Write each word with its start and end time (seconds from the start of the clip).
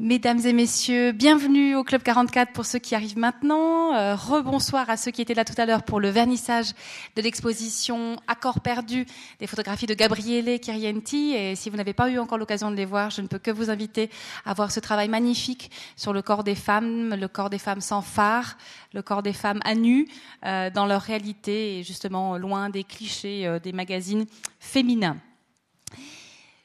Mesdames 0.00 0.38
et 0.46 0.52
messieurs, 0.52 1.10
bienvenue 1.10 1.74
au 1.74 1.82
Club 1.82 2.04
44 2.04 2.52
pour 2.52 2.64
ceux 2.64 2.78
qui 2.78 2.94
arrivent 2.94 3.18
maintenant. 3.18 3.96
Euh, 3.96 4.14
rebonsoir 4.14 4.88
à 4.88 4.96
ceux 4.96 5.10
qui 5.10 5.20
étaient 5.20 5.34
là 5.34 5.44
tout 5.44 5.60
à 5.60 5.66
l'heure 5.66 5.82
pour 5.82 5.98
le 5.98 6.08
vernissage 6.08 6.66
de 7.16 7.20
l'exposition 7.20 8.16
Accords 8.28 8.60
perdus 8.60 9.06
des 9.40 9.48
photographies 9.48 9.86
de 9.86 9.94
Gabriele 9.94 10.60
Kirienti. 10.60 11.32
Et 11.34 11.56
si 11.56 11.68
vous 11.68 11.76
n'avez 11.76 11.94
pas 11.94 12.08
eu 12.10 12.20
encore 12.20 12.38
l'occasion 12.38 12.70
de 12.70 12.76
les 12.76 12.84
voir, 12.84 13.10
je 13.10 13.22
ne 13.22 13.26
peux 13.26 13.40
que 13.40 13.50
vous 13.50 13.70
inviter 13.70 14.08
à 14.44 14.54
voir 14.54 14.70
ce 14.70 14.78
travail 14.78 15.08
magnifique 15.08 15.72
sur 15.96 16.12
le 16.12 16.22
corps 16.22 16.44
des 16.44 16.54
femmes, 16.54 17.16
le 17.16 17.26
corps 17.26 17.50
des 17.50 17.58
femmes 17.58 17.80
sans 17.80 18.00
phare, 18.00 18.56
le 18.94 19.02
corps 19.02 19.24
des 19.24 19.32
femmes 19.32 19.58
à 19.64 19.74
nu, 19.74 20.06
euh, 20.46 20.70
dans 20.70 20.86
leur 20.86 21.02
réalité 21.02 21.80
et 21.80 21.82
justement 21.82 22.38
loin 22.38 22.70
des 22.70 22.84
clichés 22.84 23.48
euh, 23.48 23.58
des 23.58 23.72
magazines 23.72 24.26
féminins. 24.60 25.16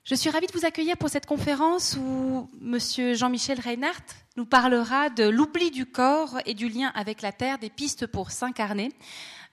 Je 0.06 0.16
suis 0.16 0.30
ravie 0.30 0.48
de 0.48 0.52
vous 0.52 0.66
accueillir 0.66 0.98
pour 0.98 1.08
cette 1.08 1.26
conférence 1.26 1.98
où 1.98 2.50
Monsieur 2.60 3.14
Jean-Michel 3.14 3.58
Reinhardt 3.62 4.04
nous 4.36 4.46
parlera 4.46 5.10
de 5.10 5.24
l'oubli 5.24 5.72
du 5.72 5.86
corps 5.86 6.40
et 6.46 6.54
du 6.54 6.68
lien 6.68 6.92
avec 6.94 7.22
la 7.22 7.32
terre, 7.32 7.58
des 7.58 7.70
pistes 7.70 8.06
pour 8.06 8.32
s'incarner. 8.32 8.92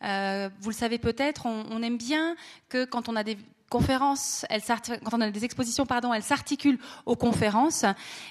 Euh, 0.02 0.48
vous 0.58 0.70
le 0.70 0.74
savez 0.74 0.98
peut-être, 0.98 1.46
on, 1.46 1.82
aime 1.84 1.98
bien 1.98 2.34
que 2.68 2.84
quand 2.84 3.08
on 3.08 3.14
a 3.14 3.22
des 3.22 3.38
conférences, 3.70 4.44
quand 5.04 5.14
on 5.14 5.20
a 5.20 5.30
des 5.30 5.44
expositions, 5.44 5.86
pardon, 5.86 6.12
elles 6.12 6.24
s'articulent 6.24 6.80
aux 7.06 7.16
conférences. 7.16 7.84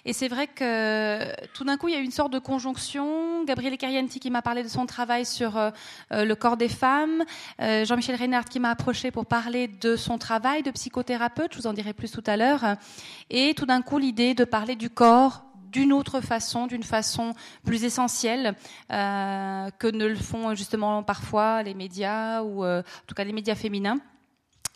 Et 0.05 0.13
c'est 0.13 0.27
vrai 0.27 0.47
que 0.47 1.33
tout 1.53 1.63
d'un 1.63 1.77
coup, 1.77 1.87
il 1.87 1.93
y 1.93 1.97
a 1.97 1.99
eu 1.99 2.03
une 2.03 2.11
sorte 2.11 2.31
de 2.31 2.39
conjonction. 2.39 3.43
Gabriele 3.45 3.77
Carianti 3.77 4.19
qui 4.19 4.29
m'a 4.29 4.41
parlé 4.41 4.61
de 4.61 4.67
son 4.67 4.85
travail 4.85 5.25
sur 5.25 5.57
euh, 5.57 5.71
euh, 6.11 6.25
le 6.25 6.35
corps 6.35 6.57
des 6.57 6.67
femmes, 6.67 7.23
euh, 7.61 7.85
Jean-Michel 7.85 8.15
Reynard 8.15 8.45
qui 8.45 8.59
m'a 8.59 8.71
approché 8.71 9.11
pour 9.11 9.25
parler 9.25 9.67
de 9.67 9.95
son 9.95 10.17
travail 10.17 10.61
de 10.61 10.71
psychothérapeute. 10.71 11.53
Je 11.53 11.59
vous 11.59 11.67
en 11.67 11.73
dirai 11.73 11.93
plus 11.93 12.11
tout 12.11 12.23
à 12.27 12.35
l'heure. 12.35 12.75
Et 13.29 13.53
tout 13.55 13.65
d'un 13.65 13.81
coup, 13.81 13.97
l'idée 13.97 14.33
de 14.33 14.43
parler 14.43 14.75
du 14.75 14.89
corps 14.89 15.45
d'une 15.71 15.93
autre 15.93 16.19
façon, 16.19 16.67
d'une 16.67 16.83
façon 16.83 17.33
plus 17.63 17.83
essentielle 17.83 18.55
que 18.89 19.91
ne 19.91 20.05
le 20.07 20.15
font 20.15 20.55
justement 20.55 21.03
parfois 21.03 21.61
les 21.61 21.75
médias 21.75 22.41
ou 22.41 22.65
en 22.65 22.81
tout 23.05 23.13
cas 23.13 23.23
les 23.23 23.33
médias 23.33 23.53
féminins. 23.53 23.99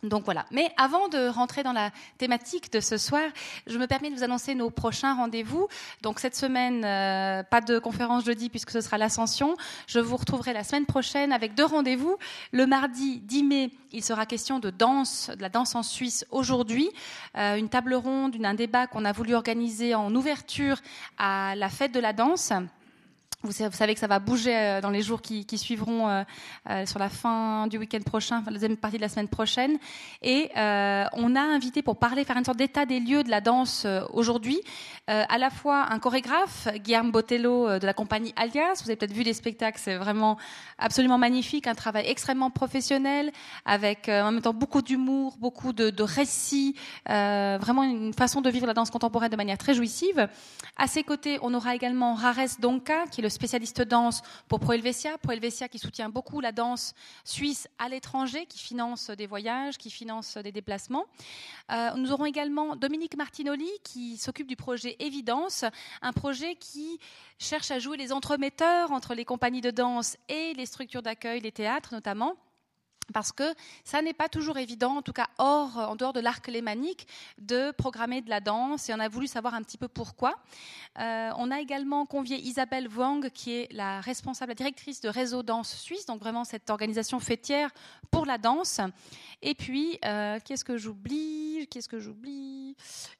Donc 0.03 0.25
voilà. 0.25 0.45
Mais 0.51 0.69
avant 0.77 1.07
de 1.07 1.29
rentrer 1.29 1.63
dans 1.63 1.71
la 1.71 1.91
thématique 2.17 2.71
de 2.71 2.81
ce 2.81 2.97
soir, 2.97 3.23
je 3.67 3.77
me 3.77 3.87
permets 3.87 4.09
de 4.09 4.15
vous 4.15 4.23
annoncer 4.23 4.53
nos 4.53 4.69
prochains 4.69 5.15
rendez-vous. 5.15 5.67
Donc 6.01 6.19
cette 6.19 6.35
semaine, 6.35 6.83
euh, 6.83 7.41
pas 7.43 7.61
de 7.61 7.79
conférence 7.79 8.25
jeudi 8.25 8.49
puisque 8.49 8.71
ce 8.71 8.81
sera 8.81 8.97
l'ascension. 8.97 9.55
Je 9.87 9.99
vous 9.99 10.17
retrouverai 10.17 10.51
la 10.51 10.63
semaine 10.65 10.85
prochaine 10.85 11.31
avec 11.31 11.55
deux 11.55 11.65
rendez-vous. 11.65 12.17
Le 12.51 12.65
mardi 12.65 13.19
10 13.21 13.43
mai, 13.43 13.71
il 13.93 14.03
sera 14.03 14.25
question 14.25 14.59
de 14.59 14.69
danse, 14.69 15.31
de 15.35 15.41
la 15.41 15.49
danse 15.49 15.73
en 15.75 15.83
Suisse 15.83 16.25
aujourd'hui. 16.31 16.89
Euh, 17.37 17.55
une 17.55 17.69
table 17.69 17.93
ronde, 17.93 18.35
un 18.43 18.53
débat 18.53 18.87
qu'on 18.87 19.05
a 19.05 19.13
voulu 19.13 19.35
organiser 19.35 19.95
en 19.95 20.13
ouverture 20.13 20.77
à 21.17 21.55
la 21.55 21.69
fête 21.69 21.93
de 21.93 21.99
la 22.01 22.11
danse. 22.11 22.51
Vous 23.45 23.51
savez 23.51 23.93
que 23.93 23.99
ça 23.99 24.07
va 24.07 24.19
bouger 24.19 24.55
euh, 24.55 24.79
dans 24.79 24.89
les 24.89 25.01
jours 25.01 25.21
qui, 25.21 25.45
suivront 25.57 26.07
euh, 26.07 26.23
euh, 26.69 26.85
sur 26.85 26.97
la 26.97 27.09
fin 27.09 27.67
du 27.67 27.77
week-end 27.77 27.99
prochain, 27.99 28.41
la 28.45 28.53
deuxième 28.53 28.77
partie 28.77 28.95
de 28.95 29.01
la 29.01 29.09
semaine 29.09 29.27
prochaine. 29.27 29.77
Et 30.21 30.49
on 30.55 31.35
a 31.35 31.41
invité 31.41 31.81
pour 31.81 31.97
parler, 31.97 32.23
faire 32.23 32.37
une 32.37 32.45
sorte 32.45 32.57
d'état 32.57 32.85
des 32.85 33.01
lieux 33.01 33.21
de 33.23 33.29
la 33.29 33.41
danse 33.41 33.85
aujourd'hui, 34.13 34.61
à 35.07 35.37
la 35.37 35.49
fois 35.49 35.87
un 35.91 35.99
chorégraphe, 35.99 36.69
Guillaume 36.75 37.11
Botello 37.11 37.79
de 37.79 37.85
la 37.85 37.93
compagnie 37.93 38.33
Alias. 38.37 38.81
Vous 38.81 38.89
avez 38.89 38.95
peut-être 38.95 39.13
vu 39.13 39.23
des 39.23 39.33
spectacles, 39.33 39.79
c'est 39.81 39.95
vraiment 39.95 40.37
absolument 40.77 41.17
magnifique, 41.17 41.67
un 41.67 41.75
travail 41.75 42.05
extrêmement 42.07 42.49
professionnel, 42.49 43.31
avec 43.65 44.07
en 44.07 44.31
même 44.31 44.41
temps 44.41 44.53
beaucoup 44.53 44.81
d'humour, 44.81 45.35
beaucoup 45.39 45.73
de, 45.73 45.89
de 45.89 46.03
récits, 46.03 46.75
vraiment 47.05 47.83
une 47.83 48.13
façon 48.13 48.41
de 48.41 48.49
vivre 48.49 48.67
la 48.67 48.73
danse 48.73 48.89
contemporaine 48.89 49.31
de 49.31 49.37
manière 49.37 49.57
très 49.57 49.73
jouissive. 49.73 50.27
À 50.77 50.87
ses 50.87 51.03
côtés, 51.03 51.39
on 51.41 51.53
aura 51.53 51.75
également 51.75 52.13
Rares 52.13 52.59
Donka, 52.59 53.05
qui 53.11 53.21
est 53.21 53.23
le 53.23 53.32
spécialiste 53.33 53.81
danse 53.81 54.21
pour 54.47 54.59
Pro 54.59 54.73
Helvetia. 54.73 55.17
Pro 55.17 55.31
Helvetia 55.31 55.67
qui 55.67 55.79
soutient 55.79 56.09
beaucoup 56.09 56.39
la 56.39 56.51
danse 56.51 56.93
suisse 57.23 57.67
à 57.79 57.89
l'étranger, 57.89 58.45
qui 58.45 58.59
finance 58.59 59.09
des 59.09 59.27
voyages, 59.27 59.77
qui 59.77 59.89
finance 59.89 60.37
des 60.37 60.51
déplacements. 60.51 61.05
Euh, 61.71 61.91
nous 61.95 62.11
aurons 62.11 62.25
également 62.25 62.75
Dominique 62.75 63.17
Martinoli 63.17 63.69
qui 63.83 64.17
s'occupe 64.17 64.47
du 64.47 64.55
projet 64.55 64.95
Évidence, 64.99 65.65
un 66.01 66.13
projet 66.13 66.55
qui 66.55 66.99
cherche 67.39 67.71
à 67.71 67.79
jouer 67.79 67.97
les 67.97 68.11
entremetteurs 68.11 68.91
entre 68.91 69.13
les 69.13 69.25
compagnies 69.25 69.61
de 69.61 69.71
danse 69.71 70.17
et 70.29 70.53
les 70.53 70.65
structures 70.65 71.01
d'accueil, 71.01 71.41
les 71.41 71.51
théâtres 71.51 71.93
notamment 71.93 72.37
parce 73.11 73.31
que 73.31 73.53
ça 73.83 74.01
n'est 74.01 74.13
pas 74.13 74.29
toujours 74.29 74.57
évident, 74.57 74.97
en 74.97 75.01
tout 75.01 75.13
cas 75.13 75.27
hors, 75.37 75.77
en 75.77 75.95
dehors 75.95 76.13
de 76.13 76.19
l'arc 76.19 76.47
lémanique, 76.47 77.07
de 77.37 77.71
programmer 77.71 78.21
de 78.21 78.29
la 78.29 78.39
danse. 78.39 78.89
Et 78.89 78.93
on 78.93 78.99
a 78.99 79.09
voulu 79.09 79.27
savoir 79.27 79.53
un 79.53 79.61
petit 79.61 79.77
peu 79.77 79.87
pourquoi. 79.87 80.35
Euh, 80.99 81.31
on 81.37 81.51
a 81.51 81.59
également 81.59 82.05
convié 82.05 82.37
Isabelle 82.37 82.87
Wang, 82.87 83.29
qui 83.29 83.51
est 83.51 83.73
la 83.73 84.01
responsable, 84.01 84.51
la 84.51 84.55
directrice 84.55 85.01
de 85.01 85.09
Réseau 85.09 85.43
Danse 85.43 85.75
Suisse, 85.75 86.05
donc 86.05 86.19
vraiment 86.19 86.43
cette 86.43 86.69
organisation 86.69 87.19
fêtière 87.19 87.71
pour 88.11 88.25
la 88.25 88.37
danse. 88.37 88.79
Et 89.41 89.55
puis, 89.55 89.99
euh, 90.05 90.39
qu'est-ce 90.45 90.63
que 90.63 90.77
j'oublie 90.77 91.67
Qu'est-ce 91.69 91.89
que 91.89 91.99
j'oublie 91.99 92.75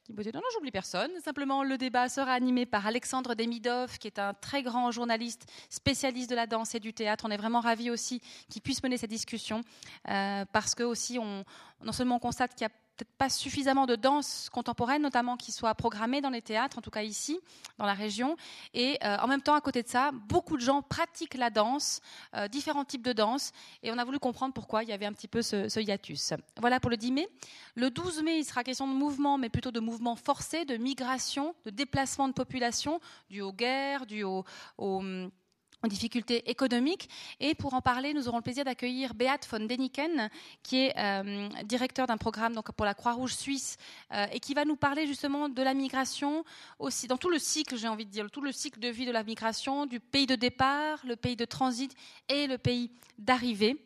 Non, 0.08 0.24
non, 0.34 0.40
j'oublie 0.54 0.70
personne. 0.70 1.10
Simplement, 1.24 1.62
le 1.62 1.76
débat 1.76 2.08
sera 2.08 2.32
animé 2.32 2.66
par 2.66 2.86
Alexandre 2.86 3.34
Demidov, 3.34 3.98
qui 3.98 4.06
est 4.06 4.18
un 4.18 4.34
très 4.34 4.62
grand 4.62 4.90
journaliste 4.90 5.46
spécialiste 5.68 6.30
de 6.30 6.34
la 6.34 6.46
danse 6.46 6.74
et 6.74 6.80
du 6.80 6.92
théâtre. 6.92 7.24
On 7.26 7.30
est 7.30 7.36
vraiment 7.36 7.60
ravis 7.60 7.90
aussi 7.90 8.20
qu'il 8.48 8.62
puisse 8.62 8.82
mener 8.82 8.96
cette 8.96 9.10
discussion. 9.10 9.62
Euh, 10.08 10.44
parce 10.52 10.74
que 10.74 10.82
aussi 10.82 11.18
on, 11.18 11.44
non 11.82 11.92
seulement 11.92 12.16
on 12.16 12.20
constate 12.20 12.54
qu'il 12.54 12.66
n'y 12.66 12.72
a 12.72 12.76
peut-être 12.96 13.16
pas 13.18 13.28
suffisamment 13.28 13.86
de 13.86 13.96
danse 13.96 14.48
contemporaine, 14.50 15.02
notamment 15.02 15.36
qui 15.36 15.50
soit 15.50 15.74
programmée 15.74 16.20
dans 16.20 16.30
les 16.30 16.42
théâtres, 16.42 16.78
en 16.78 16.80
tout 16.80 16.90
cas 16.90 17.02
ici, 17.02 17.40
dans 17.78 17.86
la 17.86 17.94
région. 17.94 18.36
Et 18.72 18.98
euh, 19.04 19.16
en 19.18 19.26
même 19.26 19.42
temps, 19.42 19.54
à 19.54 19.60
côté 19.60 19.82
de 19.82 19.88
ça, 19.88 20.12
beaucoup 20.12 20.56
de 20.56 20.62
gens 20.62 20.82
pratiquent 20.82 21.34
la 21.34 21.50
danse, 21.50 22.00
euh, 22.34 22.46
différents 22.46 22.84
types 22.84 23.02
de 23.02 23.12
danse, 23.12 23.52
et 23.82 23.90
on 23.90 23.98
a 23.98 24.04
voulu 24.04 24.18
comprendre 24.18 24.54
pourquoi 24.54 24.84
il 24.84 24.88
y 24.88 24.92
avait 24.92 25.06
un 25.06 25.12
petit 25.12 25.28
peu 25.28 25.42
ce, 25.42 25.80
hiatus. 25.80 26.34
Voilà 26.60 26.78
pour 26.78 26.90
le 26.90 26.96
10 26.96 27.12
mai. 27.12 27.28
Le 27.74 27.90
12 27.90 28.22
mai, 28.22 28.38
il 28.38 28.44
sera 28.44 28.62
question 28.62 28.86
de 28.86 28.92
mouvement, 28.92 29.38
mais 29.38 29.48
plutôt 29.48 29.72
de 29.72 29.80
mouvement 29.80 30.14
forcé, 30.14 30.64
de 30.64 30.76
migration, 30.76 31.54
de 31.64 31.70
déplacement 31.70 32.28
de 32.28 32.32
population, 32.32 33.00
dû 33.28 33.40
aux 33.40 33.52
guerres, 33.52 34.06
dû 34.06 34.22
aux, 34.22 34.44
aux 34.78 35.02
en 35.84 35.88
difficultés 35.88 36.50
économiques. 36.50 37.08
Et 37.40 37.54
pour 37.54 37.74
en 37.74 37.82
parler, 37.82 38.14
nous 38.14 38.26
aurons 38.28 38.38
le 38.38 38.42
plaisir 38.42 38.64
d'accueillir 38.64 39.14
Beat 39.14 39.46
von 39.50 39.60
Deniken, 39.60 40.30
qui 40.62 40.86
est 40.86 40.98
euh, 40.98 41.48
directeur 41.64 42.06
d'un 42.06 42.16
programme 42.16 42.54
donc, 42.54 42.72
pour 42.72 42.86
la 42.86 42.94
Croix-Rouge 42.94 43.34
suisse 43.34 43.76
euh, 44.12 44.26
et 44.32 44.40
qui 44.40 44.54
va 44.54 44.64
nous 44.64 44.76
parler 44.76 45.06
justement 45.06 45.48
de 45.48 45.62
la 45.62 45.74
migration 45.74 46.44
aussi, 46.78 47.06
dans 47.06 47.18
tout 47.18 47.28
le 47.28 47.38
cycle, 47.38 47.76
j'ai 47.76 47.88
envie 47.88 48.06
de 48.06 48.10
dire, 48.10 48.30
tout 48.30 48.40
le 48.40 48.52
cycle 48.52 48.80
de 48.80 48.88
vie 48.88 49.04
de 49.04 49.12
la 49.12 49.22
migration, 49.22 49.84
du 49.84 50.00
pays 50.00 50.26
de 50.26 50.36
départ, 50.36 51.00
le 51.04 51.16
pays 51.16 51.36
de 51.36 51.44
transit 51.44 51.94
et 52.28 52.46
le 52.46 52.56
pays 52.56 52.90
d'arrivée. 53.18 53.76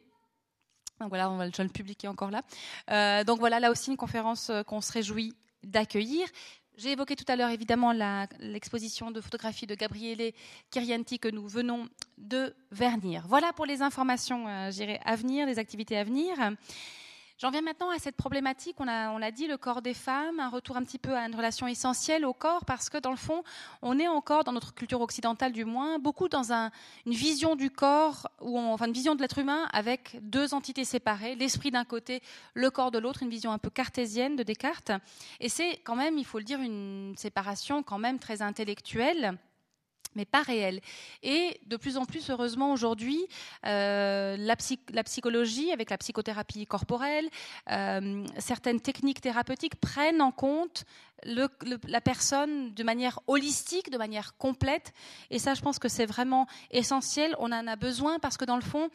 Donc 1.01 1.09
voilà, 1.09 1.31
on 1.31 1.37
va 1.37 1.47
le 1.47 1.69
publier 1.69 1.97
encore 2.07 2.31
là. 2.31 2.43
Euh, 2.91 3.25
donc 3.25 3.41
voilà, 3.41 3.59
là 3.59 3.71
aussi 3.71 3.91
une 3.91 3.97
conférence 3.97 4.51
euh, 4.51 4.63
qu'on 4.63 4.81
se 4.81 4.93
réjouit 4.93 5.35
d'accueillir. 5.65 6.29
J'ai 6.79 6.93
évoqué 6.93 7.17
tout 7.17 7.25
à 7.27 7.35
l'heure 7.35 7.51
évidemment 7.51 7.93
l'exposition 8.39 9.11
de 9.11 9.21
photographie 9.21 9.67
de 9.67 9.75
Gabriele 9.75 10.33
Kirianti 10.71 11.19
que 11.19 11.27
nous 11.27 11.49
venons 11.49 11.89
de 12.19 12.55
vernir. 12.71 13.25
Voilà 13.27 13.53
pour 13.53 13.67
les 13.67 13.83
informations 13.83 14.47
euh, 14.47 14.71
à 15.05 15.17
venir, 15.17 15.45
les 15.49 15.59
activités 15.59 15.99
à 15.99 16.05
venir. 16.05 16.37
J'en 17.41 17.53
viens 17.53 17.63
maintenant 17.63 17.91
à 17.91 18.01
cette 18.01 18.17
problématique, 18.17 18.75
on 18.81 18.85
l'a 18.85 19.13
on 19.13 19.21
dit, 19.31 19.47
le 19.47 19.57
corps 19.57 19.81
des 19.81 19.95
femmes, 19.95 20.41
un 20.41 20.49
retour 20.49 20.77
un 20.77 20.83
petit 20.83 20.99
peu 20.99 21.15
à 21.15 21.25
une 21.25 21.37
relation 21.37 21.69
essentielle 21.69 22.25
au 22.25 22.33
corps, 22.33 22.65
parce 22.65 22.91
que 22.91 22.99
dans 22.99 23.13
le 23.13 23.17
fond, 23.17 23.45
on 23.81 23.97
est 24.01 24.09
encore, 24.09 24.43
dans 24.43 24.51
notre 24.51 24.75
culture 24.75 25.01
occidentale 25.01 25.53
du 25.53 25.65
moins, 25.65 26.01
beaucoup 26.01 26.29
dans 26.29 26.53
un, 26.53 26.73
une 27.07 27.13
vision 27.13 27.55
du 27.55 27.71
corps, 27.71 28.29
ou 28.41 28.59
enfin 28.59 28.87
une 28.87 28.93
vision 28.93 29.15
de 29.15 29.21
l'être 29.21 29.39
humain 29.39 29.69
avec 29.73 30.19
deux 30.21 30.53
entités 30.53 30.85
séparées, 30.85 31.37
l'esprit 31.37 31.71
d'un 31.71 31.85
côté, 31.85 32.23
le 32.55 32.73
corps 32.73 32.91
de 32.91 32.99
l'autre, 32.99 33.23
une 33.23 33.31
vision 33.31 33.53
un 33.53 33.59
peu 33.59 33.71
cartésienne 33.71 34.35
de 34.35 34.43
Descartes. 34.43 34.91
Et 35.39 35.49
c'est 35.49 35.77
quand 35.85 35.95
même, 35.95 36.19
il 36.19 36.25
faut 36.25 36.39
le 36.39 36.45
dire, 36.45 36.61
une 36.61 37.15
séparation 37.17 37.85
quand 37.85 37.99
même 37.99 38.19
très 38.19 38.43
intellectuelle 38.43 39.39
mais 40.15 40.25
pas 40.25 40.43
réel. 40.43 40.81
Et 41.23 41.61
de 41.67 41.77
plus 41.77 41.97
en 41.97 42.05
plus, 42.05 42.31
heureusement, 42.31 42.73
aujourd'hui, 42.73 43.21
euh, 43.67 44.37
la, 44.39 44.57
psy 44.57 44.79
la, 44.93 45.05
psychologie, 45.05 45.73
avec 45.73 45.91
la 45.91 45.99
psychothérapie 45.99 46.67
corporelle, 46.67 47.29
euh, 47.71 48.25
certaines 48.39 48.81
techniques 48.81 49.21
thérapeutiques 49.21 49.77
prennent 49.77 50.23
en 50.23 50.33
compte 50.33 50.85
la 51.25 52.01
personne 52.01 52.73
de 52.75 52.83
manière 52.85 53.19
holistique, 53.27 53.91
de 53.91 53.99
manière 53.99 54.37
complète. 54.37 54.93
Et 55.31 55.41
ça, 55.41 55.55
je 55.55 55.63
pense 55.63 55.81
que 55.81 55.89
c'est 55.89 56.07
vraiment 56.07 56.47
essentiel. 56.71 57.35
On 57.39 57.51
en 57.51 57.67
a 57.67 57.77
besoin 57.77 58.21
parce 58.21 58.37
que 58.37 58.45
dans 58.45 58.55
le 58.55 58.63
fond, 58.63 58.89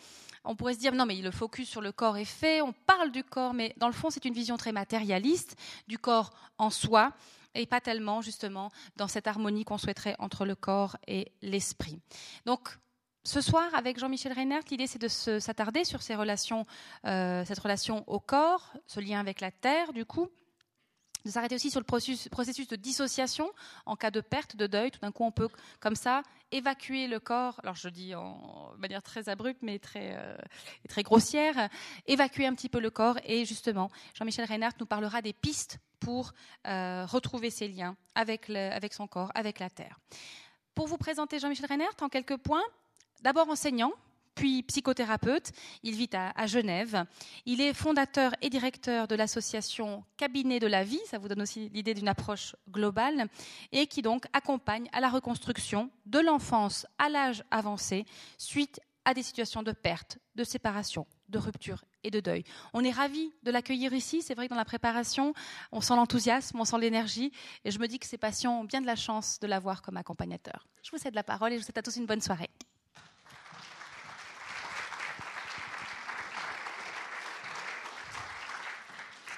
on 0.45 0.55
pourrait 0.55 0.73
se 0.73 0.79
dire 0.79 0.93
non 0.93 1.05
mais 1.05 1.15
le 1.15 1.31
focus 1.31 1.69
sur 1.69 1.81
le 1.81 1.91
corps 1.91 2.17
est 2.17 2.25
fait, 2.25 2.61
on 2.61 2.73
parle 2.73 3.11
du 3.11 3.23
corps, 3.23 3.53
mais 3.53 3.73
dans 3.77 3.87
le 3.87 3.93
fond 3.93 4.09
c'est 4.09 4.25
une 4.25 4.33
vision 4.33 4.57
très 4.57 4.71
matérialiste 4.71 5.55
du 5.87 5.97
corps 5.97 6.31
en 6.57 6.69
soi 6.69 7.13
et 7.55 7.65
pas 7.65 7.81
tellement 7.81 8.21
justement 8.21 8.71
dans 8.95 9.07
cette 9.07 9.27
harmonie 9.27 9.65
qu'on 9.65 9.77
souhaiterait 9.77 10.15
entre 10.19 10.45
le 10.45 10.55
corps 10.55 10.97
et 11.07 11.31
l'esprit. 11.41 11.99
Donc 12.45 12.77
ce 13.25 13.39
soir, 13.39 13.73
avec 13.73 13.99
Jean-Michel 13.99 14.33
Reinert, 14.33 14.63
l'idée 14.69 14.87
c'est 14.87 15.01
de 15.01 15.07
s'attarder 15.07 15.85
sur 15.85 16.01
ces 16.01 16.15
relations, 16.15 16.65
euh, 17.05 17.45
cette 17.45 17.59
relation 17.59 18.03
au 18.07 18.19
corps, 18.19 18.73
ce 18.85 18.99
lien 18.99 19.19
avec 19.19 19.39
la 19.39 19.51
terre, 19.51 19.93
du 19.93 20.05
coup, 20.05 20.29
de 21.25 21.31
s'arrêter 21.31 21.55
aussi 21.55 21.71
sur 21.71 21.79
le 21.79 21.85
processus, 21.85 22.67
de 22.67 22.75
dissociation 22.75 23.49
en 23.85 23.95
cas 23.95 24.11
de 24.11 24.21
perte, 24.21 24.55
de 24.55 24.67
deuil. 24.67 24.91
Tout 24.91 24.99
d'un 24.99 25.11
coup, 25.11 25.23
on 25.23 25.31
peut, 25.31 25.49
comme 25.79 25.95
ça, 25.95 26.23
évacuer 26.51 27.07
le 27.07 27.19
corps. 27.19 27.59
Alors, 27.63 27.75
je 27.75 27.89
dis 27.89 28.13
en 28.15 28.73
manière 28.77 29.01
très 29.01 29.29
abrupte, 29.29 29.61
mais 29.61 29.79
très, 29.79 30.15
euh, 30.17 30.35
très 30.89 31.03
grossière. 31.03 31.69
Évacuer 32.07 32.45
un 32.45 32.53
petit 32.53 32.69
peu 32.69 32.79
le 32.79 32.89
corps. 32.89 33.17
Et 33.25 33.45
justement, 33.45 33.89
Jean-Michel 34.13 34.45
Reinhardt 34.45 34.75
nous 34.79 34.85
parlera 34.85 35.21
des 35.21 35.33
pistes 35.33 35.79
pour 35.99 36.33
euh, 36.67 37.05
retrouver 37.05 37.49
ses 37.49 37.67
liens 37.67 37.95
avec, 38.15 38.49
avec 38.49 38.93
son 38.93 39.07
corps, 39.07 39.31
avec 39.35 39.59
la 39.59 39.69
terre. 39.69 39.99
Pour 40.75 40.87
vous 40.87 40.97
présenter 40.97 41.39
Jean-Michel 41.39 41.67
Reinhardt, 41.67 42.01
en 42.01 42.09
quelques 42.09 42.37
points, 42.37 42.63
d'abord 43.21 43.49
enseignant, 43.49 43.93
puis 44.35 44.63
psychothérapeute. 44.63 45.51
Il 45.83 45.95
vit 45.95 46.09
à, 46.13 46.47
Genève. 46.47 47.05
Il 47.45 47.61
est 47.61 47.73
fondateur 47.73 48.33
et 48.41 48.49
directeur 48.49 49.07
de 49.07 49.15
l'association 49.15 50.03
Cabinet 50.17 50.59
de 50.59 50.67
la 50.67 50.83
vie, 50.83 51.01
ça 51.05 51.17
vous 51.17 51.27
donne 51.27 51.41
aussi 51.41 51.69
l'idée 51.69 51.93
d'une 51.93 52.07
approche 52.07 52.55
globale, 52.69 53.27
et 53.71 53.87
qui 53.87 54.01
donc 54.01 54.25
accompagne 54.33 54.87
à 54.93 55.01
la 55.01 55.09
reconstruction 55.09 55.89
de 56.05 56.19
l'enfance 56.19 56.85
à 56.97 57.09
l'âge 57.09 57.43
avancé 57.51 58.05
suite 58.37 58.79
à 59.05 59.13
des 59.13 59.23
situations 59.23 59.63
de 59.63 59.71
perte, 59.71 60.17
de 60.35 60.43
séparation, 60.43 61.05
de 61.29 61.37
rupture 61.37 61.83
et 62.03 62.11
de 62.11 62.19
deuil. 62.19 62.43
On 62.73 62.83
est 62.83 62.91
ravis 62.91 63.33
de 63.43 63.51
l'accueillir 63.51 63.93
ici. 63.93 64.21
C'est 64.21 64.35
vrai 64.35 64.47
que 64.47 64.51
dans 64.51 64.57
la 64.57 64.65
préparation, 64.65 65.33
on 65.71 65.81
sent 65.81 65.95
l'enthousiasme, 65.95 66.59
on 66.59 66.65
sent 66.65 66.79
l'énergie. 66.79 67.31
Et 67.65 67.71
je 67.71 67.79
me 67.79 67.87
dis 67.87 67.99
que 67.99 68.05
ces 68.05 68.17
patients 68.17 68.61
ont 68.61 68.63
bien 68.63 68.81
de 68.81 68.85
la 68.85 68.95
chance 68.95 69.39
de 69.39 69.47
l'avoir 69.47 69.81
comme 69.81 69.97
accompagnateur. 69.97 70.67
Je 70.83 70.91
vous 70.91 70.97
cède 70.97 71.15
la 71.15 71.23
parole 71.23 71.51
et 71.51 71.55
je 71.55 71.59
vous 71.59 71.65
souhaite 71.65 71.77
à 71.77 71.81
tous 71.81 71.95
une 71.97 72.05
bonne 72.05 72.21
soirée. 72.21 72.49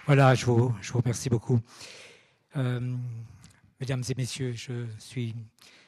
Voilà, 0.05 0.35
je 0.35 0.45
vous, 0.45 0.71
je 0.81 0.93
vous 0.93 0.99
remercie 0.99 1.29
beaucoup. 1.29 1.59
Euh, 2.57 2.95
mesdames 3.79 4.03
et 4.07 4.13
messieurs, 4.15 4.53
je 4.53 4.85
suis 4.99 5.33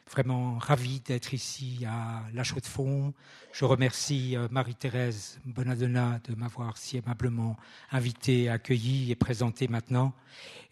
vraiment 0.10 0.58
ravi 0.58 1.02
d'être 1.02 1.36
ici 1.36 1.86
à 1.88 2.24
La 2.34 2.44
Chaux-de-Fonds. 2.44 3.14
Je 3.54 3.64
remercie 3.64 4.36
euh, 4.36 4.48
Marie-Thérèse 4.50 5.40
Bonadonna 5.46 6.20
de 6.28 6.34
m'avoir 6.34 6.78
si 6.78 6.98
aimablement 6.98 7.58
invité, 7.92 8.50
accueilli 8.50 9.12
et 9.12 9.16
présenté 9.16 9.68
maintenant. 9.68 10.16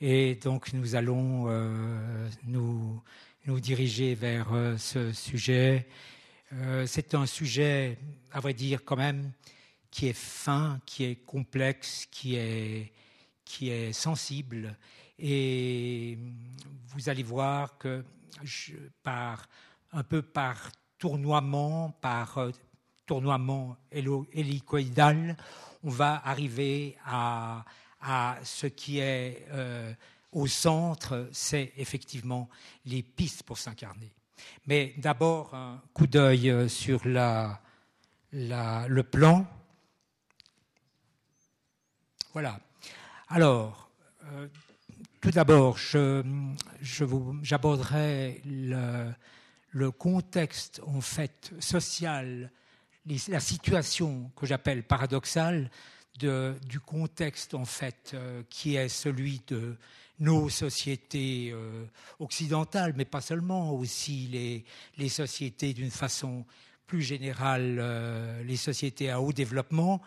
Et 0.02 0.34
donc, 0.44 0.74
nous 0.74 0.96
allons 0.96 1.46
euh, 1.48 2.28
nous, 2.48 3.00
nous 3.46 3.60
diriger 3.60 4.16
vers 4.16 4.48
ce 4.80 5.14
sujet. 5.14 5.88
C'est 6.88 7.14
un 7.14 7.28
sujet, 7.28 8.00
à 8.32 8.40
vrai 8.40 8.56
dire, 8.56 8.84
quand 8.84 8.96
même, 8.96 9.34
qui 9.92 10.08
est 10.08 10.18
fin, 10.18 10.80
qui 10.88 11.04
est 11.04 11.16
complexe, 11.16 12.08
qui 12.10 12.38
est 12.38 12.92
qui 13.46 13.70
est 13.70 13.94
sensible 13.94 14.76
et 15.18 16.18
vous 16.88 17.08
allez 17.08 17.24
voir 17.24 17.78
que 17.78 18.04
par 19.04 19.48
un 19.94 20.04
peu 20.04 20.22
par 20.22 20.72
tournoiement, 20.98 21.92
par 22.02 22.38
euh, 22.38 22.52
tournoiement 23.06 23.78
hélicoïdal, 23.92 25.38
on 25.84 25.90
va 25.90 26.22
arriver 26.26 26.98
à, 27.06 27.64
ce 28.44 28.68
qui 28.68 29.00
est 29.00 29.48
euh, 29.52 29.94
au 30.32 30.48
centre, 30.48 31.30
c'est 31.32 31.74
effectivement 31.78 32.50
les 32.86 33.02
pistes 33.02 33.44
pour 33.44 33.58
s'incarner. 33.58 34.12
Mais 34.68 34.94
d'abord, 34.98 35.56
un 35.56 35.82
coup 35.94 36.08
d'œil 36.08 36.50
euh, 36.50 36.68
sur 36.68 37.02
le 37.06 39.02
plan. 39.04 39.48
Voilà. 42.34 42.60
Alors, 43.36 43.92
euh, 44.32 44.48
tout 45.20 45.30
d'abord, 45.30 45.78
j'aborderai 47.42 48.42
le, 48.46 49.92
contexte 49.92 50.82
en 50.88 51.02
fait 51.02 51.52
social, 51.60 52.50
la 53.28 53.42
situation 53.42 54.32
que 54.38 54.46
j'appelle 54.46 54.84
paradoxale 54.84 55.70
du 56.18 56.80
contexte 56.80 57.56
en 57.56 57.66
fait 57.66 58.12
euh, 58.14 58.42
qui 58.50 58.78
est 58.78 58.88
celui 58.88 59.42
de 59.48 59.76
nos 60.20 60.48
sociétés 60.48 61.52
euh, 61.52 61.84
occidentales, 62.20 62.94
mais 62.96 63.04
pas 63.04 63.20
seulement, 63.20 63.74
aussi 63.74 64.30
les, 64.32 64.64
les 64.96 65.10
sociétés 65.10 65.74
d'une 65.74 65.92
façon 65.92 66.46
plus 66.88 67.02
générale, 67.02 68.46
les 68.46 68.56
sociétés 68.56 69.10
à 69.10 69.20
haut 69.20 69.34
développement, 69.34 70.02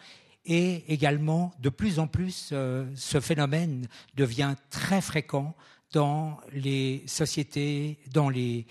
et 0.49 0.91
également, 0.91 1.53
de 1.61 1.69
plus 1.69 1.99
en 1.99 2.06
plus, 2.06 2.50
euh, 2.53 2.87
ce 2.97 3.21
phénomène 3.21 3.87
devient 4.17 4.55
très 4.71 5.03
fréquent 5.03 5.55
dans 5.93 6.39
les 6.53 7.05
sociétés, 7.06 7.99
dans 8.12 8.31
les, 8.31 8.67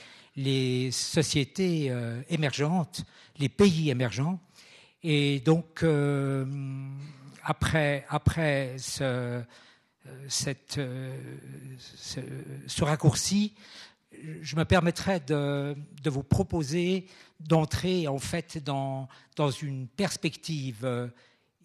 sociétés 0.91 1.91
euh, 1.91 2.21
émergentes, 2.29 3.05
les 3.37 3.47
pays 3.47 3.91
émergents. 3.91 4.39
Et 5.03 5.39
donc, 5.41 5.83
euh, 5.83 6.45
après, 7.43 8.05
après 8.09 8.75
ce, 8.79 9.43
raccourci, 12.81 13.53
je 14.41 14.55
me 14.55 14.65
permettrai 14.65 15.19
de, 15.19 15.75
de 16.01 16.09
vous 16.09 16.23
proposer 16.23 17.05
d'entrer 17.39 18.07
en 18.07 18.17
fait 18.17 18.57
dans, 18.63 19.07
dans 19.35 19.51
une 19.51 19.87
perspective 19.87 21.11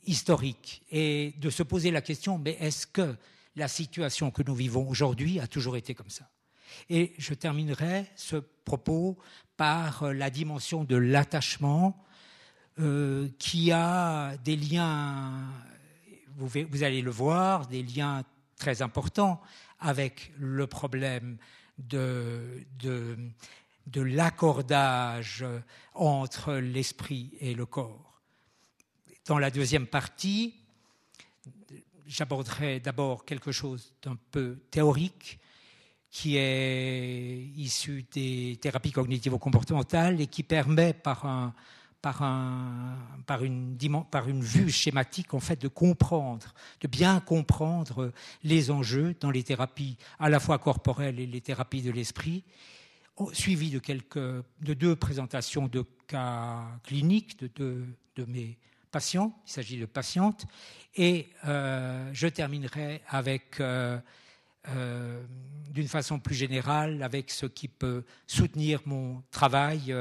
historique 0.04 0.82
et 0.90 1.34
de 1.38 1.50
se 1.50 1.62
poser 1.62 1.90
la 1.90 2.00
question, 2.00 2.38
mais 2.38 2.56
est-ce 2.60 2.87
que 2.87 3.16
la 3.56 3.69
situation 3.69 4.31
que 4.31 4.43
nous 4.43 4.54
vivons 4.54 4.88
aujourd'hui 4.88 5.40
a 5.40 5.46
toujours 5.46 5.76
été 5.76 5.94
comme 5.94 6.10
ça? 6.10 6.28
Et 6.88 7.12
je 7.19 7.34
terminerai 7.34 8.06
ce 8.16 8.37
propos 8.37 9.19
par 9.56 10.04
euh, 10.04 10.12
la 10.12 10.31
dimension 10.31 10.84
de 10.84 10.96
l'attachement 10.96 12.02
euh, 12.78 13.28
qui 13.38 13.70
a 13.72 14.37
des 14.38 14.56
liens, 14.56 15.32
vous, 16.37 16.49
vous, 16.70 16.82
allez 16.82 17.02
le 17.02 17.10
voir, 17.10 17.66
des 17.66 17.82
liens 17.82 18.25
très 18.56 18.81
importants 18.81 19.40
avec 19.78 20.32
le 20.38 20.66
problème 20.66 21.37
de, 21.78 22.64
de, 22.78 23.19
de 23.88 24.00
l'accordage 24.00 25.44
entre 25.94 26.54
l'esprit 26.54 27.32
et 27.40 27.54
le 27.54 27.66
corps. 27.66 28.12
Dans 29.26 29.38
la 29.38 29.50
deuxième 29.50 29.86
partie, 29.86 30.54
j'aborderai 32.06 32.80
d'abord 32.80 33.24
quelque 33.24 33.52
chose 33.52 33.92
d'un 34.02 34.16
peu 34.32 34.58
théorique 34.70 35.38
qui 36.10 36.36
est 36.36 37.48
issu 37.56 38.04
des 38.12 38.58
thérapies 38.60 38.90
cognitivo-comportementales 38.90 40.20
et 40.20 40.26
qui 40.26 40.42
permet 40.42 40.92
par, 40.92 41.25
un, 41.25 41.54
par, 42.02 42.23
un, 42.23 42.99
par, 43.26 43.44
une, 43.44 44.42
vue 44.42 44.70
schématique 44.70 45.35
en 45.35 45.40
fait 45.40 45.61
de 45.62 45.68
comprendre, 45.68 46.52
de 46.80 46.88
bien 46.88 47.20
comprendre 47.20 48.12
les 48.42 48.73
enjeux 48.73 49.14
dans 49.20 49.30
les 49.30 49.44
thérapies 49.44 49.97
à 50.18 50.28
la 50.28 50.40
fois 50.40 50.58
corporelles 50.58 51.20
et 51.20 51.26
les 51.26 51.40
thérapies 51.40 51.82
de 51.82 51.92
l'esprit, 51.92 52.42
suivi 53.32 53.70
de, 53.70 53.78
quelques, 53.78 54.18
de 54.18 54.75
deux 54.75 54.97
présentations 54.97 55.68
de 55.68 55.87
cas 56.08 56.66
cliniques 56.82 57.38
de 57.56 57.87
de 58.16 58.25
mes 58.26 58.58
patients, 58.92 59.34
il 59.46 59.50
s'agit 59.50 59.78
de 59.78 59.87
patientes, 59.87 60.46
et 60.94 61.28
euh, 61.46 62.11
je 62.12 62.28
terminerai 62.28 63.02
avec, 63.08 63.58
euh, 63.58 63.99
euh, 64.68 65.25
d'une 65.70 65.88
façon 65.88 66.20
plus 66.20 66.37
générale, 66.37 67.02
avec 67.02 67.30
ce 67.30 67.46
qui 67.46 67.66
peut 67.66 68.04
soutenir 68.26 68.82
mon 68.84 69.22
travail, 69.32 69.92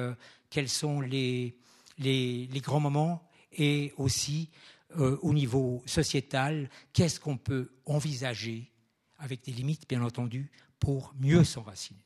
quels 0.49 0.69
sont 0.69 1.01
les, 1.01 1.55
les, 1.97 2.47
grands 2.61 2.81
moments, 2.81 3.27
et 3.53 3.93
aussi 3.97 4.49
au 4.97 5.33
niveau 5.33 5.81
sociétal, 5.85 6.69
qu'est-ce 6.91 7.19
qu'on 7.19 7.37
peut 7.37 7.71
envisager, 7.85 8.69
avec 9.17 9.45
des 9.45 9.53
limites 9.53 9.87
bien 9.87 10.03
entendu, 10.03 10.51
pour 10.79 11.13
mieux 11.17 11.45
s'enraciner. 11.45 12.03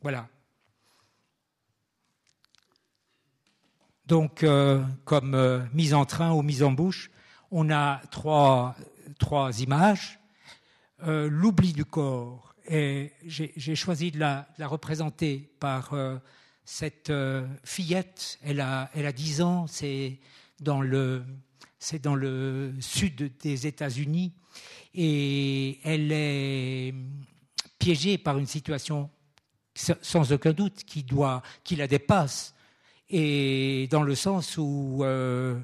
Voilà. 0.00 0.28
Donc, 4.08 4.42
euh, 4.42 4.82
comme 5.04 5.34
euh, 5.34 5.60
mise 5.74 5.92
en 5.92 6.06
train 6.06 6.32
ou 6.32 6.40
mise 6.40 6.62
en 6.62 6.72
bouche, 6.72 7.10
on 7.50 7.68
a 7.68 8.00
trois, 8.10 8.74
trois 9.18 9.60
images. 9.60 10.18
Euh, 11.06 11.28
l'oubli 11.30 11.74
du 11.74 11.84
corps, 11.84 12.54
et 12.66 13.12
j'ai 13.26 13.76
choisi 13.76 14.10
de 14.10 14.18
la, 14.18 14.46
représenter 14.60 15.50
par 15.60 15.94
cette 16.64 17.12
fillette. 17.64 18.38
Elle 18.42 18.60
a, 18.60 18.90
elle 18.94 19.06
a 19.06 19.12
10 19.12 19.40
ans, 19.42 19.66
c'est 19.66 20.18
dans 20.60 20.82
le, 20.82 21.24
dans 22.02 22.14
le 22.14 22.74
sud 22.80 23.32
des 23.40 23.66
États-Unis, 23.66 24.32
et 24.94 25.78
elle 25.82 26.12
est 26.12 26.94
piégée 27.78 28.18
par 28.18 28.36
une 28.38 28.46
situation 28.46 29.08
sans 29.74 30.32
aucun 30.32 30.52
doute 30.52 30.84
qui 30.84 31.04
doit, 31.04 31.42
qui 31.64 31.76
la 31.76 31.86
dépasse 31.86 32.54
et 33.10 33.88
dans 33.90 34.02
le 34.02 34.14
sens 34.14 34.56
où 34.58 35.00
euh, 35.02 35.58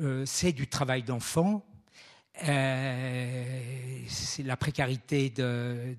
euh, 0.00 0.24
c'est 0.26 0.52
du 0.52 0.66
travail 0.66 1.02
d'enfant. 1.02 1.64
euh, 2.48 4.02
c'est 4.08 4.42
la 4.42 4.56
précarité 4.56 5.30
de, 5.30 5.94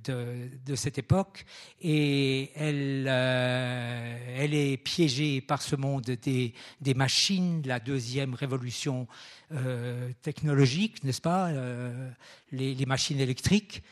cette 0.76 0.98
époque 0.98 1.46
et 1.82 2.52
elle, 2.56 3.08
est 4.54 4.78
piégée 4.78 5.42
par 5.42 5.62
ce 5.62 5.76
monde 5.76 6.04
des, 6.04 6.54
machines, 6.96 7.62
la 7.66 7.80
deuxième 7.80 8.34
révolution 8.34 9.08
technologique, 10.22 11.04
n'est-ce 11.04 11.22
pas, 11.22 11.52
les, 12.52 12.74
les, 12.74 12.86
machines 12.86 13.20
électriques, 13.20 13.84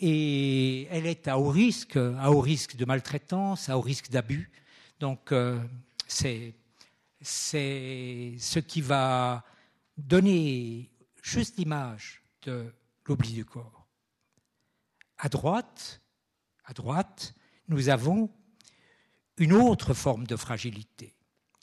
et 0.00 0.88
elle 0.90 1.06
est 1.06 1.28
à 1.28 1.38
haut 1.38 1.50
risque, 1.50 1.96
à 1.96 2.32
haut 2.32 2.40
risque 2.40 2.76
de 2.76 2.86
maltraitance, 2.86 3.68
à 3.68 3.76
haut 3.76 3.82
risque 3.82 4.10
d'abus. 4.10 4.50
Donc 4.98 5.32
c'est 6.10 6.54
ce 7.22 8.58
qui 8.58 8.80
va 8.80 9.44
donner 9.96 10.90
juste 11.22 11.56
l'image 11.58 12.22
de 12.42 12.72
l'oubli 13.06 13.32
du 13.32 13.44
corps. 13.44 13.86
À 15.18 15.28
droite, 15.28 16.00
à 16.64 16.72
droite, 16.72 17.34
nous 17.68 17.88
avons 17.88 18.30
une 19.36 19.52
autre 19.52 19.94
forme 19.94 20.26
de 20.26 20.36
fragilité. 20.36 21.14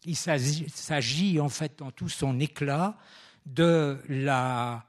Il 0.06 0.16
s'agit 0.16 1.40
en 1.40 1.50
fait 1.50 1.80
dans 1.80 1.92
tout 1.92 2.10
son 2.10 2.40
éclat 2.40 2.98
de 3.46 4.00
la 4.08 4.86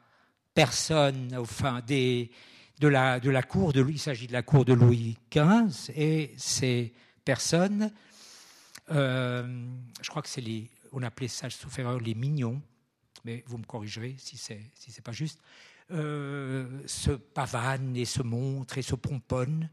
personne, 0.55 1.35
enfin 1.37 1.81
de, 1.87 2.29
la, 2.83 3.43
cour 3.43 3.73
de 3.73 3.83
de 3.83 4.33
la 4.33 4.43
cour 4.43 4.65
de 4.65 4.73
Louis 4.73 5.17
XV 5.33 5.93
et 5.97 6.35
ces 6.37 6.93
personnes, 7.25 7.93
je 8.91 10.09
crois 10.09 10.23
que 10.23 10.29
c'est 10.29 10.41
les, 10.41 10.71
on 10.93 11.03
appelait 11.03 11.29
ça, 11.29 11.51
sauf 11.51 11.79
erreur, 11.79 12.01
les 12.01 12.15
mignons, 12.15 12.61
mais 13.25 13.45
vous 13.47 13.59
me 13.59 13.65
corrigerez 13.65 14.17
si 14.19 14.37
c'est 14.37 14.71
si 14.75 14.91
c'est 14.91 15.03
pas 15.03 15.13
juste, 15.13 15.41
euh, 15.91 16.83
se 16.87 17.13
pavanent 17.13 17.97
et 17.97 18.05
se 18.05 18.23
montrent 18.23 18.77
et 18.77 18.83
se 18.83 18.95
pomponnent. 18.95 19.71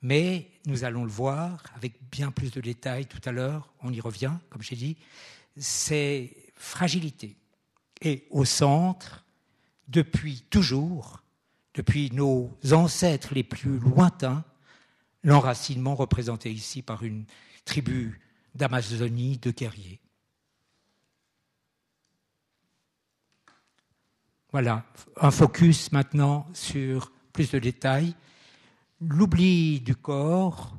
Mais 0.00 0.48
nous 0.66 0.84
allons 0.84 1.04
le 1.04 1.10
voir 1.10 1.62
avec 1.76 1.94
bien 2.10 2.30
plus 2.30 2.50
de 2.50 2.60
détails 2.60 3.06
tout 3.06 3.20
à 3.24 3.32
l'heure, 3.32 3.72
on 3.82 3.92
y 3.92 4.00
revient, 4.00 4.32
comme 4.50 4.62
j'ai 4.62 4.74
dit, 4.74 4.96
c'est 5.56 6.34
fragilité. 6.56 7.36
Et 8.00 8.26
au 8.30 8.44
centre, 8.44 9.24
depuis 9.86 10.44
toujours, 10.48 11.22
depuis 11.74 12.10
nos 12.12 12.50
ancêtres 12.72 13.34
les 13.34 13.44
plus 13.44 13.78
lointains, 13.78 14.44
l'enracinement 15.22 15.94
représenté 15.94 16.50
ici 16.50 16.82
par 16.82 17.04
une 17.04 17.26
tribu 17.64 18.20
d'Amazonie 18.54 19.38
de 19.38 19.50
guerriers. 19.50 20.00
Voilà, 24.50 24.84
un 25.16 25.30
focus 25.30 25.92
maintenant 25.92 26.46
sur 26.52 27.10
plus 27.32 27.50
de 27.50 27.58
détails. 27.58 28.14
L'oubli 29.00 29.80
du 29.80 29.96
corps, 29.96 30.76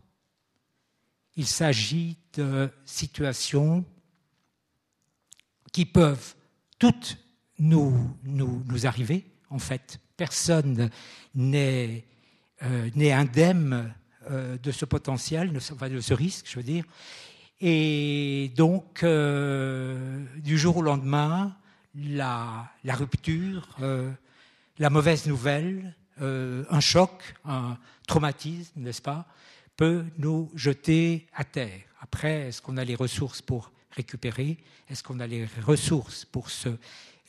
il 1.35 1.47
s'agit 1.47 2.17
de 2.33 2.69
situations 2.85 3.83
qui 5.71 5.85
peuvent 5.85 6.35
toutes 6.77 7.17
nous, 7.57 8.15
nous, 8.23 8.85
arriver. 8.85 9.25
En 9.49 9.57
fait, 9.57 9.99
personne 10.17 10.89
n'est 11.33 12.05
euh, 12.61 12.89
indemne 12.95 13.93
de 14.29 14.71
ce 14.71 14.85
potentiel, 14.85 15.51
de 15.53 15.59
ce, 15.59 16.13
risque, 16.13 16.45
je 16.49 16.57
veux 16.57 16.63
dire. 16.63 16.85
Et 17.65 18.51
donc, 18.57 19.03
euh, 19.03 20.25
du 20.37 20.57
jour 20.57 20.77
au 20.77 20.81
lendemain, 20.81 21.55
la, 21.95 22.69
rupture, 22.83 23.67
euh, 23.81 24.11
la 24.79 24.89
mauvaise 24.89 25.27
nouvelle, 25.27 25.95
euh, 26.21 26.65
un 26.69 26.79
choc, 26.79 27.35
un 27.45 27.77
traumatisme, 28.07 28.81
n'est-ce 28.81 29.01
pas, 29.01 29.27
peut 29.77 30.03
nous 30.17 30.51
jeter 30.55 31.27
à 31.33 31.43
terre. 31.43 31.79
Après, 32.01 32.49
est-ce 32.49 32.61
qu'on 32.61 32.77
a 32.77 32.83
les 32.83 32.95
ressources 32.95 33.41
pour 33.41 33.71
récupérer? 33.91 34.57
Est-ce 34.89 35.01
qu'on 35.01 35.19
a 35.19 35.27
les 35.27 35.47
ressources 35.65 36.25
pour 36.25 36.49
se 36.49 36.69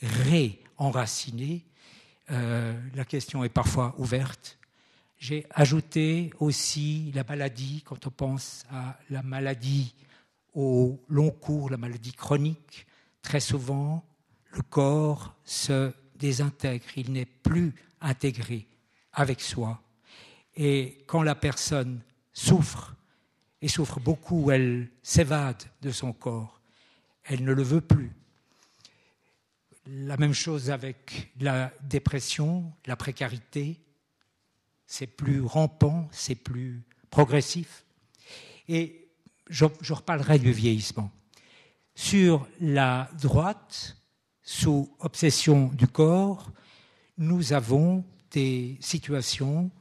réenraciner? 0.01 1.63
Euh, 2.31 2.77
La 2.93 3.05
question 3.05 3.43
est 3.43 3.49
parfois 3.49 3.95
ouverte. 3.97 4.57
J'ai 5.17 5.45
ajouté 5.51 6.31
aussi 6.39 7.11
la 7.13 7.23
maladie, 7.23 7.81
quand 7.85 8.05
on 8.07 8.11
pense 8.11 8.65
à 8.71 8.97
la 9.09 9.23
maladie 9.23 9.95
au 10.53 10.99
long 11.09 11.31
cours, 11.31 11.69
la 11.69 11.77
maladie 11.77 12.13
chronique, 12.13 12.85
très 13.21 13.39
souvent, 13.39 14.05
le 14.51 14.61
corps 14.61 15.35
se 15.43 15.91
désintègre, 16.15 16.85
il 16.95 17.11
n'est 17.11 17.25
plus 17.25 17.73
intégré 18.01 18.67
avec 19.13 19.41
soi. 19.41 19.81
Et 20.55 21.03
quand 21.07 21.23
la 21.23 21.35
personne 21.35 22.01
souffre, 22.33 22.95
et 23.61 23.67
souffre 23.67 23.99
beaucoup, 23.99 24.51
elle 24.51 24.89
s'évade 25.01 25.63
de 25.81 25.91
son 25.91 26.13
corps, 26.13 26.61
elle 27.23 27.43
ne 27.43 27.51
le 27.51 27.63
veut 27.63 27.81
plus. 27.81 28.11
La 29.87 30.17
même 30.17 30.33
chose 30.33 30.69
avec 30.69 31.31
la 31.39 31.71
dépression, 31.81 32.71
la 32.85 32.95
précarité, 32.95 33.79
c'est 34.85 35.07
plus 35.07 35.41
rampant, 35.41 36.07
c'est 36.11 36.35
plus 36.35 36.83
progressif. 37.09 37.85
Et 38.67 39.09
je, 39.49 39.65
reparlerai 39.93 40.39
du 40.39 40.51
vieillissement. 40.51 41.11
Sur 41.95 42.47
la 42.59 43.09
droite, 43.21 43.97
sous 44.41 44.93
obsession 44.99 45.67
du 45.73 45.87
corps, 45.87 46.51
nous 47.17 47.53
avons 47.53 48.03
des 48.31 48.77
situations 48.81 49.71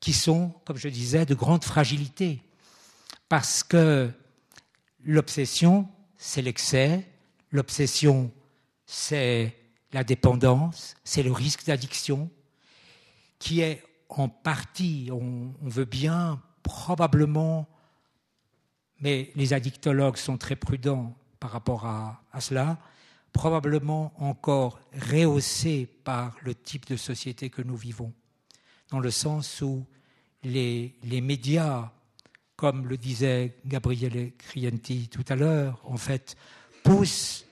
qui 0.00 0.12
sont, 0.12 0.54
comme 0.64 0.76
je 0.76 0.88
disais, 0.88 1.26
de 1.26 1.34
grande 1.34 1.64
fragilité. 1.64 2.42
Parce 3.28 3.62
que 3.62 4.10
l'obsession, 5.04 5.88
c'est 6.16 6.42
l'excès, 6.42 7.06
l'obsession, 7.50 8.32
c'est 8.86 9.56
la 9.92 10.04
dépendance, 10.04 10.94
c'est 11.04 11.22
le 11.22 11.32
risque 11.32 11.66
d'addiction, 11.66 12.30
qui 13.38 13.60
est 13.60 13.82
en 14.18 14.28
partie, 14.28 15.10
on, 15.12 15.52
veut 15.62 15.84
bien, 15.84 16.40
probablement, 16.62 17.68
mais 19.00 19.30
les 19.34 19.52
addictologues 19.52 20.16
sont 20.16 20.38
très 20.38 20.56
prudents 20.56 21.16
par 21.40 21.50
rapport 21.50 21.86
à 21.86 22.40
cela, 22.40 22.78
probablement 23.32 24.12
encore 24.18 24.78
rehaussé 24.94 25.88
par 26.04 26.36
le 26.42 26.54
type 26.54 26.86
de 26.86 26.96
société 26.96 27.50
que 27.50 27.62
nous 27.62 27.76
vivons, 27.76 28.12
dans 28.90 29.00
le 29.00 29.10
sens 29.10 29.62
où 29.62 29.86
les, 30.44 30.94
médias, 31.22 31.90
comme 32.56 32.86
le 32.86 32.96
disait 32.96 33.56
Gabriele 33.64 34.32
Crienti 34.36 35.08
tout 35.08 35.24
à 35.28 35.36
l'heure, 35.36 35.80
en 35.84 35.96
fait, 35.96 36.36
poussent, 36.84 37.46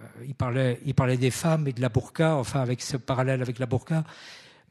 euh, 0.00 0.24
il 0.26 0.34
parlait 0.34 1.16
des 1.16 1.30
femmes 1.30 1.66
et 1.68 1.72
de 1.72 1.80
la 1.80 1.88
burqa, 1.88 2.36
enfin 2.36 2.60
avec 2.60 2.82
ce 2.82 2.96
parallèle 2.96 3.40
avec 3.40 3.58
la 3.58 3.66
burqa, 3.66 4.04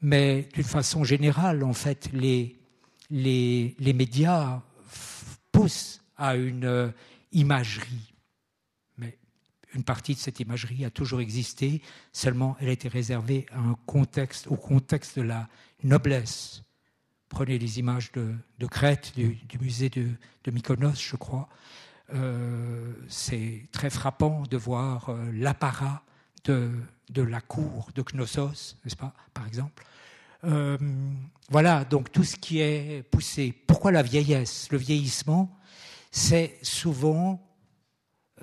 mais 0.00 0.48
d'une 0.54 0.64
façon 0.64 1.04
générale, 1.04 1.64
en 1.64 1.72
fait, 1.72 2.10
les, 2.12 2.58
les, 3.10 3.74
les 3.78 3.92
médias 3.92 4.62
poussent 5.52 6.00
à 6.16 6.36
une 6.36 6.64
euh, 6.64 6.90
imagerie 7.32 8.14
une 9.74 9.84
partie 9.84 10.14
de 10.14 10.18
cette 10.18 10.40
imagerie 10.40 10.84
a 10.84 10.90
toujours 10.90 11.20
existé, 11.20 11.82
seulement 12.12 12.56
elle 12.60 12.68
a 12.68 12.72
été 12.72 12.88
réservée 12.88 13.46
au 13.56 13.76
contexte 13.76 15.18
de 15.18 15.22
la 15.22 15.48
noblesse. 15.82 16.62
Prenez 17.28 17.58
les 17.58 17.78
images 17.78 18.10
de, 18.12 18.66
Crète, 18.66 19.12
du, 19.16 19.38
musée 19.60 19.90
de, 19.90 20.08
Mykonos, 20.50 21.00
je 21.00 21.16
crois. 21.16 21.48
Euh, 22.14 22.94
c'est 23.08 23.68
très 23.70 23.90
frappant 23.90 24.44
de 24.50 24.56
voir 24.56 25.10
euh, 25.10 25.30
l'apparat 25.34 26.02
de, 26.44 26.70
de, 27.10 27.22
la 27.22 27.40
cour 27.40 27.88
de 27.94 28.02
Knossos, 28.02 28.76
n'est-ce 28.84 28.96
pas, 28.96 29.14
par 29.34 29.46
exemple. 29.46 29.84
Euh, 30.44 30.78
voilà, 31.50 31.84
donc 31.84 32.12
tout 32.12 32.24
ce 32.24 32.36
qui 32.36 32.60
est 32.60 33.02
poussé. 33.10 33.52
Pourquoi 33.66 33.90
la 33.90 34.02
vieillesse 34.02 34.68
Le 34.70 34.78
vieillissement, 34.78 35.56
c'est 36.10 36.58
souvent 36.62 37.44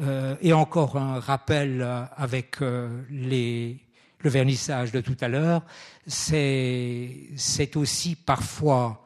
euh, 0.02 0.36
et 0.42 0.52
encore 0.52 0.98
un 0.98 1.20
rappel 1.20 1.82
euh, 1.82 2.04
avec 2.18 2.60
le 2.60 3.78
vernissage 4.24 4.92
de 4.92 5.02
tout 5.02 5.18
à 5.22 5.28
l'heure, 5.28 5.64
c'est 6.08 7.76
aussi 7.76 8.16
parfois 8.16 9.06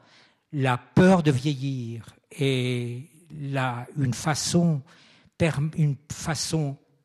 la 0.52 0.78
peur 0.78 1.22
de 1.22 1.32
vieillir 1.32 2.16
et 2.32 3.08
la, 3.40 3.86
une 3.98 4.14
façon 4.14 4.82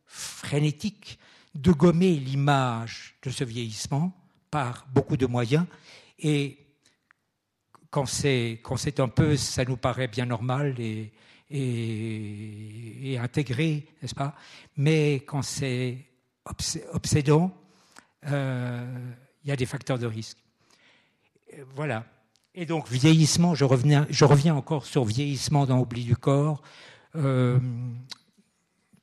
frénétique 0.06 1.18
de 1.54 1.72
gommer 1.72 2.16
l'image 2.16 3.16
de 3.22 3.30
ce 3.30 3.44
vieillissement 3.44 4.12
par 4.50 4.86
beaucoup 4.92 5.16
de 5.16 5.26
moyens. 5.26 5.66
Et 6.18 6.58
quand 7.90 8.06
c'est 8.06 8.60
un 8.98 9.08
peu, 9.08 9.36
ça 9.36 9.64
nous 9.64 9.76
paraît 9.76 10.08
bien 10.08 10.26
normal 10.26 10.74
et, 10.78 11.12
intégré, 13.20 13.86
n'est-ce 14.02 14.14
pas? 14.14 14.34
Mais 14.76 15.16
quand 15.26 15.42
c'est 15.42 16.06
obsédant, 16.92 17.54
euh, 18.26 19.12
il 19.44 19.48
y 19.48 19.52
a 19.52 19.56
des 19.56 19.66
facteurs 19.66 19.98
de 19.98 20.06
risque. 20.06 20.38
Voilà. 21.74 22.04
Et 22.54 22.66
donc, 22.66 22.88
vieillissement, 22.88 23.54
je, 23.54 23.64
reviens, 23.64 24.54
encore 24.54 24.86
sur 24.86 25.04
vieillissement 25.04 25.66
dans 25.66 25.80
Oubli 25.80 26.04
du 26.04 26.16
corps. 26.16 26.62
Euh, 27.16 27.58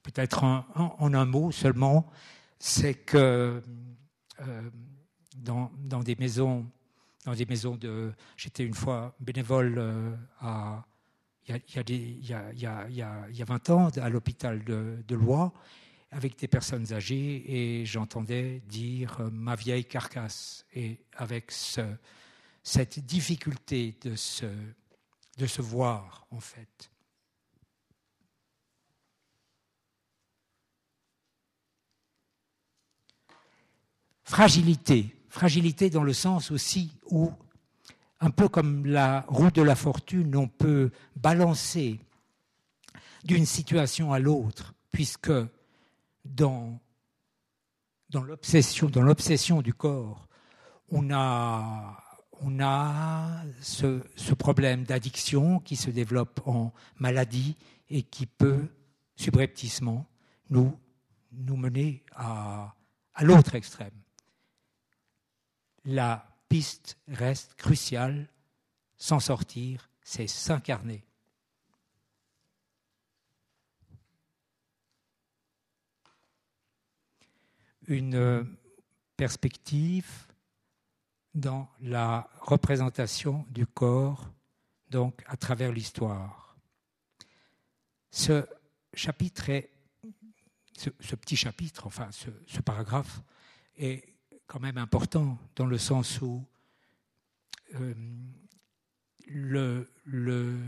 peut-être 0.04 0.44
en, 0.44 1.14
un 1.14 1.26
mot 1.26 1.52
seulement, 1.52 2.10
c'est 2.62 2.94
que 2.94 3.62
euh, 4.40 4.70
dans, 5.36 5.72
des 6.04 6.16
maisons, 6.16 6.70
dans 7.26 7.34
des 7.34 7.48
maisons 7.48 7.76
de. 7.76 8.14
J'étais 8.38 8.64
une 8.64 8.76
fois 8.76 9.16
bénévole 9.20 9.76
euh. 9.80 10.16
Il 11.48 11.56
y, 11.56 11.58
a, 11.58 11.84
il, 11.90 12.28
y 12.28 12.34
a, 12.34 12.52
il, 12.54 12.60
y 12.60 12.68
a, 12.68 13.28
il 13.30 13.36
y 13.36 13.42
a 13.42 13.46
20 13.46 13.70
ans 13.72 13.90
à 14.00 14.10
l'hôpital 14.10 14.64
de, 14.64 15.04
de 15.08 15.16
Loire 15.16 15.52
avec 16.12 16.38
des 16.38 16.48
personnes 16.48 16.94
âgées 16.94 17.80
et 17.82 17.86
j'entendais 17.86 18.62
dire 18.68 19.28
ma 19.32 19.56
vieille 19.56 19.86
carcasse. 19.86 20.66
Et 20.76 21.00
avec 21.18 21.52
ce, 21.52 21.82
cette 22.62 23.00
difficulté 23.00 23.98
de 24.04 24.16
se 24.16 25.62
voir, 25.62 26.28
en 26.30 26.40
fait. 26.40 26.92
Fragilité, 34.24 35.16
fragilité 35.30 35.90
dans 35.90 36.04
le 36.04 36.14
sens 36.14 36.52
aussi 36.52 36.92
où, 37.10 37.32
un 38.20 38.30
peu 38.30 38.48
comme 38.48 38.86
la 38.86 39.26
roue 39.28 39.52
de 39.52 39.62
la 39.62 39.76
fortune, 39.76 40.36
on 40.36 40.48
peut 40.48 40.92
balancer 41.16 42.00
d'une 43.24 43.46
situation 43.46 44.14
à 44.14 44.20
l'autre, 44.20 44.74
puisque 44.92 45.32
dans, 46.26 46.80
dans 48.10 48.24
l'obsession 48.24 49.62
du 49.62 49.74
corps, 49.74 50.28
on 50.90 51.12
a 51.12 51.98
on 52.42 52.60
a 52.60 53.44
ce, 53.62 54.34
problème 54.34 54.84
d'addiction 54.84 55.60
qui 55.60 55.76
se 55.76 55.90
développe 55.90 56.42
en 56.46 56.74
maladie 56.98 57.56
et 57.90 58.04
qui 58.04 58.26
peut 58.26 58.68
subrepticement 59.16 60.08
nous, 60.50 60.76
nous 61.32 61.56
mener 61.56 62.04
à, 62.16 62.74
à 63.14 63.24
l'autre 63.24 63.56
extrême. 63.56 64.01
La 65.86 66.28
piste 66.50 66.98
reste 67.08 67.56
cruciale. 67.56 68.28
S'en 68.98 69.20
sortir, 69.20 69.90
c'est 70.04 70.28
s'incarner. 70.28 71.04
Une 77.88 78.48
perspective 79.18 80.28
dans 81.34 81.68
la 81.82 82.30
représentation 82.42 83.46
du 83.50 83.66
corps, 83.66 84.30
donc 84.90 85.24
à 85.26 85.36
travers 85.36 85.72
l'histoire. 85.72 86.56
Ce 88.12 88.46
chapitre 88.94 89.50
ce, 90.78 91.16
petit 91.16 91.36
chapitre, 91.36 91.86
enfin 91.88 92.10
ce, 92.12 92.60
paragraphe, 92.62 93.22
est 93.78 94.04
quand 94.52 94.60
même 94.60 94.78
important 94.78 95.38
dans 95.56 95.66
le 95.66 95.78
sens 95.78 96.20
où 96.20 96.44
euh, 97.76 97.94
le, 99.26 99.90
le, 100.04 100.60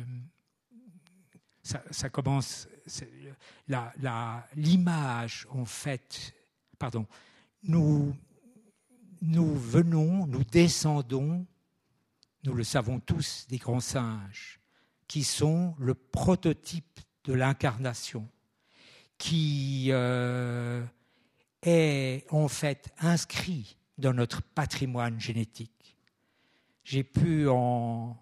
ça, 1.62 1.84
ça 1.92 2.10
commence, 2.10 2.70
l'image 4.56 5.46
en 5.50 5.66
fait, 5.66 6.34
pardon, 6.80 7.06
nous 7.64 8.16
nous 9.22 9.54
venons, 9.54 10.28
nous 10.28 10.46
descendons, 10.46 11.46
nous 12.46 12.54
le 12.54 12.64
savons 12.64 13.02
tous, 13.02 13.48
des 13.50 13.58
grands 13.58 13.82
singes, 13.82 14.62
qui 15.10 15.26
sont 15.26 15.76
le 15.78 15.94
prototype 15.94 17.02
de 17.26 17.34
l'incarnation, 17.34 18.30
qui 19.18 19.90
euh, 19.92 20.86
est 21.64 22.26
en 22.32 22.48
fait 22.48 22.94
inscrit 23.00 23.78
dans 23.98 24.14
notre 24.14 24.42
patrimoine 24.42 25.20
génétique. 25.20 25.98
J'ai 26.84 27.04
pu 27.04 27.46
m'en 27.46 28.18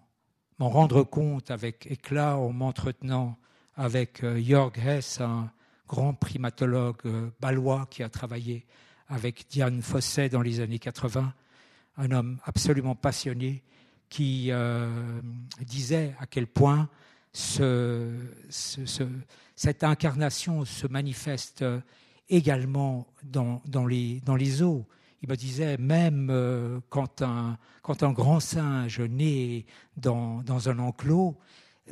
rendre 0.60 1.02
compte 1.02 1.50
avec 1.50 1.86
éclat 1.90 2.36
en 2.36 2.52
m'entretenant 2.52 3.36
avec 3.76 4.22
euh, 4.22 4.40
Jörg 4.40 4.78
Hess, 4.78 5.20
un 5.20 5.50
grand 5.88 6.14
primatologue 6.14 7.00
euh, 7.06 7.30
balois 7.40 7.86
qui 7.90 8.02
a 8.02 8.08
travaillé 8.08 8.66
avec 9.08 9.46
Diane 9.50 9.82
Fosset 9.82 10.28
dans 10.28 10.42
les 10.42 10.60
années 10.60 10.78
80, 10.78 11.32
un 11.98 12.10
homme 12.10 12.38
absolument 12.44 12.94
passionné 12.94 13.62
qui 14.08 14.48
euh, 14.50 15.20
disait 15.60 16.14
à 16.20 16.26
quel 16.26 16.46
point 16.46 16.88
ce, 17.32 18.14
cette 18.50 19.84
incarnation 19.84 20.64
se 20.64 20.86
manifeste 20.86 21.64
également 22.28 23.06
dans, 23.22 23.86
les, 23.86 24.62
eaux. 24.62 24.86
Il 25.22 25.28
me 25.28 25.36
disait, 25.36 25.76
même 25.76 26.28
euh, 26.30 26.80
quand, 26.88 27.22
un, 27.22 27.58
grand 27.82 28.40
singe 28.40 29.00
naît 29.00 29.66
dans, 29.96 30.68
un 30.68 30.78
enclos, 30.78 31.38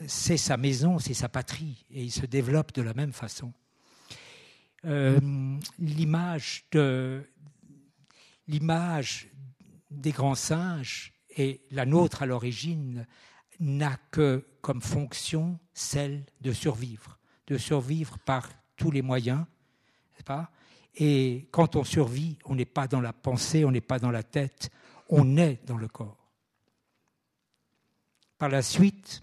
c'est 0.07 0.37
sa 0.37 0.57
maison, 0.57 0.99
c'est 0.99 1.15
sa 1.15 1.29
patrie, 1.29 1.85
et 1.91 2.03
il 2.03 2.11
se 2.11 2.27
développe 2.27 2.73
de 2.73 2.83
la 2.83 2.95
même 2.95 3.13
façon. 3.13 3.53
Euh, 4.87 5.21
l'image 5.79 6.65
des 9.91 10.13
grands 10.13 10.35
singes 10.35 11.13
et 11.37 11.61
la 11.71 11.85
nôtre 11.87 12.23
à 12.23 12.27
l'origine 12.27 13.07
n'a 13.59 13.99
que 14.11 14.47
comme 14.63 14.81
fonction 14.81 15.59
celle 15.75 16.25
de 16.41 16.53
survivre, 16.53 17.19
de 17.47 17.59
survivre 17.59 18.19
par 18.19 18.49
tous 18.77 18.91
les 18.91 19.03
moyens, 19.03 19.45
pas? 20.23 20.51
Et 20.97 21.49
quand 21.51 21.77
on 21.77 21.85
survit, 21.85 22.39
on 22.45 22.55
n'est 22.55 22.65
pas 22.65 22.89
dans 22.89 23.01
la 23.01 23.13
pensée, 23.13 23.65
on 23.65 23.71
n'est 23.71 23.81
pas 23.81 23.99
dans 23.99 24.11
la 24.11 24.23
tête, 24.23 24.71
on 25.09 25.37
est 25.37 25.61
dans 25.67 25.77
le 25.77 25.89
corps. 25.89 26.29
Par 28.39 28.49
la 28.49 28.63
suite, 28.63 29.23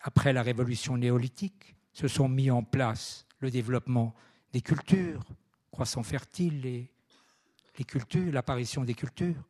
après 0.00 0.32
la 0.32 0.42
révolution 0.42 0.96
néolithique, 0.96 1.76
se 1.92 2.08
sont 2.08 2.28
mis 2.28 2.50
en 2.50 2.62
place 2.62 3.26
le 3.38 3.50
développement 3.50 4.14
des 4.52 4.60
cultures, 4.60 5.24
croissant 5.70 6.02
fertile, 6.02 6.60
les, 6.60 7.84
cultures, 7.84 8.32
l'apparition 8.32 8.84
des 8.84 8.94
cultures. 8.94 9.42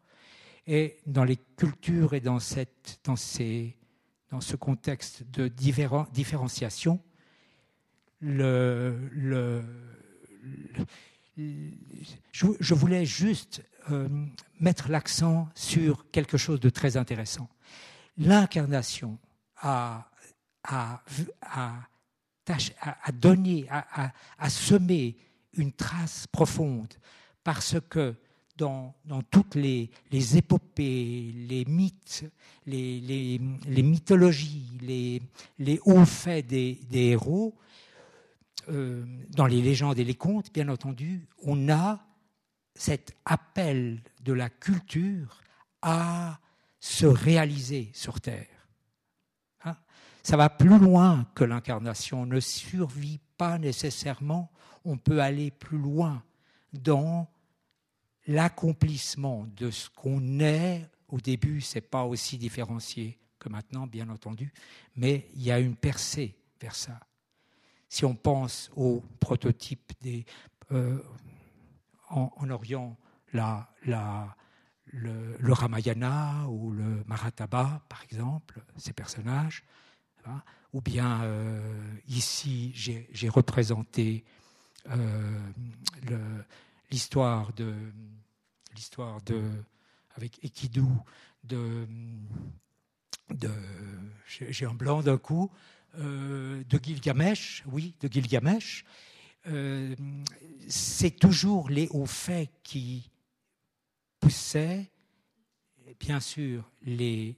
Et 0.66 0.98
dans 1.06 1.24
les 1.24 1.36
cultures 1.36 2.14
et 2.14 2.20
dans, 2.20 2.38
cette, 2.38 3.00
dans, 3.04 3.16
ces, 3.16 3.76
dans 4.30 4.40
ce 4.40 4.56
contexte 4.56 5.24
de 5.30 5.48
différenciation, 5.48 7.00
le, 8.20 9.08
le, 9.12 9.64
je, 12.32 12.74
voulais 12.74 13.04
juste 13.06 13.62
euh, 13.90 14.08
mettre 14.60 14.90
l'accent 14.90 15.48
sur 15.54 16.10
quelque 16.10 16.36
chose 16.36 16.60
de 16.60 16.70
très 16.70 16.96
intéressant. 16.96 17.48
L'incarnation 18.18 19.18
a, 19.56 20.10
a, 20.64 21.02
a 24.38 24.50
semer 24.50 25.16
une 25.54 25.72
trace 25.72 26.26
profonde, 26.26 26.92
parce 27.44 27.76
que 27.88 28.14
dans, 28.60 28.94
toutes 29.30 29.54
les, 29.54 29.90
épopées, 30.36 31.32
les 31.48 31.64
mythes, 31.64 32.24
les, 32.66 33.38
mythologies, 33.82 34.70
les, 35.58 35.80
hauts 35.84 36.04
faits 36.04 36.46
des, 36.46 36.78
héros, 36.92 37.54
euh, 38.70 39.04
dans 39.30 39.46
les 39.46 39.62
légendes 39.62 39.98
et 39.98 40.04
les 40.04 40.14
contes, 40.14 40.52
bien 40.52 40.68
entendu, 40.68 41.28
on 41.42 41.68
a 41.68 42.04
cet 42.74 43.14
appel 43.24 44.02
de 44.22 44.32
la 44.32 44.48
culture 44.48 45.40
à 45.82 46.38
se 46.78 47.06
réaliser 47.06 47.90
sur 47.92 48.20
Terre 48.20 48.60
ça 50.22 50.36
va 50.36 50.50
plus 50.50 50.78
loin 50.78 51.26
que 51.34 51.44
l'incarnation, 51.44 52.26
ne 52.26 52.40
survit 52.40 53.20
pas 53.36 53.58
nécessairement, 53.58 54.50
on 54.84 54.98
peut 54.98 55.20
aller 55.20 55.50
plus 55.50 55.78
loin 55.78 56.22
dans 56.72 57.28
l'accomplissement 58.26 59.46
de 59.56 59.70
ce 59.70 59.88
qu'on 59.90 60.40
est. 60.40 60.88
Au 61.08 61.18
début, 61.20 61.60
ce 61.60 61.76
n'est 61.76 61.82
pas 61.82 62.04
aussi 62.04 62.38
différencié 62.38 63.18
que 63.38 63.48
maintenant, 63.48 63.86
bien 63.86 64.08
entendu, 64.10 64.52
mais 64.94 65.28
il 65.34 65.42
y 65.42 65.50
a 65.50 65.58
une 65.58 65.76
percée 65.76 66.36
vers 66.60 66.76
ça. 66.76 67.00
Si 67.90 68.04
on 68.04 68.14
pense 68.14 68.70
au 68.76 69.02
prototype 69.18 69.92
des, 70.00 70.24
euh, 70.70 71.02
en, 72.08 72.50
Orient, 72.50 72.96
le, 73.32 75.52
Ramayana 75.52 76.46
ou 76.48 76.70
le 76.70 77.02
Marataba, 77.08 77.82
par 77.88 78.04
exemple, 78.04 78.62
ces 78.76 78.92
personnages, 78.92 79.64
ou 80.72 80.80
bien 80.80 81.24
euh, 81.24 81.60
ici, 82.06 82.70
j'ai 82.74 83.28
représenté 83.28 84.24
euh, 84.90 85.40
l'histoire 86.92 87.52
de 87.54 87.74
de 89.26 89.50
avec 90.14 90.38
Ekidu 90.44 90.84
de, 91.42 91.88
de 93.30 93.50
j'ai 94.26 94.64
un 94.64 94.74
blanc 94.74 95.02
d'un 95.02 95.18
coup, 95.18 95.50
euh, 95.98 96.62
de 96.68 96.78
Gilgamesh, 96.82 97.64
oui, 97.66 97.94
de 98.00 98.08
Gilgamesh. 98.10 98.84
Euh, 99.48 99.94
c'est 100.68 101.18
toujours 101.18 101.68
les 101.68 101.88
hauts 101.88 102.06
faits 102.06 102.50
qui 102.62 103.10
poussaient, 104.20 104.90
bien 105.98 106.20
sûr, 106.20 106.70
les, 106.82 107.36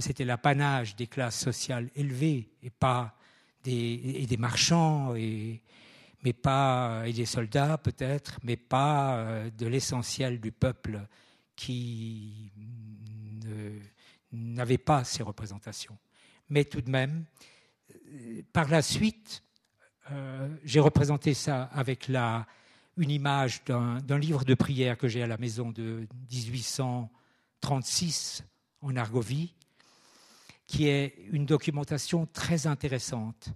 c'était 0.00 0.24
l'apanage 0.24 0.96
des 0.96 1.06
classes 1.06 1.38
sociales 1.38 1.90
élevées 1.94 2.50
et 2.62 2.70
pas 2.70 3.16
des, 3.62 4.36
marchands 4.38 5.14
et 5.14 5.62
des 6.22 7.26
soldats 7.26 7.78
peut-être, 7.78 8.38
mais 8.42 8.56
pas 8.56 9.16
euh, 9.16 9.50
de 9.50 9.66
l'essentiel 9.66 10.40
du 10.40 10.52
peuple 10.52 11.00
qui 11.56 12.50
n'avait 14.32 14.78
pas 14.78 15.04
ces 15.04 15.22
représentations. 15.22 15.96
Mais 16.48 16.64
tout 16.64 16.80
de 16.80 16.90
même, 16.90 17.24
euh, 17.90 18.42
par 18.52 18.68
la 18.68 18.82
suite, 18.82 19.42
euh, 20.10 20.48
j'ai 20.64 20.80
représenté 20.80 21.34
ça 21.34 21.64
avec 21.72 22.08
la, 22.08 22.46
une 22.96 23.10
image 23.10 23.62
d'un 23.64 24.18
livre 24.18 24.44
de 24.44 24.54
prière 24.54 24.98
que 24.98 25.08
j'ai 25.08 25.22
à 25.22 25.26
la 25.26 25.38
maison 25.38 25.70
de 25.70 26.06
1836 26.30 28.44
en 28.82 28.96
Argovie, 28.96 29.54
qui 30.66 30.88
est 30.88 31.14
une 31.30 31.46
documentation 31.46 32.26
très 32.26 32.66
intéressante. 32.66 33.48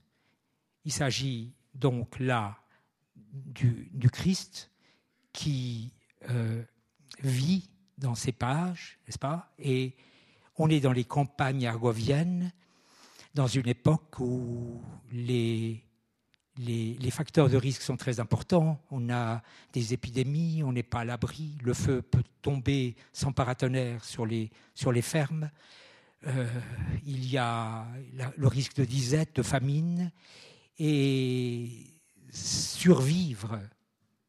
Il 0.85 0.93
s'agit 0.93 1.53
donc 1.75 2.19
là 2.19 2.59
du, 3.33 4.11
Christ 4.11 4.71
qui 5.33 5.93
euh, 6.31 6.63
vit 7.23 7.69
dans 7.99 8.15
ces 8.15 8.33
pages, 8.33 8.99
n'est-ce 9.07 9.19
pas? 9.19 9.53
Et 9.59 9.95
on 10.57 10.71
est 10.71 10.81
dans 10.81 10.93
les 10.93 11.05
campagnes 11.05 11.67
argoviennes, 11.67 12.53
dans 13.39 13.47
une 13.47 13.69
époque 13.69 14.19
où 14.19 14.83
les, 15.13 15.81
les, 16.57 17.11
facteurs 17.13 17.49
de 17.49 17.57
risque 17.57 17.83
sont 17.83 17.97
très 17.97 18.19
importants. 18.19 18.81
On 18.91 19.11
a 19.11 19.43
des 19.73 19.95
épidémies, 19.95 20.65
on 20.65 20.73
n'est 20.73 20.83
pas 20.83 21.03
à 21.03 21.05
l'abri, 21.05 21.57
le 21.63 21.73
feu 21.73 22.03
peut 22.03 22.25
tomber 22.43 22.97
sans 23.13 23.31
paratonnerre 23.31 24.05
sur 24.05 24.27
les, 24.27 24.51
sur 24.75 24.91
les 24.91 25.03
fermes. 25.03 25.53
Euh, 26.27 26.49
il 27.07 27.31
y 27.31 27.39
a 27.39 27.87
le 28.37 28.49
risque 28.49 28.75
de 28.75 28.85
disette, 28.85 29.37
de 29.37 29.43
famine, 29.45 30.11
et 30.77 31.71
survivre, 32.33 33.61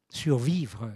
survivre 0.08 0.88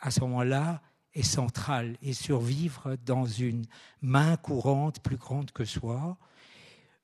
à 0.00 0.10
ce 0.10 0.20
moment-là 0.20 0.80
est 1.12 1.22
central, 1.22 1.98
et 2.00 2.14
survivre 2.14 2.96
dans 3.04 3.26
une 3.26 3.66
main 4.00 4.38
courante 4.38 5.00
plus 5.00 5.18
grande 5.18 5.50
que 5.50 5.66
soi. 5.66 6.16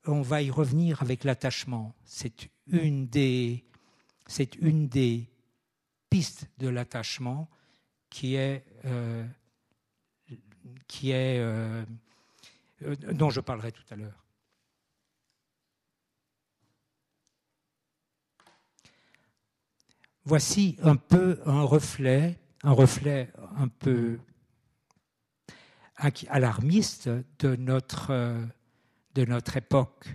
On 0.07 0.23
va 0.23 0.41
y 0.41 0.51
revenir 0.51 1.03
avec 1.03 1.25
l'attachement. 1.25 1.95
C'est 2.05 2.49
une 2.67 3.07
des, 3.07 3.65
pistes 6.09 6.49
de 6.59 6.69
l'attachement 6.69 7.51
qui 8.09 8.35
est, 8.35 8.65
euh, 8.87 9.27
qui 10.89 11.11
est 11.11 11.39
euh, 11.39 11.85
euh, 12.83 12.97
dont 13.13 13.31
je 13.31 13.41
parlerai 13.41 13.73
tout 13.73 13.85
à 13.91 13.97
l'heure. 13.97 14.25
Voici 20.25 20.77
un 20.83 20.97
peu 20.97 21.41
un 21.45 21.63
reflet, 21.63 22.39
un 22.63 22.73
reflet 22.73 23.33
un 23.57 23.69
peu 23.69 24.19
alarmiste 26.29 27.11
de 27.39 27.57
notre, 27.57 28.13
de 29.15 29.25
notre 29.25 29.57
époque. 29.57 30.07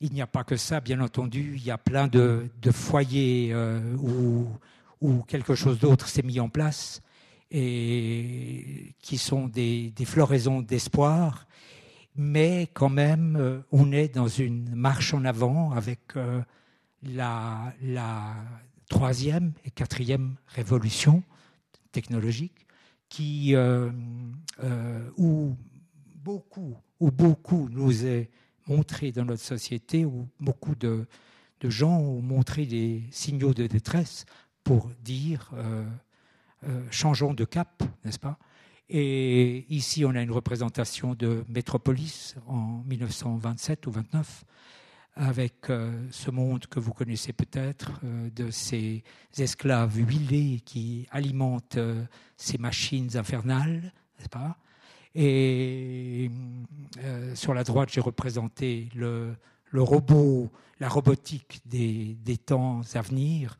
Il 0.00 0.12
n'y 0.12 0.22
a 0.22 0.26
pas 0.26 0.44
que 0.44 0.56
ça, 0.56 0.80
bien 0.80 1.00
entendu, 1.00 1.54
il 1.56 1.64
y 1.64 1.70
a 1.70 1.78
plein 1.78 2.06
de, 2.06 2.48
foyers 2.70 3.50
euh, 3.52 3.96
où, 5.00 5.22
quelque 5.26 5.54
chose 5.54 5.78
d'autre 5.78 6.08
s'est 6.08 6.22
mis 6.22 6.40
en 6.40 6.48
place 6.48 7.02
et 7.50 8.94
qui 9.00 9.18
sont 9.18 9.48
des, 9.48 9.92
floraisons 10.04 10.60
d'espoir, 10.60 11.46
mais 12.14 12.68
quand 12.74 12.88
même, 12.88 13.36
euh, 13.36 13.60
on 13.72 13.92
est 13.92 14.14
dans 14.14 14.28
une 14.28 14.74
marche 14.74 15.14
en 15.14 15.24
avant 15.24 15.70
avec 15.72 16.16
euh, 16.16 16.42
la, 17.02 17.72
la 17.82 18.34
troisième 18.88 19.52
et 19.64 19.70
quatrième 19.70 20.36
révolution 20.48 21.22
technologique, 21.92 22.66
qui, 23.08 23.54
euh, 23.54 23.90
où 25.16 25.56
beaucoup, 26.16 26.76
où 27.00 27.10
beaucoup 27.10 27.68
nous 27.70 28.04
est 28.06 28.30
montré 28.66 29.12
dans 29.12 29.24
notre 29.24 29.42
société, 29.42 30.04
où 30.04 30.28
beaucoup 30.40 30.74
de, 30.74 31.06
gens 31.62 31.98
ont 31.98 32.22
montré 32.22 32.66
des 32.66 33.02
signaux 33.10 33.54
de 33.54 33.66
détresse 33.66 34.26
pour 34.62 34.90
dire 35.02 35.50
euh, 35.54 36.82
changeons 36.90 37.34
de 37.34 37.44
cap, 37.44 37.82
n'est-ce 38.04 38.18
pas? 38.18 38.38
Et 38.90 39.66
ici, 39.68 40.04
on 40.04 40.14
a 40.14 40.22
une 40.22 40.30
représentation 40.30 41.14
de 41.14 41.44
Métropolis 41.48 42.36
en 42.46 42.82
1927 42.86 43.86
ou 43.86 43.90
29 43.92 44.44
avec 45.14 45.68
euh, 45.68 46.06
ce 46.10 46.30
monde 46.30 46.66
que 46.66 46.78
vous 46.78 46.92
connaissez 46.92 47.32
peut-être, 47.32 47.92
euh, 48.04 48.30
de 48.30 48.50
ces 48.50 49.02
esclaves 49.36 49.96
huilés 49.96 50.60
qui 50.64 51.06
alimentent 51.10 51.78
ces 52.36 52.56
machines 52.58 53.16
infernales, 53.16 53.92
n'est-ce 54.18 54.28
pas? 54.28 54.56
Et 55.14 56.30
sur 57.34 57.54
la 57.54 57.64
droite, 57.64 57.88
j'ai 57.92 58.00
représenté 58.00 58.88
le, 58.94 59.36
robot, 59.72 60.50
la 60.80 60.88
robotique 60.88 61.60
des, 61.66 62.16
des 62.22 62.36
temps 62.36 62.82
à 62.94 63.00
venir, 63.00 63.58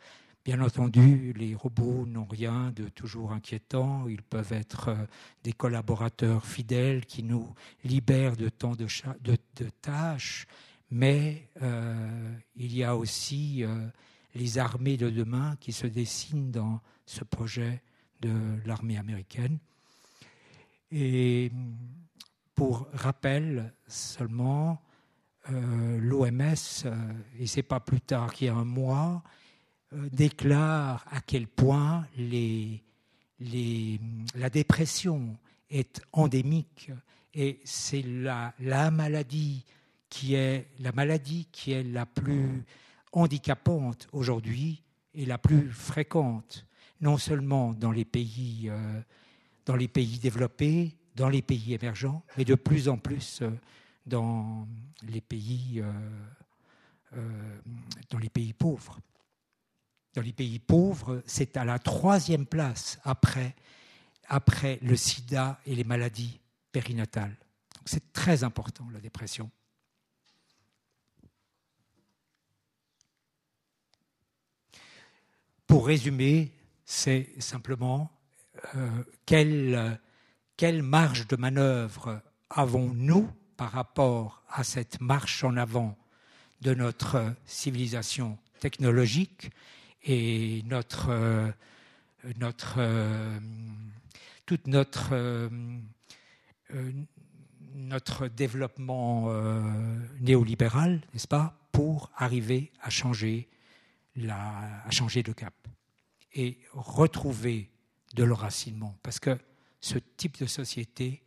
Bien 0.48 0.62
entendu, 0.62 1.34
les 1.36 1.54
robots 1.54 2.06
n'ont 2.06 2.24
rien 2.24 2.72
de 2.74 2.88
toujours 2.88 3.32
inquiétant. 3.32 4.08
Ils 4.08 4.22
peuvent 4.22 4.54
être 4.54 4.88
euh, 4.88 4.96
des 5.44 5.52
collaborateurs 5.52 6.46
fidèles 6.46 7.04
qui 7.04 7.22
nous 7.22 7.52
libèrent 7.84 8.34
de 8.34 8.48
tant 8.48 8.72
de, 8.74 9.36
tâches, 9.82 10.46
mais 10.90 11.50
euh, 11.60 12.32
il 12.56 12.74
y 12.74 12.82
a 12.82 12.96
aussi 12.96 13.62
euh, 13.62 13.88
les 14.34 14.56
armées 14.56 14.96
de 14.96 15.10
demain 15.10 15.54
qui 15.60 15.72
se 15.72 15.86
dessinent 15.86 16.50
dans 16.50 16.80
ce 17.04 17.24
projet 17.24 17.82
de 18.20 18.32
l'armée 18.64 18.96
américaine. 18.96 19.58
Et 20.90 21.52
pour 22.54 22.88
rappel 22.92 23.72
seulement, 23.86 24.82
l'OMS, 25.48 26.86
et 27.38 27.46
c'est 27.46 27.62
pas 27.62 27.80
plus 27.80 28.00
tard 28.00 28.34
qu'il 28.34 28.48
y 28.48 28.50
a 28.50 28.54
un 28.54 28.64
mois, 28.64 29.22
euh, 29.94 30.08
déclare 30.12 31.06
à 31.10 31.22
quel 31.22 31.46
point 31.46 32.06
la 33.38 34.50
dépression 34.50 35.38
est 35.70 36.02
endémique. 36.12 36.90
Et 37.32 37.60
c'est 37.64 38.02
la, 38.02 38.52
la, 38.60 38.90
maladie 38.90 39.64
qui 40.10 40.34
est 40.34 40.68
la 40.80 40.92
maladie 40.92 41.48
qui 41.52 41.72
est 41.72 41.84
la 41.84 42.04
plus 42.04 42.64
handicapante 43.12 44.08
aujourd'hui 44.12 44.82
et 45.14 45.24
la 45.24 45.38
plus 45.38 45.70
fréquente, 45.70 46.66
non 47.00 47.16
seulement 47.16 47.72
dans 47.72 47.92
les 47.92 48.04
pays, 48.04 48.68
euh, 48.68 49.00
dans 49.68 49.76
les 49.76 49.86
pays 49.86 50.18
développés, 50.18 50.96
dans 51.14 51.28
les 51.28 51.42
pays 51.42 51.74
émergents, 51.74 52.24
mais 52.36 52.44
de 52.44 52.56
plus 52.56 52.88
en 52.88 52.98
plus 52.98 53.42
euh, 53.42 53.50
dans 54.06 54.66
les 55.02 55.20
pays, 55.20 55.84
dans 58.10 58.18
les 58.18 58.30
pays 58.30 58.52
pauvres 58.54 58.98
dans 60.18 60.22
les 60.22 60.32
pays 60.32 60.58
pauvres, 60.58 61.22
c'est 61.26 61.56
à 61.56 61.64
la 61.64 61.78
troisième 61.78 62.44
place 62.44 62.98
après, 63.04 63.54
après 64.26 64.80
le 64.82 64.96
sida 64.96 65.60
et 65.64 65.76
les 65.76 65.84
maladies 65.84 66.40
périnatales. 66.72 67.36
C'est 67.84 68.12
très 68.12 68.42
important, 68.42 68.88
la 68.92 68.98
dépression. 68.98 69.48
Pour 75.68 75.86
résumer, 75.86 76.52
c'est 76.84 77.28
simplement 77.38 78.10
euh, 78.76 79.96
quelle, 80.56 80.82
marge 80.82 81.26
de 81.26 81.36
manœuvre 81.36 82.20
avons-nous 82.50 83.30
par 83.56 83.72
rapport 83.72 84.42
à 84.50 84.64
cette 84.64 85.00
marche 85.00 85.44
en 85.44 85.56
avant 85.56 85.96
de 86.60 86.74
notre 86.74 87.34
civilisation 87.44 88.38
technologique 88.60 89.50
et 90.04 90.62
notre, 90.66 91.10
euh, 91.10 91.50
notre, 92.38 92.76
euh, 92.78 93.38
notre, 94.66 95.08
euh, 95.12 95.48
notre 97.74 98.28
développement 98.28 99.32
néolibéral, 100.20 101.00
n'est-ce 101.12 101.28
pas, 101.28 101.54
pour 101.72 102.10
arriver 102.16 102.72
à 102.82 102.90
changer, 102.90 103.48
la, 104.16 104.82
à 104.84 104.90
changer 104.90 105.22
de 105.22 105.32
cap. 105.32 105.54
et 106.34 106.58
retrouver 106.72 107.70
de 108.14 108.24
l'enracinement. 108.24 108.96
Parce 109.02 109.18
que 109.20 109.38
ce 109.80 109.98
type 109.98 110.38
de 110.40 110.46
société 110.46 111.22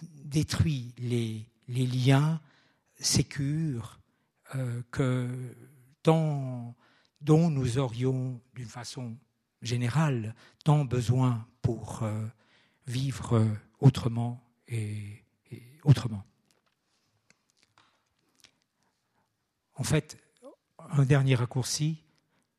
détruit 0.00 0.94
les, 0.98 1.46
liens 1.68 2.40
sécures 2.98 4.00
euh, 4.54 4.82
que, 4.90 5.28
dont, 6.04 6.74
nous 7.26 7.78
aurions, 7.78 8.40
d'une 8.54 8.68
façon 8.68 9.16
générale, 9.62 10.34
tant 10.64 10.84
besoin 10.84 11.46
pour 11.62 12.02
euh, 12.02 12.26
vivre 12.86 13.46
autrement 13.80 14.42
et 14.68 15.24
autrement. 15.84 16.24
En 19.76 19.84
fait, 19.84 20.18
un 20.78 21.04
dernier 21.04 21.34
raccourci, 21.34 22.02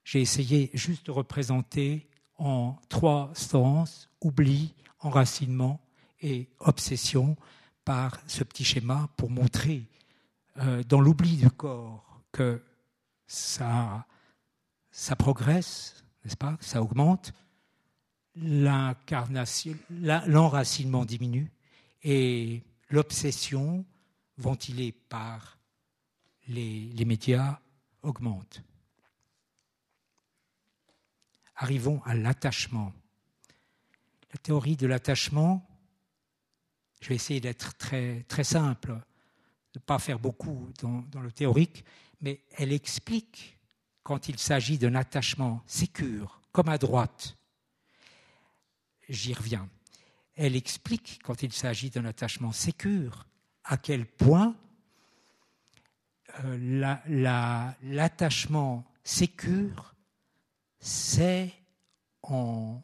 j'ai 0.03 0.21
essayé 0.21 0.69
juste 0.73 1.07
de 1.07 1.11
représenter 1.11 2.06
en 2.37 2.75
trois 2.89 3.31
sens, 3.33 4.09
oubli, 4.21 4.75
enracinement 4.99 5.79
et 6.21 6.49
obsession, 6.59 7.35
par 7.85 8.19
ce 8.27 8.43
petit 8.43 8.65
schéma 8.65 9.09
pour 9.15 9.29
montrer 9.29 9.87
euh, 10.57 10.83
dans 10.83 10.99
l'oubli 10.99 11.37
du 11.37 11.49
corps 11.49 12.21
que 12.31 12.61
ça, 13.27 14.05
ça 14.91 15.15
progresse, 15.15 16.03
n'est-ce 16.23 16.35
pas, 16.35 16.57
ça 16.59 16.81
augmente, 16.81 17.31
l'enracinement 18.35 21.05
diminue 21.05 21.51
et 22.03 22.61
l'obsession 22.89 23.85
ventilée 24.37 24.91
par 24.91 25.57
les, 26.47 26.89
les 26.93 27.05
médias 27.05 27.59
augmente. 28.03 28.61
Arrivons 31.57 32.01
à 32.05 32.13
l'attachement. 32.13 32.93
La 34.31 34.37
théorie 34.37 34.75
de 34.75 34.85
l'attachement, 34.85 35.67
je 37.01 37.09
vais 37.09 37.15
essayer 37.15 37.39
d'être 37.39 37.75
très, 37.77 38.23
très 38.27 38.43
simple, 38.43 38.91
de 39.73 39.79
ne 39.79 39.85
pas 39.85 39.99
faire 39.99 40.19
beaucoup 40.19 40.69
dans, 40.81 41.21
le 41.21 41.31
théorique, 41.31 41.83
mais 42.21 42.41
elle 42.57 42.71
explique 42.71 43.57
quand 44.03 44.29
il 44.29 44.37
s'agit 44.39 44.77
d'un 44.77 44.95
attachement 44.95 45.63
sécure, 45.65 46.41
comme 46.51 46.69
à 46.69 46.77
droite. 46.77 47.37
J'y 49.09 49.33
reviens. 49.33 49.67
Elle 50.35 50.55
explique 50.55 51.19
quand 51.23 51.41
il 51.41 51.51
s'agit 51.51 51.89
d'un 51.89 52.05
attachement 52.05 52.51
sécure 52.51 53.25
à 53.63 53.77
quel 53.77 54.05
point 54.05 54.55
euh, 56.43 56.97
l'attachement 57.81 58.85
sécure, 59.03 59.95
c'est 60.79 61.53
en, 62.23 62.81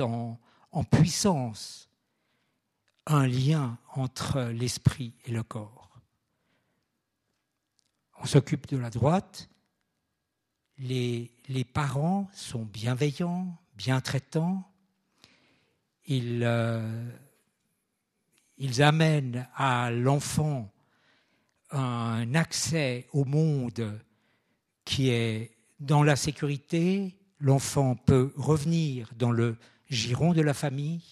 en, 0.00 0.40
en 0.72 0.84
puissance 0.84 1.88
un 3.06 3.26
lien 3.26 3.78
entre 3.94 4.42
l'esprit 4.42 5.14
et 5.24 5.32
le 5.32 5.42
corps. 5.42 6.00
On 8.20 8.26
s'occupe 8.26 8.68
de 8.68 8.76
la 8.76 8.90
droite, 8.90 9.48
les, 10.78 11.30
parents 11.72 12.28
sont 12.32 12.64
bienveillants, 12.64 13.58
bien 13.74 14.00
traitants, 14.00 14.68
euh, 16.10 17.10
ils 18.58 18.82
amènent 18.82 19.48
à 19.54 19.90
l'enfant 19.90 20.72
un 21.70 22.34
accès 22.34 23.06
au 23.12 23.24
monde 23.24 24.00
qui 24.84 25.08
est 25.08 25.56
dans 25.80 26.02
la 26.02 26.16
sécurité, 26.16 27.16
l'enfant 27.42 27.96
peut 27.96 28.32
revenir 28.36 29.10
dans 29.16 29.32
le 29.32 29.56
giron 29.90 30.32
de 30.32 30.40
la 30.40 30.54
famille, 30.54 31.02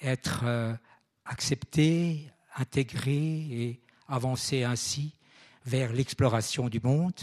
être 0.00 0.40
euh, 0.44 0.74
accepté, 1.26 2.30
intégré 2.56 3.14
et 3.14 3.80
avancer 4.08 4.64
ainsi 4.64 5.14
vers 5.66 5.92
l'exploration 5.92 6.68
du 6.68 6.80
monde, 6.80 7.20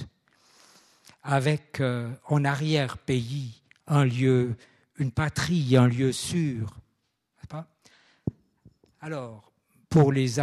avec 1.23 1.81
euh, 1.81 2.13
en 2.25 2.45
arrière-pays 2.45 3.63
un 3.87 4.05
lieu, 4.05 4.55
une 4.97 5.11
patrie, 5.11 5.75
un 5.75 5.87
lieu 5.87 6.11
sûr. 6.11 6.77
Alors, 8.99 9.51
pour 9.89 10.11
les, 10.11 10.39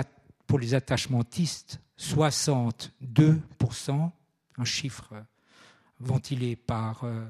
attachmentistes, 0.74 1.80
62%, 1.98 4.10
un 4.56 4.64
chiffre 4.64 5.12
ventilé 5.98 6.56
par 6.56 7.04
euh, 7.04 7.24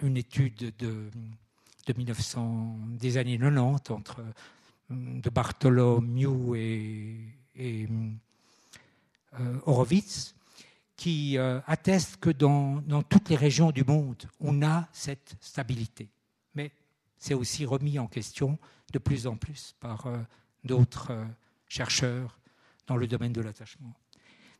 une 0.00 0.16
étude 0.16 0.72
de, 0.78 1.10
de 1.86 1.92
1900, 1.96 2.78
des 2.98 3.16
années 3.16 3.38
90 3.38 3.90
entre 3.90 4.22
de 4.90 5.30
Bartholomew 5.30 6.54
et, 6.54 7.88
euh, 9.38 9.60
Horowitz, 9.66 10.34
qui 10.96 11.36
euh, 11.36 11.60
atteste 11.66 12.16
que 12.18 12.30
dans, 12.30 12.82
toutes 13.08 13.28
les 13.28 13.36
régions 13.36 13.70
du 13.70 13.84
monde, 13.84 14.22
on 14.40 14.62
a 14.62 14.88
cette 14.92 15.36
stabilité. 15.40 16.08
Mais 16.54 16.72
c'est 17.18 17.34
aussi 17.34 17.66
remis 17.66 17.98
en 17.98 18.06
question 18.06 18.58
de 18.92 18.98
plus 18.98 19.26
en 19.26 19.36
plus 19.36 19.74
par 19.80 20.06
d'autres 20.64 21.12
chercheurs 21.68 22.38
dans 22.86 22.96
le 22.96 23.06
domaine 23.06 23.32
de 23.32 23.42
l'attachement. 23.42 23.94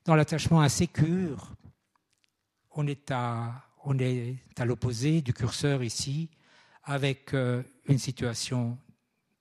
Dans 0.05 0.15
l'attachement 0.15 0.61
insécure, 0.61 1.55
on 2.73 2.87
est 2.87 3.11
à, 3.11 3.68
on 3.85 3.99
est 3.99 4.37
à 4.57 4.65
l'opposé 4.65 5.23
du 5.23 5.33
curseur 5.33 5.83
ici, 5.83 6.29
avec 6.85 7.35
euh, 7.35 7.63
une 7.87 7.99
situation 7.99 8.79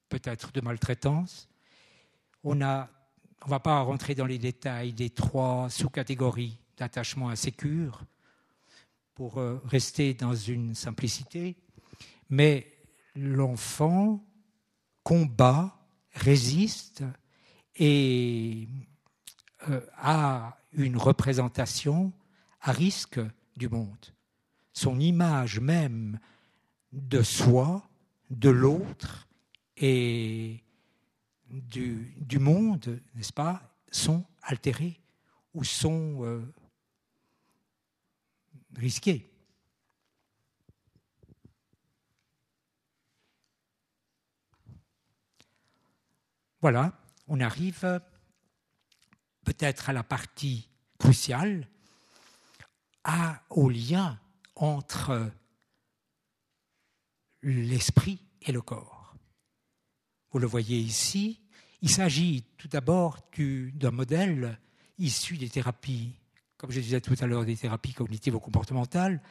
peut-être 0.10 0.52
de 0.52 0.62
maltraitance. 0.62 1.50
On 2.44 2.62
on 2.62 3.50
va 3.50 3.60
pas 3.60 3.82
rentrer 3.82 4.16
dans 4.16 4.26
les 4.26 4.40
détails 4.40 4.94
des 4.94 5.10
trois 5.10 5.70
sous-catégories 5.70 6.58
d'attachement 6.78 7.30
insécure 7.30 8.02
pour 9.16 9.40
euh, 9.40 9.62
rester 9.66 10.14
dans 10.14 10.36
une 10.36 10.76
simplicité, 10.76 11.56
mais 12.30 12.72
l'enfant 13.16 14.24
combat, 15.04 15.74
résiste 16.12 17.04
et 17.76 18.68
euh, 19.70 19.82
a 19.98 20.58
une 20.74 20.98
représentation 20.98 22.12
à 22.62 22.72
risque 22.72 23.20
du 23.56 23.70
monde. 23.70 24.17
Son 24.78 25.00
image 25.00 25.60
même 25.60 26.20
de 26.92 27.24
soi, 27.24 27.90
de 28.30 28.50
l'autre 28.50 29.28
et 29.76 30.64
du, 31.50 32.38
monde, 32.38 33.02
n'est-ce 33.16 33.34
pas, 33.34 33.76
sont 33.90 34.24
altérées 34.44 35.02
ou 35.56 35.64
sont 35.64 36.24
euh, 36.24 36.54
risquées. 38.76 39.28
Voilà, 46.62 46.94
on 47.28 47.40
arrive 47.40 48.00
peut-être 49.44 49.90
à 49.90 49.94
la 49.94 50.04
partie 50.04 50.70
cruciale, 51.00 51.68
à, 53.04 53.42
au 53.50 53.70
lien 53.70 54.20
entre 54.58 55.32
l'esprit 57.42 58.20
et 58.42 58.52
le 58.52 58.62
corps. 58.62 59.16
Vous 60.32 60.40
le 60.40 60.48
voyez 60.48 60.78
ici, 60.78 61.40
il 61.82 61.90
s'agit 61.90 62.44
tout 62.58 62.68
d'abord 62.68 63.20
d'un 63.38 63.92
modèle 63.92 64.60
issu 65.00 65.38
des 65.38 65.50
thérapies, 65.50 66.12
comme 66.58 66.72
je 66.72 66.80
disais 66.80 67.02
tout 67.02 67.16
à 67.20 67.28
l'heure, 67.28 67.46
des 67.46 67.56
thérapies 67.56 67.94
cognitivo-comportementales, 67.94 69.22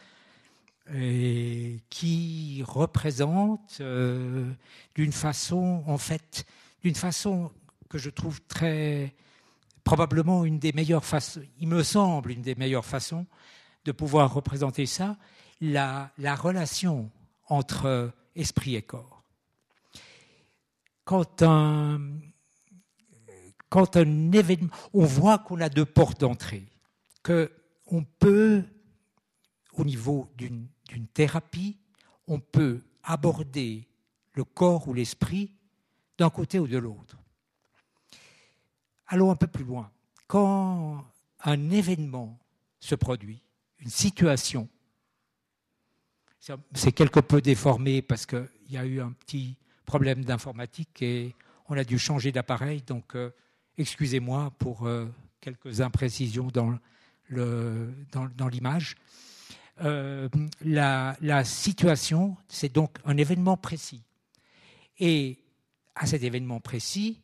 qui 1.90 2.62
représente 2.64 3.78
euh, 3.80 4.48
d'une 4.94 5.10
façon, 5.10 5.82
en 5.86 5.98
fait, 5.98 6.46
d'une 6.84 6.94
façon 6.94 7.50
que 7.88 7.98
je 7.98 8.08
trouve 8.08 8.40
très 8.42 9.12
probablement 9.82 10.44
une 10.44 10.60
des 10.60 10.72
meilleures 10.72 11.04
façons, 11.04 11.42
il 11.58 11.66
me 11.68 11.82
semble 11.82 12.30
une 12.30 12.42
des 12.42 12.54
meilleures 12.54 12.84
façons 12.84 13.26
de 13.86 13.92
pouvoir 13.92 14.34
représenter 14.34 14.84
ça, 14.84 15.16
la, 15.60 16.10
la 16.18 16.34
relation 16.34 17.10
entre 17.48 18.12
esprit 18.34 18.74
et 18.74 18.82
corps. 18.82 19.22
Quand 21.04 21.42
un, 21.42 22.00
quand 23.68 23.96
un 23.96 24.32
événement, 24.32 24.70
on 24.92 25.04
voit 25.04 25.38
qu'on 25.38 25.60
a 25.60 25.68
deux 25.68 25.84
portes 25.84 26.20
d'entrée, 26.20 26.66
qu'on 27.22 28.04
peut, 28.18 28.64
au 29.74 29.84
niveau 29.84 30.28
d'une 30.36 30.68
thérapie, 31.14 31.78
on 32.26 32.40
peut 32.40 32.82
aborder 33.04 33.88
le 34.32 34.44
corps 34.44 34.88
ou 34.88 34.94
l'esprit 34.94 35.52
d'un 36.18 36.30
côté 36.30 36.58
ou 36.58 36.66
de 36.66 36.76
l'autre. 36.76 37.16
Allons 39.06 39.30
un 39.30 39.36
peu 39.36 39.46
plus 39.46 39.64
loin. 39.64 39.92
Quand 40.26 41.04
un 41.44 41.70
événement 41.70 42.36
se 42.80 42.96
produit, 42.96 43.42
une 43.80 43.90
situation, 43.90 44.68
C'est 46.74 46.92
quelque 46.92 47.20
peu 47.20 47.40
déformé 47.40 48.02
parce 48.02 48.24
qu'il 48.24 48.48
y 48.70 48.76
a 48.76 48.84
eu 48.84 49.00
un 49.00 49.12
petit 49.12 49.56
problème 49.84 50.24
d'informatique 50.24 51.02
et 51.02 51.34
on 51.68 51.76
a 51.76 51.84
dû 51.84 51.98
changer 51.98 52.32
d'appareil. 52.32 52.82
Donc, 52.82 53.16
euh, 53.16 53.30
excusez-moi 53.78 54.52
pour 54.58 54.86
euh, 54.86 55.06
quelques 55.40 55.80
imprécisions 55.80 56.48
dans 56.48 56.78
l'image. 58.48 58.96
Euh, 59.82 60.28
la, 60.62 61.16
la, 61.20 61.44
situation, 61.44 62.36
c'est 62.48 62.72
donc 62.72 62.96
un 63.04 63.16
événement 63.16 63.56
précis. 63.56 64.02
Et 64.98 65.38
à 65.94 66.06
cet 66.06 66.22
événement 66.22 66.60
précis, 66.60 67.20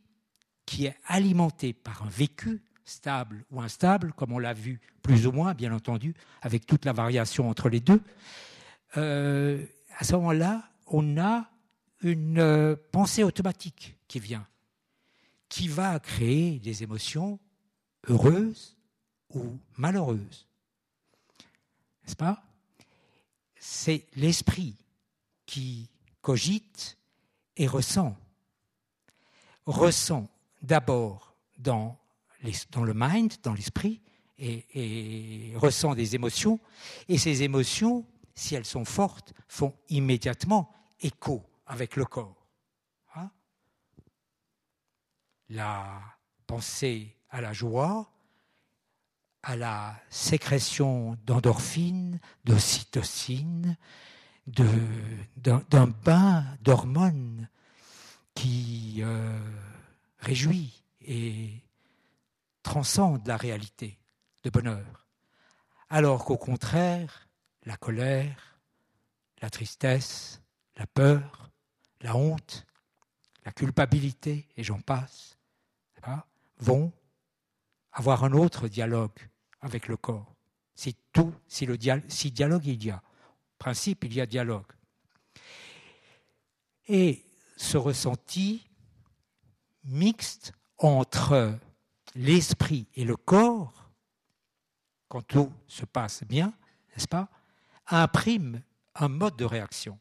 qui 0.67 0.87
est 0.87 0.97
alimenté 1.07 1.73
par 1.73 2.03
un 2.03 2.09
vécu 2.09 2.63
stable 2.85 3.45
ou 3.51 3.61
instable, 3.61 4.13
comme 4.13 4.33
on 4.33 4.39
l'a 4.39 4.53
vu 4.53 4.81
plus 5.03 5.27
ou 5.27 5.33
moins, 5.33 5.55
bien 5.55 5.73
entendu, 5.73 6.15
avec 6.41 6.67
toute 6.67 6.85
la 6.85 6.93
variation 6.93 7.49
entre 7.49 7.69
les 7.69 7.81
deux, 7.81 8.01
euh, 8.97 9.65
à 9.99 10.05
ce 10.05 10.15
moment-là, 10.15 10.69
on 10.87 11.19
a 11.19 11.49
une 12.03 12.39
euh, 12.39 12.77
pensée 12.91 13.23
automatique 13.23 13.97
qui 14.09 14.21
vient, 14.21 14.47
qui 15.49 15.69
va 15.69 15.99
créer 16.01 16.59
des 16.59 16.83
émotions 16.83 17.39
heureuses 18.09 18.77
ou 19.31 19.59
malheureuses. 19.77 20.49
N'est-ce 22.03 22.17
pas? 22.17 22.43
C'est 23.57 24.07
l'esprit 24.17 24.77
qui 25.47 25.89
cogite 26.21 26.99
et 27.57 27.67
ressent. 27.67 28.17
Ressent 29.67 30.29
d'abord 30.63 31.37
dans, 31.59 31.99
dans, 32.71 32.85
le 32.85 32.93
mind, 32.95 33.35
dans 33.43 33.55
l'esprit, 33.55 34.01
et, 34.39 35.53
ressent 35.57 35.95
des 35.95 36.15
émotions, 36.15 36.59
et 37.09 37.19
ces 37.19 37.43
émotions, 37.43 38.07
si 38.35 38.55
elles 38.55 38.65
sont 38.65 38.85
fortes, 38.85 39.33
font 39.49 39.75
immédiatement 39.89 40.73
écho 41.01 41.45
avec 41.67 41.97
le 41.97 42.05
corps. 42.05 42.47
Hein? 43.15 43.31
La 45.49 46.01
pensée 46.47 47.17
à 47.31 47.41
la 47.41 47.53
joie, 47.53 48.11
à 49.43 49.57
la 49.57 49.97
sécrétion 50.11 51.17
d'endorphines, 51.25 52.21
d'ocytocine, 52.45 53.77
d'un 54.47 55.87
bain 56.05 56.45
d'hormones 56.63 57.49
qui 58.35 58.99
euh, 59.01 59.39
réjouit 60.19 60.83
et 61.03 61.63
transcende 62.63 63.27
la 63.27 63.37
réalité 63.37 63.99
de 64.43 64.51
bonheur. 64.51 65.07
Alors 65.89 66.25
qu'au 66.25 66.39
contraire, 66.39 67.29
la 67.65 67.77
colère, 67.77 68.59
la 69.41 69.51
tristesse, 69.51 70.41
la 70.77 70.87
peur, 70.87 71.51
la 72.01 72.17
honte, 72.17 72.67
la 73.45 73.53
culpabilité, 73.53 74.49
et 74.57 74.63
j'en 74.63 74.81
passe, 74.81 75.37
vont 76.59 76.93
avoir 77.93 78.25
un 78.25 78.33
autre 78.33 78.69
dialogue 78.69 79.19
avec 79.61 79.89
le 79.89 79.97
corps. 79.97 80.35
C'est 80.75 80.95
tout, 81.13 81.35
si, 81.47 81.67
le 81.67 81.77
si 82.09 82.31
dialogue 82.31 82.67
il 82.67 82.85
y 82.85 82.91
a. 82.91 83.03
principe, 83.59 84.05
il 84.05 84.15
y 84.15 84.21
a 84.21 84.27
dialogue. 84.27 84.71
Et 86.89 87.25
ce 87.57 87.77
ressenti 87.77 88.67
mixte 89.85 90.53
entre 90.79 91.59
l'esprit 92.15 92.87
et 92.95 93.05
le 93.05 93.17
corps, 93.17 93.91
quand 95.09 95.23
tout 95.23 95.53
se 95.67 95.85
passe 95.85 96.25
bien, 96.25 96.53
n'est-ce 96.91 97.09
pas, 97.09 97.29
imprime 97.87 98.63
un 98.95 99.09
mode 99.09 99.37
de 99.37 99.45
réaction. 99.45 99.99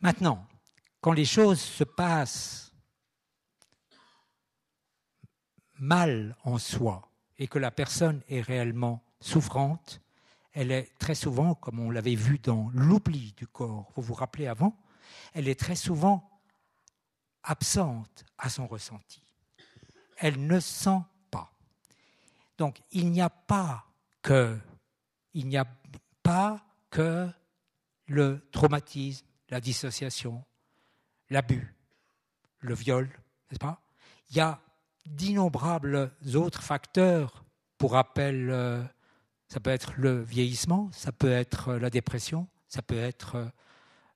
Maintenant, 0.00 0.46
quand 1.00 1.12
les 1.12 1.24
choses 1.24 1.60
se 1.60 1.84
passent 1.84 2.72
mal 5.78 6.36
en 6.44 6.58
soi 6.58 7.10
et 7.38 7.46
que 7.46 7.58
la 7.58 7.70
personne 7.70 8.22
est 8.28 8.40
réellement 8.40 9.02
souffrante, 9.20 10.00
elle 10.52 10.72
est 10.72 10.92
très 10.98 11.14
souvent, 11.14 11.54
comme 11.54 11.78
on 11.78 11.90
l'avait 11.90 12.14
vu 12.14 12.38
dans 12.38 12.70
l'oubli 12.74 13.32
du 13.36 13.46
corps, 13.46 13.92
vous 13.94 14.02
vous 14.02 14.14
rappelez 14.14 14.46
avant, 14.46 14.76
elle 15.34 15.48
est 15.48 15.58
très 15.58 15.76
souvent 15.76 16.28
absente 17.44 18.24
à 18.38 18.48
son 18.48 18.66
ressenti. 18.66 19.22
Elle 20.20 20.46
ne 20.46 20.60
sent 20.60 21.00
pas. 21.30 21.50
Donc 22.56 22.80
il 22.92 23.10
n'y 23.10 23.20
a 23.20 23.30
pas 23.30 23.84
que 24.20 24.58
le 28.06 28.46
traumatisme, 28.52 29.26
la 29.48 29.60
dissociation, 29.60 30.44
l'abus, 31.30 31.74
le 32.60 32.74
viol, 32.74 33.06
n'est-ce 33.50 33.58
pas? 33.58 33.80
Il 34.30 34.36
y 34.36 34.40
a 34.40 34.60
d'innombrables 35.06 36.12
autres 36.34 36.62
facteurs. 36.62 37.44
Pour 37.78 37.92
rappel, 37.92 38.50
euh, 38.50 38.82
ça 39.46 39.60
peut 39.60 39.70
être 39.70 39.92
le 39.96 40.20
vieillissement, 40.20 40.90
ça 40.92 41.12
peut 41.12 41.30
être 41.30 41.74
la 41.74 41.90
dépression, 41.90 42.48
ça 42.68 42.82
peut 42.82 42.98
être 42.98 43.50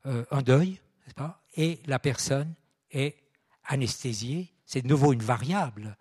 euh, 0.07 0.25
un 0.31 0.43
deuil, 0.43 0.81
n'est-ce 1.05 1.15
pas? 1.15 1.41
Et 1.55 1.81
la 1.87 1.99
personne 1.99 2.55
est 2.91 3.17
anesthésiée. 3.65 4.52
C'est 4.73 4.81
de 4.81 4.89
nouveau 4.89 5.13
une 5.13 5.21
variable, 5.21 5.99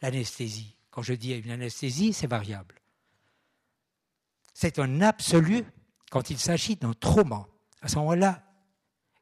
l'anesthésie. 0.00 0.78
Quand 0.90 1.02
je 1.02 1.12
dis 1.12 1.34
une 1.34 1.50
anesthésie, 1.50 2.14
c'est 2.14 2.26
variable. 2.26 2.80
C'est 4.54 4.78
un 4.78 5.02
absolu 5.02 5.62
quand 6.10 6.30
il 6.30 6.38
s'agit 6.38 6.76
d'un 6.76 6.94
trauma. 6.94 7.46
À 7.82 7.88
ce 7.88 7.96
moment-là, 7.96 8.42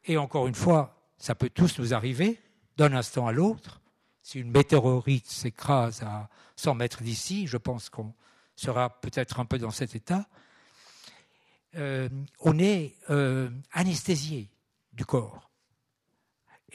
et 0.05 0.17
encore 0.19 0.47
une 0.47 0.55
fois, 0.55 1.03
ça 1.19 1.35
peut 1.35 1.51
tous 1.51 1.81
nous 1.81 1.95
arriver 1.95 2.41
d'un 2.77 2.93
instant 2.93 3.27
à 3.27 3.33
l'autre. 3.33 3.81
Si 4.23 4.39
une 4.39 4.53
météorite 4.53 5.27
s'écrase 5.27 6.05
à 6.05 6.29
100 6.55 6.75
mètres 6.75 7.03
d'ici, 7.03 7.49
je 7.49 7.57
pense 7.57 7.91
qu'on 7.91 8.15
sera 8.55 9.01
peut-être 9.01 9.41
un 9.41 9.47
peu 9.47 9.59
dans 9.59 9.73
cet 9.73 9.97
état. 9.97 10.29
Euh, 11.75 12.09
on 12.39 12.57
est 12.61 12.95
euh, 13.11 13.51
anesthésié 13.73 14.49
du 14.93 15.05
corps. 15.05 15.52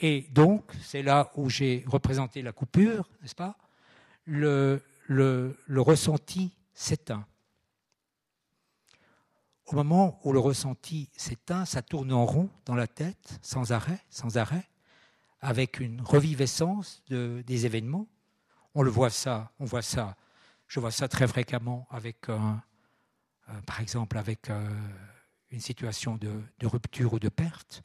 Et 0.00 0.22
donc, 0.30 0.72
c'est 0.80 1.02
là 1.02 1.32
où 1.34 1.50
j'ai 1.50 1.84
représenté 1.86 2.42
la 2.42 2.52
coupure, 2.52 3.10
n'est-ce 3.20 3.34
pas? 3.34 3.56
Le, 4.24 4.80
ressenti 5.70 6.52
s'éteint. 6.72 7.26
Au 9.66 9.74
moment 9.74 10.20
où 10.24 10.32
le 10.32 10.38
ressenti 10.38 11.10
s'éteint, 11.16 11.64
ça 11.64 11.82
tourne 11.82 12.12
en 12.12 12.24
rond 12.24 12.48
dans 12.64 12.74
la 12.74 12.86
tête, 12.86 13.38
sans 13.42 13.72
arrêt, 13.72 14.00
sans 14.08 14.38
arrêt, 14.38 14.68
avec 15.40 15.80
une 15.80 16.00
reviviscence 16.00 17.02
de, 17.08 17.42
des 17.46 17.66
événements. 17.66 18.06
On 18.74 18.82
le 18.82 18.90
voit 18.90 19.10
ça, 19.10 19.50
on 19.58 19.64
voit 19.64 19.82
ça. 19.82 20.16
Je 20.68 20.80
vois 20.80 20.90
ça 20.90 21.08
très 21.08 21.26
fréquemment 21.26 21.86
avec, 21.90 22.28
par 23.66 23.80
exemple, 23.80 24.18
avec 24.18 24.50
euh, 24.50 24.70
une 25.50 25.60
situation 25.60 26.16
de, 26.16 26.42
rupture 26.62 27.14
ou 27.14 27.18
de 27.18 27.28
perte 27.28 27.82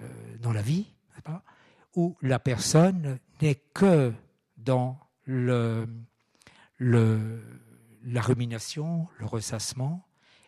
euh, 0.00 0.36
dans 0.38 0.52
la 0.52 0.62
vie, 0.62 0.86
où 1.94 2.16
la 2.22 2.38
personne 2.38 3.18
n'est 3.40 3.62
que 3.74 4.12
dans 4.56 4.98
la 5.26 5.86
rumination, 8.22 9.08
le 9.18 9.26
ressassement, 9.26 10.06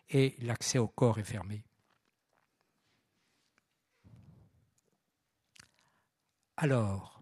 et 0.09 0.35
l'accès 0.41 0.79
au 0.79 0.87
corps 0.87 1.19
est 1.19 1.23
fermé. 1.23 1.63
Alors, 6.57 7.21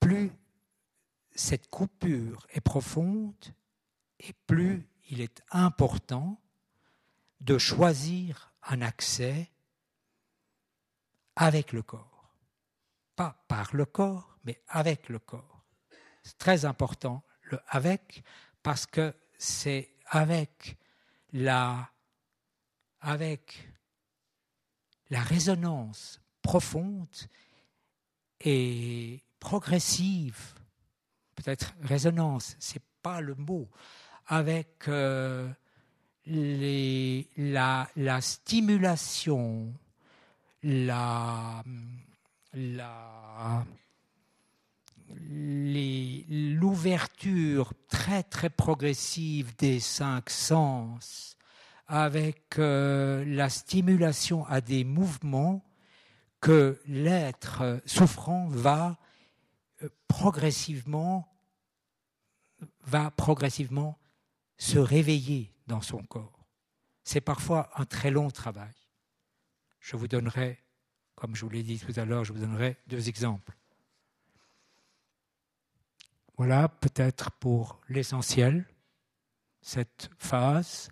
plus 0.00 0.30
cette 1.34 1.68
coupure 1.68 2.46
est 2.50 2.60
profonde 2.60 3.34
et 4.20 4.32
plus 4.46 4.88
il 5.10 5.20
est 5.20 5.42
important 5.50 6.40
de 7.40 7.58
choisir 7.58 8.54
un 8.62 8.80
accès 8.80 9.50
avec 11.36 11.72
le 11.72 11.82
corps. 11.82 12.34
Pas 13.16 13.44
par 13.48 13.74
le 13.74 13.84
corps, 13.84 14.38
mais 14.44 14.60
avec 14.68 15.08
le 15.08 15.18
corps. 15.18 15.64
C'est 16.22 16.38
très 16.38 16.64
important, 16.64 17.22
le 17.42 17.60
avec, 17.68 18.22
parce 18.62 18.86
que 18.86 19.14
c'est 19.38 19.90
avec 20.06 20.76
la, 21.32 21.90
avec 23.00 23.68
la 25.10 25.20
résonance 25.22 26.20
profonde 26.42 27.08
et 28.40 29.22
progressive, 29.38 30.54
peut-être 31.34 31.74
résonance, 31.82 32.56
c'est 32.58 32.82
pas 33.02 33.20
le 33.20 33.34
mot, 33.34 33.68
avec 34.26 34.88
euh, 34.88 35.50
les, 36.26 37.28
la, 37.36 37.88
la, 37.96 38.20
stimulation 38.20 39.72
la, 40.64 41.62
l'ouverture 46.08 47.74
très 47.88 48.22
très 48.22 48.50
progressive 48.50 49.54
des 49.56 49.78
cinq 49.78 50.30
sens 50.30 51.36
avec 51.86 52.58
euh, 52.58 53.24
la 53.26 53.50
stimulation 53.50 54.46
à 54.46 54.62
des 54.62 54.84
mouvements 54.84 55.62
que 56.40 56.80
l'être 56.86 57.80
souffrant 57.84 58.48
va 58.48 58.96
euh, 59.82 59.88
progressivement 60.08 61.28
va 62.86 63.10
progressivement 63.10 63.98
se 64.56 64.78
réveiller 64.78 65.52
dans 65.66 65.82
son 65.82 66.02
corps. 66.04 66.46
C'est 67.02 67.20
parfois 67.20 67.68
un 67.76 67.84
très 67.84 68.10
long 68.10 68.30
travail. 68.30 68.83
Je 69.84 69.96
vous 69.96 70.08
donnerai, 70.08 70.64
comme 71.14 71.36
je 71.36 71.44
vous 71.44 71.50
l'ai 71.50 71.62
dit 71.62 71.78
tout 71.78 71.92
à 71.96 72.06
l'heure, 72.06 72.24
je 72.24 72.32
vous 72.32 72.38
donnerai 72.38 72.78
deux 72.86 73.10
exemples. 73.10 73.54
Voilà 76.38 76.70
peut-être 76.70 77.30
pour 77.32 77.82
l'essentiel, 77.90 78.66
cette 79.60 80.08
phase. 80.16 80.88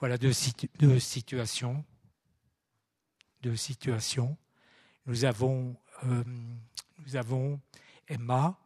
Voilà 0.00 0.18
deux, 0.18 0.32
situations. 0.32 1.84
Deux 3.40 3.54
situations. 3.54 4.36
Nous 5.06 5.24
avons, 5.24 5.76
euh, 6.02 6.24
nous 6.98 7.14
avons 7.14 7.60
Emma. 8.08 8.58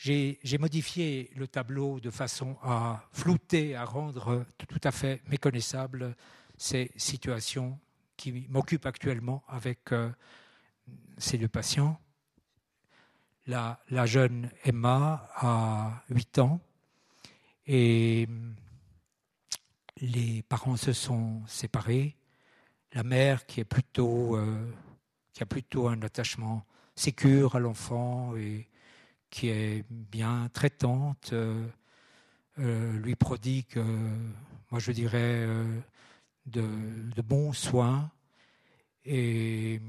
J'ai 0.00 0.58
modifié 0.60 1.28
le 1.34 1.48
tableau 1.48 1.98
de 1.98 2.10
façon 2.10 2.56
à 2.62 3.04
flouter, 3.10 3.74
à 3.74 3.84
rendre 3.84 4.46
tout 4.68 4.80
à 4.84 4.92
fait 4.92 5.20
méconnaissables 5.26 6.14
ces 6.56 6.92
situations 6.94 7.80
qui 8.16 8.46
m'occupent 8.48 8.86
actuellement 8.86 9.42
avec 9.48 9.90
euh, 9.90 10.08
ces 11.16 11.36
deux 11.36 11.48
patients. 11.48 12.00
La, 13.48 13.80
jeune 14.06 14.52
Emma 14.64 15.28
a 15.34 16.04
8 16.10 16.38
ans 16.38 16.60
et 17.66 18.28
les 19.96 20.42
parents 20.44 20.76
se 20.76 20.92
sont 20.92 21.42
séparés. 21.48 22.16
La 22.92 23.02
mère, 23.02 23.40
euh, 23.40 24.72
qui 25.32 25.42
a 25.42 25.46
plutôt 25.46 25.88
un 25.88 26.00
attachement 26.02 26.64
sécure 26.94 27.56
à 27.56 27.58
l'enfant 27.58 28.36
et 28.36 28.68
qui 29.30 29.48
est 29.48 29.84
bien 29.90 30.48
traitante, 30.52 31.30
euh, 31.32 31.66
euh, 32.58 32.98
lui 32.98 33.14
prodigue, 33.14 33.78
moi 34.70 34.80
je 34.80 34.92
dirais, 34.92 35.46
de, 36.46 37.22
bons 37.22 37.52
soins. 37.52 38.10
Et 39.04 39.80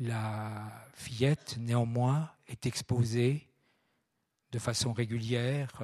la 0.00 0.72
fillette, 0.94 1.58
néanmoins, 1.58 2.30
est 2.48 2.66
exposée 2.66 3.48
de 4.52 4.58
façon 4.58 4.92
régulière 4.92 5.80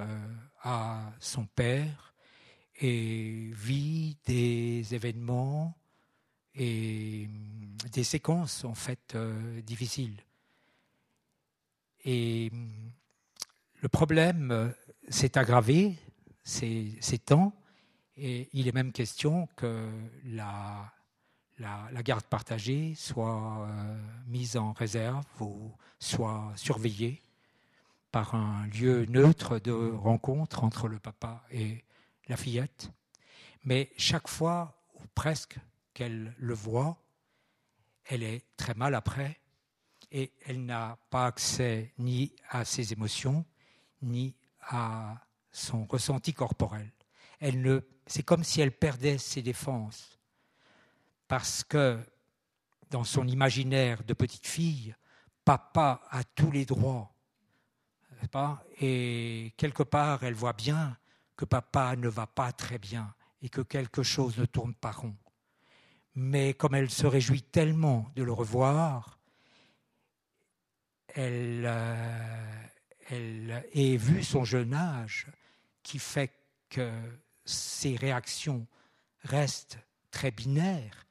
à 0.63 1.13
son 1.21 1.47
père 1.47 2.15
et 2.81 3.51
vit 3.53 4.17
des 4.27 4.95
événements 4.95 5.77
et 6.55 7.29
des 7.93 8.05
séquences 8.05 8.65
en 8.65 8.75
fait 8.75 9.15
euh, 9.15 9.61
difficiles. 9.63 10.17
Et 12.05 12.51
le 13.81 13.89
problème 13.89 14.51
euh, 14.51 14.69
s'est 15.09 15.37
aggravé 15.39 15.97
ces, 16.45 16.99
temps. 17.25 17.55
Et 18.17 18.49
il 18.53 18.69
est 18.69 18.73
même 18.73 18.93
question 18.93 19.49
que 19.57 19.89
la 20.25 20.93
garde 22.03 22.25
partagée 22.25 22.95
soit 22.95 23.67
euh, 23.69 24.01
mise 24.27 24.57
en 24.57 24.73
réserve 24.73 25.25
ou 25.41 25.73
soit 25.99 26.53
surveillée 26.57 27.23
par 28.11 28.35
un 28.35 28.67
lieu 28.69 29.05
neutre 29.07 29.59
de 29.59 29.73
rencontre 29.73 30.65
entre 30.65 30.89
le 30.89 30.99
papa 30.99 31.45
et 31.51 31.85
la 32.29 32.37
fillette, 32.37 32.91
mais 33.65 33.91
chaque 33.97 34.29
fois, 34.29 34.81
ou 34.95 35.03
presque, 35.15 35.59
qu'elle 35.95 36.35
le 36.39 36.55
voit, 36.55 37.03
elle 38.05 38.23
est 38.23 38.45
très 38.57 38.75
mal 38.75 38.95
après 38.95 39.39
et 40.11 40.33
elle 40.47 40.65
n'a 40.65 40.99
pas 41.11 41.27
accès 41.27 41.93
ni 41.99 42.35
à 42.49 42.65
ses 42.65 42.93
émotions, 42.93 43.45
ni 44.03 44.35
à 44.63 45.17
son 45.51 45.85
ressenti 45.85 46.33
corporel. 46.33 46.91
Elle 47.41 47.61
ne, 47.61 47.81
c'est 48.07 48.23
comme 48.23 48.45
si 48.45 48.61
elle 48.61 48.73
perdait 48.73 49.19
ses 49.19 49.43
défenses, 49.43 50.19
parce 51.27 51.63
que 51.63 51.99
dans 52.91 53.05
son 53.05 53.29
imaginaire 53.29 54.03
de 54.05 54.15
petite 54.15 54.47
fille, 54.47 54.95
papa 55.45 56.01
a 56.11 56.25
tous 56.25 56.51
les 56.51 56.65
droits, 56.65 57.13
pas? 58.27 58.65
Et 58.81 59.55
quelque 59.57 59.83
part 59.83 60.25
elle 60.25 60.35
voit 60.35 60.53
bien 60.53 60.97
que 61.37 61.45
papa 61.45 61.95
ne 61.97 62.09
va 62.09 62.27
pas 62.27 62.51
très 62.53 62.79
bien 62.79 63.15
et 63.43 63.49
que 63.49 63.61
quelque 63.61 64.03
chose 64.03 64.37
ne 64.39 64.45
tourne 64.45 64.75
pas 64.75 64.91
rond. 64.91 65.17
Mais 66.15 66.55
comme 66.55 66.75
elle 66.75 66.91
se 66.91 67.07
réjouit 67.07 67.43
tellement 67.43 68.11
de 68.17 68.25
le 68.25 68.33
revoir, 68.33 69.18
elle, 71.15 71.65
euh, 71.67 73.97
vu 73.97 74.23
son 74.23 74.45
jeune 74.45 74.75
âge, 74.75 75.27
qui 75.83 75.99
fait 75.99 76.33
que 76.69 76.93
ses 77.45 77.97
réactions 77.97 78.67
restent 79.23 79.79
très 80.11 80.31
binaires, 80.31 81.07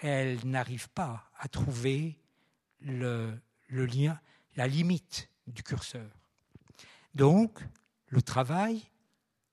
elle 0.00 0.46
n'arrive 0.46 0.88
pas 0.90 1.30
à 1.38 1.48
trouver 1.48 2.18
le, 2.80 3.38
lien, 3.68 4.18
la 4.56 4.66
limite 4.66 5.28
du 5.46 5.62
curseur. 5.62 6.10
Donc, 7.14 7.60
le 8.06 8.22
travail 8.22 8.82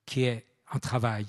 qui 0.06 0.24
est 0.24 0.46
un 0.70 0.78
travail 0.78 1.26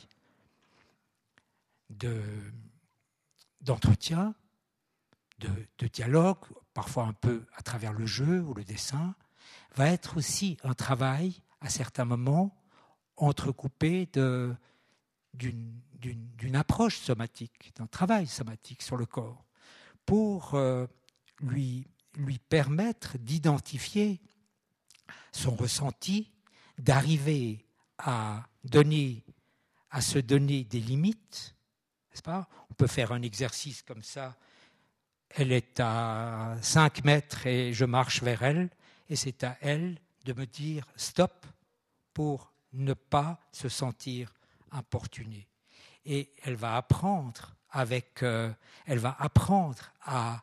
d'entretien, 3.61 4.33
de, 5.39 5.49
de, 5.77 5.87
dialogue, 5.87 6.45
parfois 6.79 7.07
un 7.07 7.13
peu 7.13 7.45
à 7.57 7.61
travers 7.61 7.91
le 7.91 8.05
jeu 8.05 8.39
ou 8.41 8.53
le 8.53 8.63
dessin, 8.63 9.13
va 9.75 9.89
être 9.89 10.15
aussi 10.15 10.57
un 10.63 10.73
travail, 10.73 11.41
à 11.59 11.69
certains 11.69 12.05
moments, 12.05 12.55
entrecoupé 13.17 14.09
d'une 15.33 16.55
approche 16.55 16.97
somatique, 16.97 17.73
d'un 17.75 17.85
travail 17.85 18.27
somatique 18.27 18.81
sur 18.81 18.95
le 18.95 19.05
corps, 19.05 19.43
pour 20.05 20.53
euh, 20.53 20.87
lui, 21.41 21.85
lui 22.15 22.39
permettre 22.39 23.17
d'identifier 23.17 24.21
son 25.33 25.55
ressenti, 25.55 26.31
d'arriver 26.77 27.65
à 27.97 28.47
donner, 28.63 29.25
à 29.91 29.99
se 29.99 30.17
donner 30.17 30.63
des 30.63 30.79
limites, 30.79 31.57
n'est-ce 32.09 32.23
pas? 32.23 32.47
On 32.69 32.73
peut 32.73 32.87
faire 32.87 33.11
un 33.11 33.21
exercice 33.21 33.81
comme 33.81 34.01
ça. 34.01 34.37
Elle 35.29 35.51
est 35.51 35.79
à 35.79 36.57
5 36.61 37.03
mètres 37.03 37.45
et 37.45 37.73
je 37.73 37.85
marche 37.85 38.23
vers 38.23 38.43
elle, 38.43 38.69
et 39.09 39.15
c'est 39.15 39.43
à 39.43 39.57
elle 39.61 39.99
de 40.25 40.33
me 40.33 40.45
dire 40.45 40.85
stop 40.95 41.45
pour 42.13 42.51
ne 42.73 42.93
pas 42.93 43.39
se 43.51 43.69
sentir 43.69 44.33
importunée. 44.71 45.47
Et 46.05 46.31
elle 46.43 46.55
va 46.55 46.75
apprendre 46.75 47.55
avec, 47.71 48.23
euh, 48.23 48.51
elle 48.85 48.99
va 48.99 49.15
apprendre 49.19 49.91
à 50.01 50.41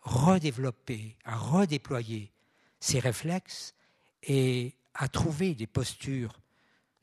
redévelopper, 0.00 1.16
à 1.24 1.36
redéployer 1.36 2.32
ses 2.80 3.00
réflexes 3.00 3.74
et 4.22 4.74
à 4.94 5.08
trouver 5.08 5.54
des 5.54 5.66
postures 5.66 6.40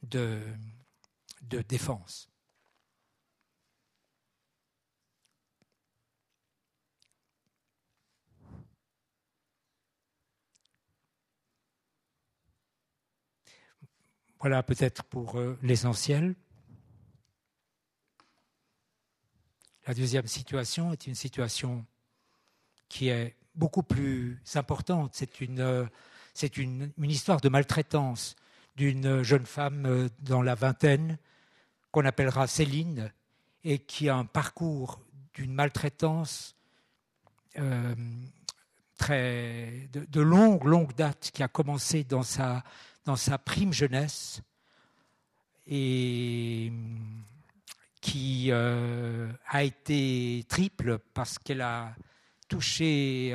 de, 0.03 0.41
de 1.43 1.61
défense. 1.61 2.29
Voilà 14.45 14.61
peut-être 14.61 15.03
pour 15.05 15.39
euh, 15.39 15.57
l'essentiel. 15.63 16.35
La 19.87 19.95
deuxième 19.95 20.27
situation 20.27 20.93
est 20.93 21.07
une 21.07 21.15
situation 21.15 21.83
qui 22.87 23.07
est 23.07 23.35
beaucoup 23.55 23.81
plus 23.81 24.39
importante. 24.53 25.15
C'est 25.15 25.41
une, 25.41 25.61
euh, 25.61 25.87
histoire 26.99 27.41
de 27.41 27.49
maltraitance 27.49 28.35
d'une 28.75 29.23
jeune 29.23 29.47
femme 29.47 29.87
euh, 29.87 30.09
dans 30.19 30.43
la 30.43 30.53
vingtaine 30.53 31.17
qu'on 31.89 32.05
appellera 32.05 32.45
Céline 32.45 33.11
et 33.63 33.79
qui 33.79 34.09
a 34.09 34.15
un 34.15 34.25
parcours 34.25 35.01
d'une 35.33 35.55
maltraitance 35.55 36.55
de, 37.57 37.95
de, 39.89 40.21
longue 40.21 40.65
longue 40.65 40.93
date 40.93 41.31
qui 41.33 41.41
a 41.41 41.47
commencé 41.47 42.03
dans 42.03 42.21
sa 42.21 42.63
dans 43.05 43.15
sa 43.15 43.37
prime 43.37 43.71
jeunesse 43.71 44.41
et 45.67 46.71
qui 48.01 48.47
euh, 48.51 49.31
a 49.47 49.63
été 49.63 50.43
triple 50.49 50.99
parce 51.13 51.39
qu'elle 51.39 51.61
a 51.61 51.95
touché 52.47 53.29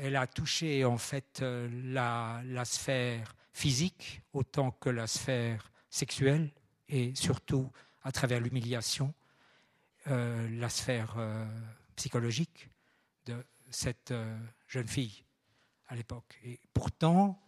elle 0.00 0.16
a 0.16 0.26
touché 0.26 0.84
en 0.84 0.98
fait 0.98 1.40
la, 1.40 2.42
la, 2.44 2.64
sphère 2.64 3.36
physique 3.52 4.20
autant 4.32 4.72
que 4.72 4.90
la 4.90 5.06
sphère 5.06 5.70
sexuelle 5.88 6.50
et 6.88 7.14
surtout 7.14 7.70
à 8.02 8.10
travers 8.10 8.40
l'humiliation, 8.40 9.14
la 10.06 10.68
sphère 10.68 11.16
psychologique 11.94 12.68
de 13.26 13.36
cette 13.70 14.12
jeune 14.66 14.88
fille 14.88 15.24
à 15.88 15.94
l'époque. 15.94 16.40
Et 16.44 16.58
pourtant, 16.74 17.40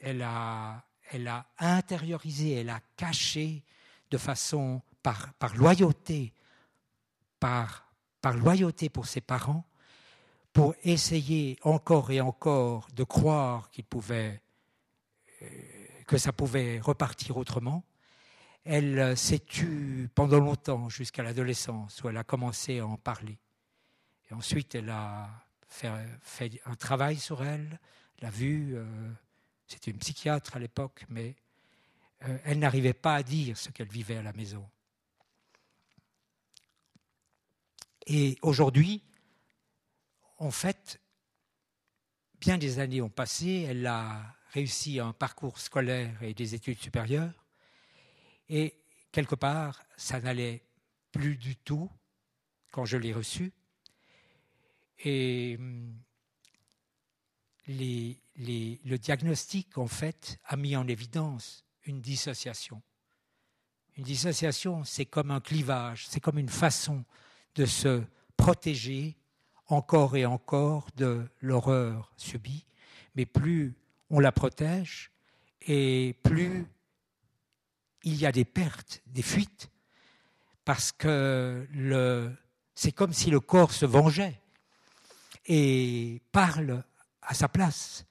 elle 0.00 0.22
a, 0.22 0.84
elle 1.10 1.28
a 1.28 1.46
intériorisé, 1.58 2.54
elle 2.54 2.70
a 2.70 2.80
caché 2.96 3.62
de 4.10 4.18
façon 4.18 4.82
par, 5.02 5.54
loyauté, 5.56 6.32
par, 7.38 7.84
loyauté 8.34 8.88
pour 8.88 9.06
ses 9.06 9.20
parents, 9.20 9.64
pour 10.52 10.74
essayer 10.82 11.58
encore 11.62 12.10
et 12.10 12.20
encore 12.20 12.88
de 12.94 13.04
croire 13.04 13.70
qu'il 13.70 13.84
pouvait, 13.84 14.40
euh, 15.42 15.46
que 16.06 16.18
ça 16.18 16.32
pouvait 16.32 16.80
repartir 16.80 17.36
autrement. 17.36 17.84
Elle 18.64 19.16
s'est 19.16 19.38
tue 19.38 20.10
pendant 20.14 20.40
longtemps 20.40 20.88
jusqu'à 20.88 21.22
l'adolescence 21.22 22.02
où 22.02 22.08
elle 22.08 22.16
a 22.16 22.24
commencé 22.24 22.80
à 22.80 22.86
en 22.86 22.96
parler. 22.96 23.38
Et 24.28 24.34
ensuite, 24.34 24.74
elle 24.74 24.90
a 24.90 25.28
fait 25.68 25.88
un 26.64 26.74
travail 26.74 27.16
sur 27.16 27.44
elle, 27.44 27.78
l'a 28.20 28.30
vue. 28.30 28.76
Euh, 28.76 28.84
c'était 29.66 29.90
une 29.90 29.98
psychiatre 29.98 30.56
à 30.56 30.58
l'époque, 30.58 31.04
mais 31.08 31.34
euh, 32.22 32.38
elle 32.44 32.58
n'arrivait 32.58 32.92
pas 32.92 33.16
à 33.16 33.22
dire 33.22 33.56
ce 33.58 33.70
qu'elle 33.70 33.88
vivait 33.88 34.16
à 34.16 34.22
la 34.22 34.32
maison. 34.32 34.68
Et 38.06 38.38
aujourd'hui, 38.42 39.02
en 40.38 40.50
fait, 40.50 41.00
bien 42.40 42.58
des 42.58 42.78
années 42.78 43.02
ont 43.02 43.10
passé, 43.10 43.66
elle 43.68 43.86
a 43.86 44.36
réussi 44.52 45.00
un 45.00 45.12
parcours 45.12 45.58
scolaire 45.58 46.22
et 46.22 46.32
des 46.32 46.54
études 46.54 46.78
supérieures, 46.78 47.44
et 48.48 48.74
quelque 49.10 49.34
part, 49.34 49.82
ça 49.96 50.20
n'allait 50.20 50.62
plus 51.10 51.36
du 51.36 51.56
tout 51.56 51.90
quand 52.70 52.84
je 52.84 52.96
l'ai 52.96 53.12
reçue. 53.12 53.52
Et 55.00 55.58
le 57.66 58.96
diagnostic, 58.96 59.78
en 59.78 59.86
fait, 59.86 60.38
a 60.44 60.56
mis 60.56 60.76
en 60.76 60.86
évidence 60.86 61.64
une 61.84 62.00
dissociation. 62.00 62.82
Une 63.96 64.04
dissociation, 64.04 64.84
c'est 64.84 65.06
comme 65.06 65.30
un 65.30 65.40
clivage, 65.40 66.06
c'est 66.08 66.20
comme 66.20 66.38
une 66.38 66.48
façon 66.48 67.04
de 67.54 67.64
se 67.64 68.02
protéger 68.36 69.16
encore 69.68 70.16
et 70.16 70.26
encore 70.26 70.88
de 70.96 71.26
l'horreur 71.40 72.12
subie. 72.16 72.66
Mais 73.14 73.24
plus 73.24 73.74
on 74.10 74.20
la 74.20 74.32
protège 74.32 75.10
et 75.62 76.14
plus 76.22 76.66
il 78.02 78.16
y 78.16 78.26
a 78.26 78.32
des 78.32 78.44
pertes, 78.44 79.02
des 79.06 79.22
fuites, 79.22 79.70
parce 80.64 80.92
que 80.92 81.66
c'est 82.74 82.92
comme 82.92 83.12
si 83.12 83.30
le 83.30 83.40
corps 83.40 83.72
se 83.72 83.86
vengeait 83.86 84.40
et 85.46 86.20
parle 86.30 86.84
à 87.26 87.34
sa 87.34 87.48
place 87.48 88.06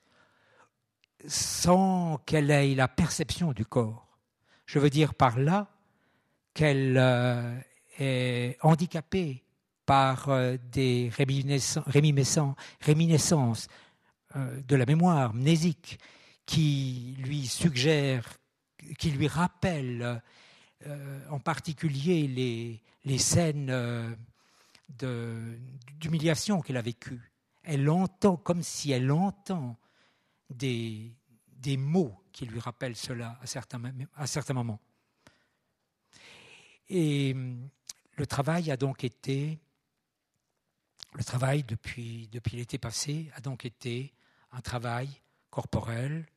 sans 1.28 2.18
qu'elle 2.26 2.51
ait 2.51 2.76
la 2.76 2.88
perception 2.88 3.51
du 3.51 3.66
corps. 3.66 4.07
Je 4.66 4.80
veux 4.80 4.89
dire 4.89 5.13
par 5.13 5.39
là 5.39 5.68
qu'elle 6.53 6.97
euh, 6.97 7.57
est 7.99 8.57
handicapée 8.61 9.43
par 9.86 10.30
euh, 10.30 10.57
des 10.72 11.11
réminiscences, 11.16 13.68
euh, 14.36 14.61
de 14.61 14.76
la 14.76 14.86
mémoire 14.86 15.34
mnésique 15.34 15.99
qui 16.45 17.16
lui 17.20 17.47
suggèrent, 17.47 18.38
qui 18.97 19.11
lui 19.11 19.28
rappellent 19.28 20.22
en 21.32 21.39
particulier 21.39 22.28
les, 22.28 22.84
les 23.03 23.18
scènes 23.18 24.16
d'humiliation 25.99 26.61
qu'elle 26.61 26.78
a 26.78 26.84
vécues 26.84 27.32
elle 27.66 27.89
entend 27.89 28.38
comme 28.38 28.63
si 28.63 28.91
elle 28.91 29.11
entend 29.11 29.78
des, 30.49 31.11
mots 31.78 32.16
qui 32.32 32.45
lui 32.45 32.59
rappellent 32.59 32.95
cela 32.95 33.39
à 33.41 33.47
certains, 33.47 33.82
à 34.16 34.53
moments. 34.53 34.80
Et 36.89 37.36
le 38.16 38.28
travail 38.28 38.70
a 38.70 38.78
donc 38.78 39.03
été, 39.03 39.59
le 41.13 41.24
travail 41.24 41.63
depuis, 41.63 42.28
depuis 42.32 42.57
l'été 42.57 42.78
passé 42.78 43.32
a 43.36 43.41
donc 43.41 43.66
été 43.66 44.13
un 44.51 44.61
travail 44.61 45.09
corporel. 45.49 46.28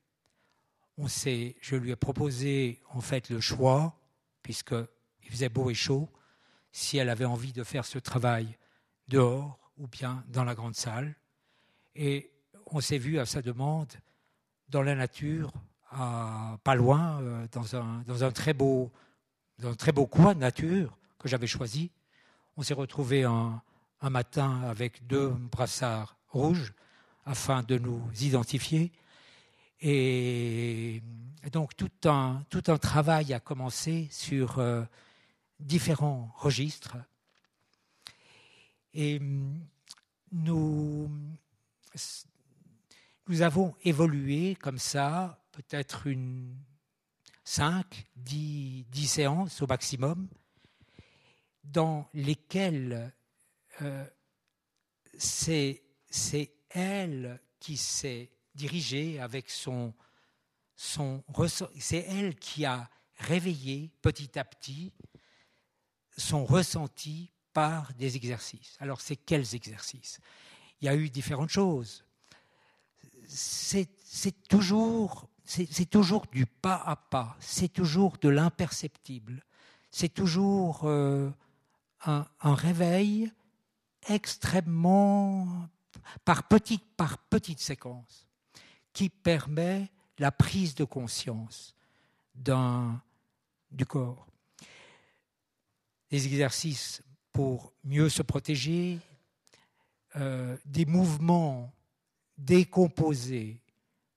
On 0.97 1.09
sait, 1.09 1.57
je 1.61 1.77
lui 1.77 1.91
ai 1.91 1.97
proposé 1.97 2.81
en 2.91 3.01
fait 3.01 3.29
le 3.29 3.41
choix, 3.41 4.01
puisqu'il 4.43 5.31
faisait 5.31 5.51
beau 5.51 5.69
et 5.69 5.75
chaud, 5.75 6.09
si 6.73 6.97
elle 6.97 7.11
avait 7.11 7.27
envie 7.27 7.53
de 7.53 7.65
faire 7.65 7.85
ce 7.85 7.99
travail 7.99 8.57
dehors 9.09 9.68
ou 9.79 9.87
bien 9.87 10.25
dans 10.29 10.45
la 10.45 10.55
grande 10.55 10.75
salle. 10.75 11.15
Et 11.95 12.31
on 12.67 12.81
s'est 12.81 12.99
vu 12.99 13.19
à 13.19 13.27
sa 13.27 13.43
demande 13.43 13.93
dans 14.69 14.83
la 14.83 14.95
nature, 14.95 15.53
pas 15.91 16.75
loin, 16.77 17.21
euh, 17.23 17.47
dans 17.53 18.25
un, 18.25 18.33
très 18.33 18.53
beau, 18.53 18.93
dans 19.59 19.71
un 19.71 19.75
très 19.75 19.93
beau 19.93 20.07
coin 20.07 20.35
de 20.35 20.41
nature 20.41 20.99
que 21.19 21.29
j'avais 21.29 21.47
choisi. 21.47 21.91
On 22.57 22.63
s'est 22.63 22.75
retrouvé 22.75 23.25
un, 23.25 23.63
matin 24.03 24.63
avec 24.63 25.07
deux 25.07 25.29
brassards 25.29 26.17
rouges 26.29 26.73
afin 27.25 27.63
de 27.63 27.79
nous 27.79 28.03
identifier. 28.21 28.93
Et, 29.81 31.03
donc 31.53 31.77
tout 31.77 31.91
un, 32.05 32.45
tout 32.51 32.65
un 32.69 32.79
travail 32.79 33.33
a 33.33 33.41
commencé 33.41 34.09
sur 34.11 34.59
euh, 34.59 34.85
différents 35.61 36.33
registres 36.37 36.97
et 38.95 39.19
mm, 39.19 39.67
nous, 40.33 41.11
nous 43.29 43.43
avons 43.43 43.75
évolué 43.83 44.55
comme 44.57 44.79
ça, 44.79 45.43
peut-être 45.53 46.07
une 46.07 46.57
5, 47.45 48.07
10, 48.17 48.85
10, 48.91 49.07
séances 49.07 49.63
au 49.63 49.67
maximum, 49.67 50.29
dans 51.65 52.09
lesquelles 52.13 53.13
euh, 53.83 54.07
c'est 55.17 55.83
elle 56.71 57.41
qui 57.59 57.77
s'est 57.77 58.31
dirigée 58.55 59.21
avec 59.21 59.51
son, 59.51 59.95
son 60.77 61.25
c'est 61.79 62.05
elle 62.09 62.37
qui 62.37 62.65
a 62.65 62.91
réveillé 63.17 63.91
petit 64.03 64.39
à 64.39 64.45
petit 64.45 64.93
son 66.17 66.45
ressenti 66.45 67.33
par 67.53 67.93
des 67.95 68.17
exercices. 68.17 68.77
Alors, 68.81 69.01
c'est 69.01 69.17
quels 69.17 69.55
exercices? 69.55 70.21
Il 70.81 70.87
y 70.87 70.89
a 70.89 70.95
eu 70.95 71.11
différentes 71.11 71.51
choses. 71.51 72.05
C'est 73.27 73.89
toujours, 74.49 75.29
du 76.33 76.47
pas 76.47 76.77
à 76.77 76.97
pas, 76.97 77.37
c'est 77.41 77.73
toujours 77.73 78.17
de 78.19 78.29
l'imperceptible, 78.29 79.45
c'est 79.91 80.09
toujours 80.09 80.83
euh, 80.85 81.31
un, 82.05 82.27
réveil 82.43 83.31
extrêmement 84.09 85.69
par 86.25 86.45
petites 86.45 86.85
par 86.97 87.19
petite 87.19 87.61
séquences 87.61 88.27
qui 88.93 89.11
permet 89.11 89.91
la 90.19 90.33
prise 90.33 90.75
de 90.75 90.85
conscience 90.85 91.75
du 92.35 93.87
corps. 93.87 94.27
Les 96.11 96.27
exercices 96.27 97.03
pour 97.39 97.73
mieux 97.85 98.09
se 98.09 98.23
protéger, 98.23 98.99
euh, 100.17 100.57
des 100.65 100.87
mouvements 100.87 101.73
décomposés, 102.37 103.61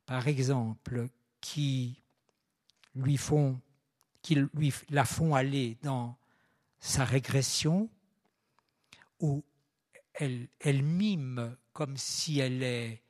par 0.07 0.27
exemple, 0.27 1.07
qui 1.39 2.01
lui 2.95 3.17
font, 3.17 3.61
qui 4.23 4.33
lui 4.55 4.73
la 4.89 5.05
font 5.05 5.35
aller 5.35 5.77
dans 5.83 6.17
sa 6.79 7.05
régression, 7.05 7.91
où 9.19 9.43
elle, 10.15 10.47
mime 10.81 11.55
comme 11.73 11.97
si 11.97 12.39
elle 12.39 12.63
est 12.63 13.03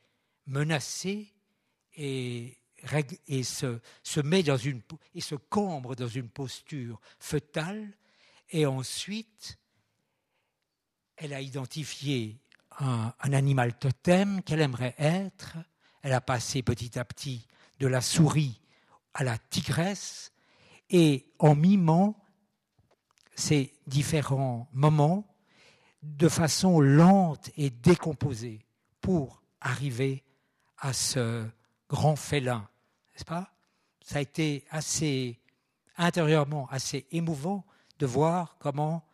menacée 0.45 1.33
et, 1.95 2.57
et 3.29 3.43
se, 3.43 3.79
se 4.03 4.19
met 4.19 4.43
dans 4.43 4.57
une 4.57 4.81
et 5.15 5.21
se 5.21 5.35
cambre 5.35 5.95
dans 5.95 6.09
une 6.09 6.27
posture 6.27 6.99
fœtale, 7.17 7.93
et 8.49 8.65
ensuite 8.65 9.57
elle 11.21 11.33
a 11.35 11.41
identifié 11.41 12.41
un, 12.79 13.13
animal 13.19 13.77
totem 13.77 14.41
qu'elle 14.41 14.59
aimerait 14.59 14.95
être. 14.97 15.57
Elle 16.01 16.13
a 16.13 16.21
passé 16.21 16.63
petit 16.63 16.97
à 16.97 17.05
petit 17.05 17.47
de 17.79 17.85
la 17.85 18.01
souris 18.01 18.59
à 19.13 19.23
la 19.23 19.37
tigresse 19.37 20.33
et 20.89 21.27
en 21.37 21.53
mimant 21.53 22.17
ces 23.35 23.71
différents 23.85 24.67
moments, 24.73 25.27
de 26.01 26.27
façon 26.27 26.79
lente 26.79 27.51
et 27.55 27.69
décomposée 27.69 28.65
pour 28.99 29.43
arriver 29.61 30.23
à 30.79 30.91
ce 30.93 31.45
grand 31.87 32.15
félin, 32.15 32.67
n'est-ce 33.13 33.25
pas? 33.25 33.53
Ça 34.03 34.17
a 34.17 34.21
été 34.21 34.65
assez 34.71 35.39
intérieurement 35.97 36.67
assez 36.71 37.05
émouvant 37.11 37.63
de 37.99 38.07
voir 38.07 38.57
comment 38.59 39.05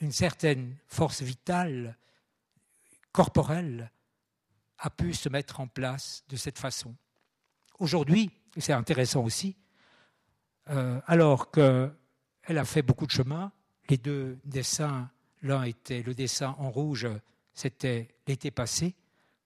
une 0.00 0.12
certaine 0.12 0.76
force 0.86 1.22
vitale 1.22 1.96
corporelle 3.12 3.90
a 4.78 4.90
pu 4.90 5.14
se 5.14 5.28
mettre 5.28 5.60
en 5.60 5.66
place 5.66 6.24
de 6.28 6.36
cette 6.36 6.58
façon. 6.58 6.94
Aujourd'hui, 7.78 8.30
et 8.56 8.60
c'est 8.60 8.72
intéressant 8.72 9.24
aussi, 9.24 9.56
euh, 10.70 11.00
alors 11.06 11.50
qu'elle 11.50 12.58
a 12.58 12.64
fait 12.64 12.82
beaucoup 12.82 13.06
de 13.06 13.12
chemin, 13.12 13.52
les 13.88 13.96
deux 13.96 14.38
dessins, 14.44 15.10
l'un 15.42 15.62
était 15.64 16.02
le 16.02 16.14
dessin 16.14 16.54
en 16.58 16.70
rouge, 16.70 17.08
c'était 17.54 18.08
l'été 18.26 18.50
passé, 18.50 18.94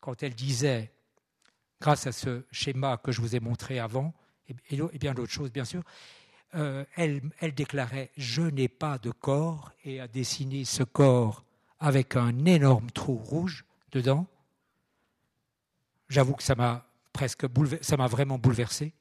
quand 0.01 0.23
elle 0.23 0.35
disait, 0.35 0.93
grâce 1.81 2.07
à 2.07 2.13
ce 2.13 2.45
schéma 2.51 2.97
que 2.99 3.13
je 3.13 3.21
vous 3.21 3.37
ai 3.37 3.41
montré 3.41 3.79
avant, 3.79 4.13
et, 4.49 4.99
bien 4.99 5.15
d'autres 5.15 5.33
choses, 5.33 5.53
bien 5.53 5.65
sûr, 5.65 5.83
euh, 6.55 6.85
elle, 6.97 7.55
déclarait 7.55 8.11
Je 8.17 8.43
n'ai 8.43 8.69
pas 8.69 8.99
de 8.99 9.11
corps 9.11 9.73
et 9.85 10.01
a 10.01 10.09
dessiné 10.09 10.65
ce 10.65 10.83
corps 10.83 11.45
avec 11.81 12.17
un 12.17 12.45
énorme 12.45 12.91
trou 12.91 13.15
rouge 13.15 13.65
dedans. 13.91 14.27
J'avoue 16.09 16.35
que 16.35 16.43
ça 16.43 16.55
m'a 16.55 16.87
presque 17.13 17.47
ça 17.81 17.97
m'a 17.97 18.07
vraiment 18.07 18.39
bouleversé. 18.39 18.93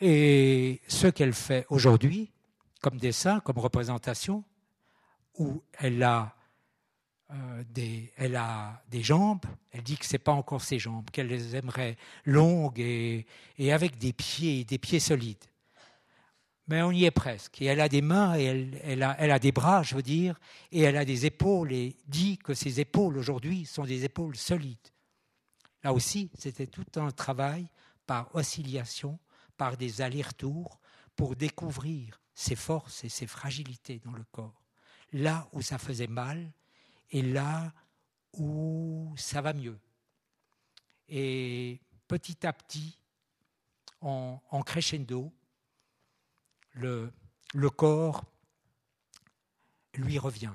Et 0.00 0.80
ce 0.88 1.06
qu'elle 1.06 1.32
fait 1.32 1.66
aujourd'hui, 1.70 2.30
comme 2.80 2.98
dessin, 2.98 3.40
comme 3.40 3.58
représentation, 3.58 4.44
où 5.38 5.62
elle 5.78 6.02
a, 6.02 6.34
euh, 7.30 7.64
des, 7.70 9.02
jambes, 9.02 9.44
elle 9.72 9.82
dit 9.82 9.96
que 9.98 10.04
ce 10.06 10.14
n'est 10.14 10.18
pas 10.18 10.32
encore 10.32 10.62
ses 10.62 10.78
jambes, 10.78 11.10
qu'elle 11.10 11.26
les 11.28 11.56
aimerait 11.56 11.96
longues 12.24 12.80
et, 12.80 13.26
et, 13.58 13.72
avec 13.72 13.98
des 13.98 14.12
pieds, 14.12 14.64
des 14.64 14.78
pieds 14.78 15.00
solides. 15.00 15.44
Mais 16.68 16.82
on 16.82 16.92
y 16.92 17.04
est 17.04 17.10
presque. 17.10 17.60
Et 17.62 17.66
elle 17.66 17.80
a 17.80 17.88
des 17.88 18.02
mains, 18.02 18.38
et 18.38 18.70
elle, 18.84 19.02
a 19.02 19.38
des 19.38 19.52
bras, 19.52 19.82
je 19.82 19.94
veux 19.94 20.02
dire, 20.02 20.38
et 20.70 20.82
elle 20.82 20.96
a 20.96 21.04
des 21.04 21.26
épaules, 21.26 21.72
et 21.72 21.96
dit 22.06 22.38
que 22.38 22.54
ses 22.54 22.80
épaules 22.80 23.16
aujourd'hui 23.16 23.64
sont 23.64 23.84
des 23.84 24.04
épaules 24.04 24.36
solides. 24.36 24.76
Là 25.82 25.92
aussi, 25.92 26.30
c'était 26.34 26.66
tout 26.66 26.84
un 26.96 27.10
travail 27.10 27.66
par 28.06 28.34
oscillation 28.34 29.18
par 29.56 29.76
des 29.76 30.00
allers-retours 30.00 30.80
pour 31.16 31.36
découvrir 31.36 32.20
ses 32.34 32.54
forces 32.54 33.04
et 33.04 33.08
ses 33.08 33.26
fragilités 33.26 34.00
dans 34.04 34.12
le 34.12 34.24
corps. 34.30 34.62
Là 35.12 35.48
où 35.52 35.60
ça 35.60 35.78
faisait 35.78 36.06
mal 36.06 36.52
et 37.10 37.22
là 37.22 37.72
où 38.34 39.12
ça 39.16 39.40
va 39.40 39.52
mieux. 39.52 39.78
Et 41.08 41.80
petit 42.06 42.46
à 42.46 42.52
petit, 42.52 42.98
en, 44.00 44.62
crescendo, 44.64 45.32
le, 46.78 47.70
corps 47.70 48.24
lui 49.94 50.18
revient. 50.18 50.52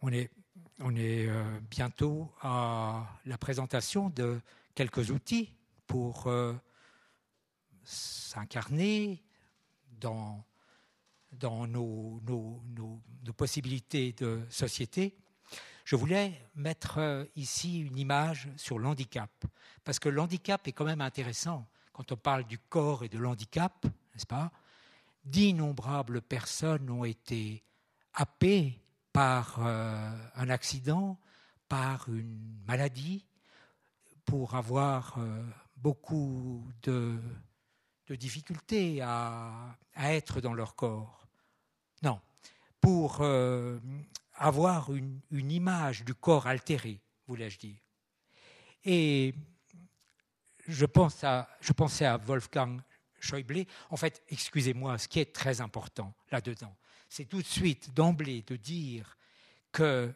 On 0.00 0.12
est, 0.12 0.30
on 0.78 0.94
est 0.94 1.26
euh, 1.28 1.60
bientôt 1.68 2.32
à 2.40 3.18
la 3.26 3.36
présentation 3.36 4.10
de 4.10 4.40
quelques 4.76 5.10
outils 5.10 5.52
pour 5.88 6.28
euh, 6.28 6.54
s'incarner 7.82 9.24
dans, 10.00 10.44
dans 11.38 11.66
nos, 11.66 12.20
possibilités 13.36 14.12
de 14.12 14.42
société. 14.50 15.16
Je 15.84 15.96
voulais 15.96 16.32
mettre 16.54 16.98
euh, 16.98 17.24
ici 17.36 17.80
une 17.80 17.98
image 17.98 18.48
sur 18.56 18.78
l'handicap, 18.78 19.30
parce 19.84 19.98
que 19.98 20.08
l'handicap 20.08 20.66
est 20.66 20.72
quand 20.72 20.84
même 20.84 21.00
intéressant 21.00 21.66
quand 21.92 22.12
on 22.12 22.16
parle 22.16 22.44
du 22.44 22.58
corps 22.58 23.04
et 23.04 23.08
de 23.08 23.18
l'handicap, 23.18 23.84
n'est-ce 23.84 24.26
pas 24.26 24.52
D'innombrables 25.24 26.22
personnes 26.22 26.88
ont 26.90 27.04
été 27.04 27.64
happées 28.14 28.80
par 29.12 29.66
euh, 29.66 30.10
un 30.36 30.48
accident, 30.48 31.18
par 31.68 32.08
une 32.08 32.62
maladie, 32.66 33.26
pour 34.24 34.54
avoir 34.54 35.18
euh, 35.18 35.44
beaucoup 35.76 36.70
de, 36.82 37.18
difficultés 38.10 39.00
à, 39.02 39.76
être 39.96 40.40
dans 40.40 40.54
leur 40.54 40.76
corps. 40.76 41.27
Pour 42.80 43.18
euh, 43.20 43.78
avoir 44.34 44.92
une, 44.94 45.20
image 45.30 46.04
du 46.04 46.14
corps 46.14 46.46
altéré, 46.46 47.00
voulais-je 47.26 47.58
dire. 47.58 47.78
Et 48.84 49.34
je, 50.66 50.86
pense 50.86 51.22
à, 51.24 51.48
je 51.60 51.72
pensais 51.72 52.06
à 52.06 52.16
Wolfgang 52.16 52.80
Schäuble. 53.20 53.66
En 53.90 53.96
fait, 53.96 54.22
excusez-moi, 54.28 54.98
ce 54.98 55.08
qui 55.08 55.20
est 55.20 55.34
très 55.34 55.60
important 55.60 56.14
là-dedans, 56.30 56.74
c'est 57.08 57.24
tout 57.24 57.42
de 57.42 57.46
suite, 57.46 57.92
d'emblée, 57.94 58.42
de 58.42 58.56
dire 58.56 59.16
qu'il 59.72 60.14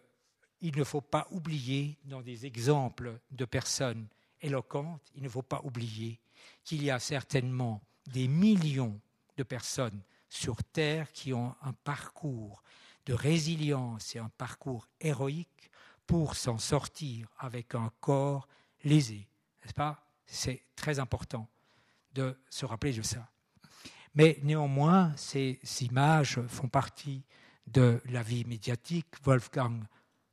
ne 0.77 0.85
faut 0.85 1.01
pas 1.01 1.27
oublier, 1.31 1.99
dans 2.05 2.21
des 2.21 2.47
exemples 2.47 3.19
de 3.31 3.45
personnes 3.45 4.07
éloquentes, 4.41 5.11
il 5.15 5.23
ne 5.23 5.29
faut 5.29 5.43
pas 5.43 5.61
oublier 5.65 6.21
qu'il 6.65 6.83
y 6.83 6.91
a 6.91 6.99
certainement 6.99 7.83
des 8.07 8.29
millions 8.29 9.01
de 9.37 9.43
personnes 9.43 10.03
sur 10.33 10.65
Terre 10.65 11.13
qui 11.13 11.35
ont 11.35 11.55
un 11.63 11.75
parcours 11.85 12.63
de 13.05 13.13
résilience 13.13 14.17
et 14.17 14.19
un 14.19 14.31
parcours 14.39 14.89
héroïque 14.99 15.71
pour 16.07 16.37
s'en 16.37 16.57
sortir 16.57 17.29
avec 17.39 17.75
un 17.75 17.93
corps 18.01 18.49
lésé. 18.83 19.29
N'est-ce 19.63 19.75
pas? 19.75 20.03
C'est 20.25 20.63
très 20.75 20.99
important 20.99 21.47
de 22.15 22.35
se 22.49 22.65
rappeler 22.65 22.95
de 22.95 23.03
ça. 23.03 23.29
Mais 24.15 24.39
néanmoins, 24.43 25.13
ces 25.17 25.61
images 25.83 26.41
font 26.49 26.69
partie 26.69 27.23
de 27.67 28.01
la 28.07 28.23
vie 28.23 28.47
médiatique. 28.47 29.09
Wolfgang 29.25 29.83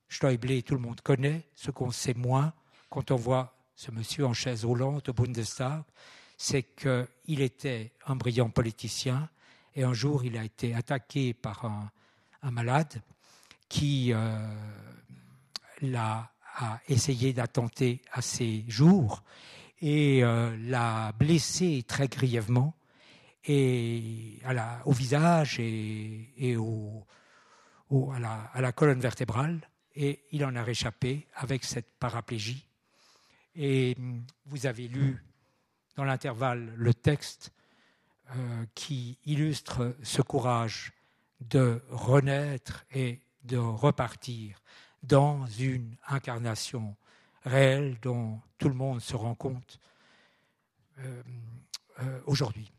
Schäuble, 0.08 0.64
tout 0.64 0.76
le 0.76 0.80
monde 0.80 1.02
connaît. 1.02 1.46
Ce 1.56 1.72
qu'on 1.72 1.92
sait 1.92 2.14
moins 2.14 2.54
quand 2.90 3.12
on 3.12 3.18
voit 3.18 3.54
ce 3.76 3.92
monsieur 3.92 4.26
en 4.26 4.34
chaise 4.34 4.64
roulante 4.64 5.10
au 5.10 5.14
Bundestag, 5.14 5.84
c'est 6.38 6.64
qu'il 6.64 7.42
était 7.42 7.92
un 8.06 8.16
brillant 8.16 8.50
politicien 8.50 9.30
et 9.76 9.84
un 9.84 9.94
jour 9.94 10.24
il 10.26 10.38
a 10.38 10.44
été 10.44 10.74
attaqué 10.74 11.34
par 11.34 11.66
un, 11.66 11.92
malade 12.52 13.02
qui 13.68 14.12
euh, 14.14 14.38
l'a 15.82 16.32
a 16.60 16.80
essayé 16.90 17.32
d'attenter 17.32 18.02
à 18.12 18.22
ses 18.22 18.66
jours 18.68 19.24
et 19.82 20.24
euh, 20.24 20.56
l'a 20.60 21.14
blessé 21.14 21.84
très 21.88 22.08
grièvement 22.08 22.76
et 23.46 24.40
au 24.86 24.92
visage 24.92 25.60
et, 25.60 26.56
à, 26.56 28.20
la, 28.20 28.34
à, 28.54 28.62
la, 28.62 28.72
colonne 28.74 29.00
vertébrale, 29.00 29.62
et 29.96 30.26
il 30.32 30.44
en 30.46 30.56
a 30.56 30.64
réchappé 30.64 31.26
avec 31.36 31.64
cette 31.64 31.98
paraplégie. 31.98 32.68
Et 33.56 33.96
vous 34.46 34.66
avez 34.68 34.88
lu 34.88 35.24
dans 35.96 36.04
l'intervalle 36.04 36.74
le 36.76 36.94
texte 36.94 37.52
qui 38.76 39.18
illustre 39.26 39.96
ce 40.04 40.22
courage 40.22 40.94
de 41.42 41.82
renaître 41.90 42.86
et 42.92 43.22
de 43.44 43.58
repartir 43.58 44.62
dans 45.04 45.46
une 45.48 45.96
incarnation 46.08 46.96
réelle 47.44 47.98
dont 48.02 48.40
tout 48.58 48.70
le 48.70 48.76
monde 48.76 49.02
se 49.02 49.16
rend 49.16 49.36
compte 49.36 49.80
euh, 51.00 51.24
euh, 52.02 52.22
aujourd'hui. 52.26 52.72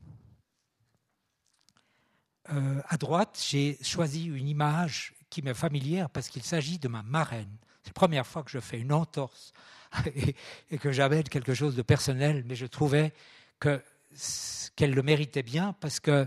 Euh, 2.53 2.83
à 2.89 2.97
droite, 2.97 3.43
j'ai 3.49 3.79
choisi 3.83 4.27
une 4.27 4.49
image 4.49 5.15
qui 5.31 5.43
m'est 5.43 5.55
familière 5.55 6.11
parce 6.11 6.29
qu'il 6.29 6.43
s'agit 6.43 6.79
de 6.79 6.89
ma 6.89 7.03
marraine. 7.03 7.57
C'est 7.83 7.91
la 7.91 7.95
première 7.95 8.27
fois 8.27 8.43
que 8.43 8.51
je 8.51 8.59
fais 8.59 8.79
une 8.79 8.93
entorse 8.93 9.53
et, 10.71 10.79
que 10.79 10.93
j'amène 10.93 11.25
quelque 11.25 11.55
chose 11.55 11.77
de 11.77 11.83
personnel, 11.83 12.45
mais 12.47 12.55
je 12.55 12.67
trouvais 12.67 13.13
qu'elle 14.77 14.93
le 14.95 15.03
méritait 15.03 15.43
bien 15.43 15.75
parce 15.81 16.01
que 16.01 16.27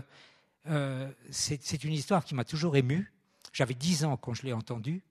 euh, 0.70 1.10
c'est 1.30 1.84
une 1.84 1.92
histoire 1.92 2.24
qui 2.24 2.34
m'a 2.34 2.44
toujours 2.44 2.76
ému. 2.76 3.12
J'avais 3.52 3.74
dix 3.74 4.04
ans 4.04 4.16
quand 4.16 4.34
je 4.34 4.42
l'ai 4.42 4.52
entendue. 4.52 5.02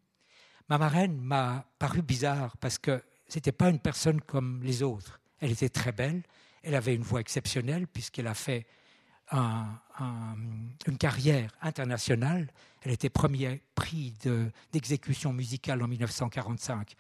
Ma 0.70 0.78
marraine 0.78 1.18
m'a 1.18 1.66
paru 1.78 2.02
bizarre 2.02 2.58
parce 2.58 2.78
que 2.78 3.04
c'était 3.28 3.52
pas 3.52 3.70
une 3.70 3.80
personne 3.80 4.22
comme 4.22 4.62
les 4.64 4.82
autres. 4.82 5.20
Elle 5.40 5.52
était 5.52 5.70
très 5.70 5.92
belle, 5.92 6.24
elle 6.64 6.76
avait 6.76 6.96
une 6.96 7.04
voix 7.04 7.20
exceptionnelle 7.20 7.88
puisqu'elle 7.88 8.28
a 8.28 8.34
fait 8.34 8.66
une 9.32 10.98
carrière 10.98 11.52
internationale. 11.62 12.52
Elle 12.82 12.92
était 12.92 13.10
premier 13.10 13.62
prix 13.76 14.14
d'exécution 14.72 15.34
musicale 15.34 15.82
en 15.82 15.88
1945 15.88 16.96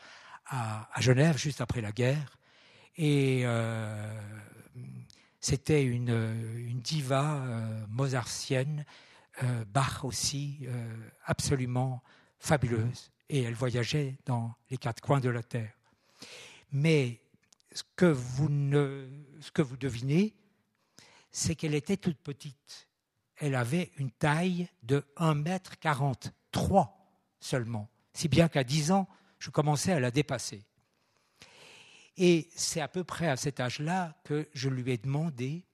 à, 0.47 0.87
Genève 0.99 1.37
juste 1.37 1.61
après 1.61 1.81
la 1.81 1.91
guerre. 1.91 2.37
Et 2.97 3.43
c'était 5.43 5.83
une, 5.83 6.09
une, 6.69 6.79
diva 6.79 7.45
mozartienne, 7.89 8.85
Bach 9.67 10.05
aussi, 10.05 10.65
absolument 11.25 12.01
fabuleuse. 12.39 13.11
Et 13.27 13.41
elle 13.43 13.53
voyageait 13.53 14.17
dans 14.25 14.55
les 14.69 14.77
quatre 14.77 15.01
coins 15.01 15.19
de 15.19 15.29
la 15.29 15.43
Terre. 15.43 15.73
Mais 16.71 17.19
ce 17.73 17.83
que 17.95 18.05
vous, 18.05 18.47
ne, 18.49 19.09
ce 19.41 19.51
que 19.51 19.61
vous 19.61 19.75
devinez, 19.75 20.33
c'est 21.31 21.55
qu'elle 21.55 21.75
était 21.75 21.97
toute 21.97 22.19
petite. 22.19 22.87
Elle 23.35 23.55
avait 23.55 23.91
une 23.97 24.11
taille 24.11 24.69
de 24.83 25.03
1m43 25.17 26.89
seulement, 27.39 27.89
si 28.13 28.29
bien 28.29 28.47
qu'à 28.47 28.63
10 28.63 28.91
ans, 28.91 29.09
je 29.39 29.49
commençais 29.49 29.91
à 29.91 29.99
la 29.99 30.11
dépasser. 30.11 30.63
Et 32.17 32.49
c'est 32.55 32.81
à 32.81 32.87
peu 32.87 33.03
près 33.03 33.27
à 33.27 33.37
cet 33.37 33.59
âge-là 33.59 34.15
que 34.23 34.47
je 34.53 34.69
lui 34.69 34.91
ai 34.91 34.97
demandé 34.97 35.65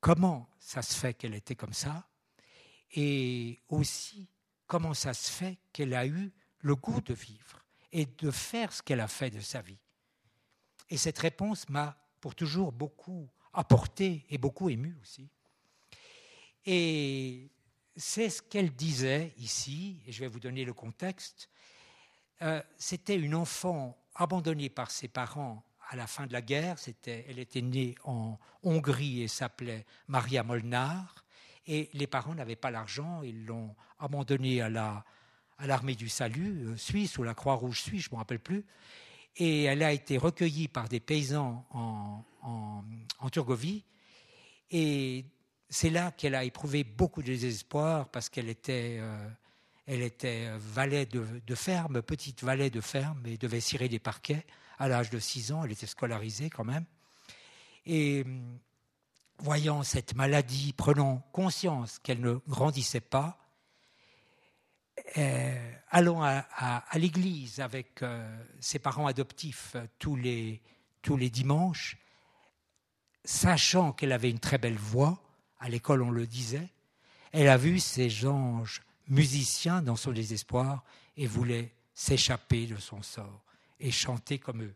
comment 0.00 0.48
ça 0.58 0.82
se 0.82 0.94
fait 0.94 1.14
qu'elle 1.14 1.34
était 1.34 1.54
comme 1.54 1.72
ça, 1.72 2.08
et 2.94 3.60
aussi 3.68 4.28
comment 4.66 4.94
ça 4.94 5.14
se 5.14 5.30
fait 5.30 5.58
qu'elle 5.72 5.94
a 5.94 6.06
eu 6.06 6.32
le 6.58 6.76
goût 6.76 7.00
de 7.00 7.14
vivre 7.14 7.64
et 7.92 8.06
de 8.06 8.30
faire 8.30 8.72
ce 8.72 8.82
qu'elle 8.82 9.00
a 9.00 9.08
fait 9.08 9.30
de 9.30 9.40
sa 9.40 9.62
vie. 9.62 9.78
Et 10.90 10.96
cette 10.96 11.18
réponse 11.18 11.68
m'a 11.68 11.96
pour 12.20 12.34
toujours 12.34 12.72
beaucoup 12.72 13.28
apporté 13.52 14.26
et 14.28 14.38
beaucoup 14.38 14.68
ému 14.68 14.96
aussi. 15.00 15.28
Et 16.64 17.50
c'est 17.96 18.30
ce 18.30 18.42
qu'elle 18.42 18.72
disait 18.74 19.34
ici, 19.38 20.02
et 20.06 20.12
je 20.12 20.20
vais 20.20 20.28
vous 20.28 20.40
donner 20.40 20.64
le 20.64 20.72
contexte. 20.72 21.48
Euh, 22.42 22.62
c'était 22.76 23.16
une 23.16 23.34
enfant 23.34 24.01
abandonnée 24.14 24.68
par 24.68 24.90
ses 24.90 25.08
parents 25.08 25.64
à 25.88 25.96
la 25.96 26.06
fin 26.06 26.26
de 26.26 26.32
la 26.32 26.42
guerre. 26.42 26.76
elle 27.06 27.38
était 27.38 27.60
née 27.60 27.94
en 28.04 28.38
Hongrie 28.62 29.22
et 29.22 29.28
s'appelait 29.28 29.84
Maria 30.08 30.42
Molnar. 30.42 31.24
Et 31.66 31.90
les 31.92 32.06
parents 32.06 32.34
n'avaient 32.34 32.56
pas 32.56 32.70
l'argent, 32.70 33.22
ils 33.22 33.46
l'ont 33.46 33.74
abandonnée 33.98 34.60
à, 34.60 34.68
la, 34.68 35.04
l'armée 35.60 35.94
du 35.94 36.08
salut 36.08 36.66
euh, 36.66 36.76
suisse 36.76 37.18
ou 37.18 37.22
la 37.22 37.34
Croix-Rouge 37.34 37.82
suisse, 37.82 38.04
je 38.04 38.08
ne 38.10 38.16
me 38.16 38.18
rappelle 38.18 38.40
plus. 38.40 38.64
Et 39.36 39.64
elle 39.64 39.82
a 39.82 39.92
été 39.92 40.18
recueillie 40.18 40.68
par 40.68 40.88
des 40.88 40.98
paysans 40.98 41.64
en, 41.70 42.24
en, 42.42 42.84
en 43.18 43.30
Turgovie. 43.30 43.84
Et 44.70 45.24
c'est 45.68 45.90
là 45.90 46.10
qu'elle 46.10 46.34
a 46.34 46.44
éprouvé 46.44 46.84
beaucoup 46.84 47.22
de 47.22 47.28
désespoir 47.28 48.08
parce 48.08 48.28
qu'elle 48.28 48.48
était, 48.48 48.98
euh, 49.00 49.28
elle 49.92 50.00
était 50.00 50.48
valet 50.56 51.04
de, 51.04 51.54
ferme, 51.54 52.00
petite 52.00 52.42
valet 52.42 52.70
de 52.70 52.80
ferme, 52.80 53.20
et 53.26 53.36
devait 53.36 53.60
cirer 53.60 53.90
des 53.90 53.98
parquets 53.98 54.46
à 54.78 54.88
l'âge 54.88 55.10
de 55.10 55.18
6 55.18 55.52
ans. 55.52 55.64
Elle 55.64 55.72
était 55.72 55.86
scolarisée 55.86 56.48
quand 56.48 56.64
même. 56.64 56.86
Et 57.84 58.24
voyant 59.38 59.82
cette 59.82 60.14
maladie, 60.14 60.72
prenant 60.72 61.18
conscience 61.32 61.98
qu'elle 61.98 62.20
ne 62.20 62.36
grandissait 62.48 63.02
pas, 63.02 63.38
euh, 65.18 65.72
allant 65.90 66.22
à, 66.22 66.84
l'église 66.94 67.60
avec 67.60 68.02
euh, 68.02 68.42
ses 68.60 68.78
parents 68.78 69.06
adoptifs 69.06 69.76
tous 69.98 70.16
les, 70.16 70.62
tous 71.02 71.18
les 71.18 71.28
dimanches, 71.28 71.98
sachant 73.26 73.92
qu'elle 73.92 74.12
avait 74.12 74.30
une 74.30 74.40
très 74.40 74.56
belle 74.56 74.78
voix, 74.78 75.22
à 75.60 75.68
l'école 75.68 76.00
on 76.00 76.10
le 76.10 76.26
disait, 76.26 76.70
elle 77.32 77.48
a 77.48 77.58
vu 77.58 77.78
ces 77.78 78.26
anges 78.26 78.80
musiciens 79.08 79.82
dans 79.82 79.96
son 79.96 80.12
désespoir 80.12 80.84
et 81.16 81.26
voulait 81.26 81.74
s'échapper 81.94 82.66
de 82.66 82.76
son 82.76 83.02
sort 83.02 83.44
et 83.80 83.90
chanter 83.90 84.38
comme 84.38 84.62
eux. 84.62 84.74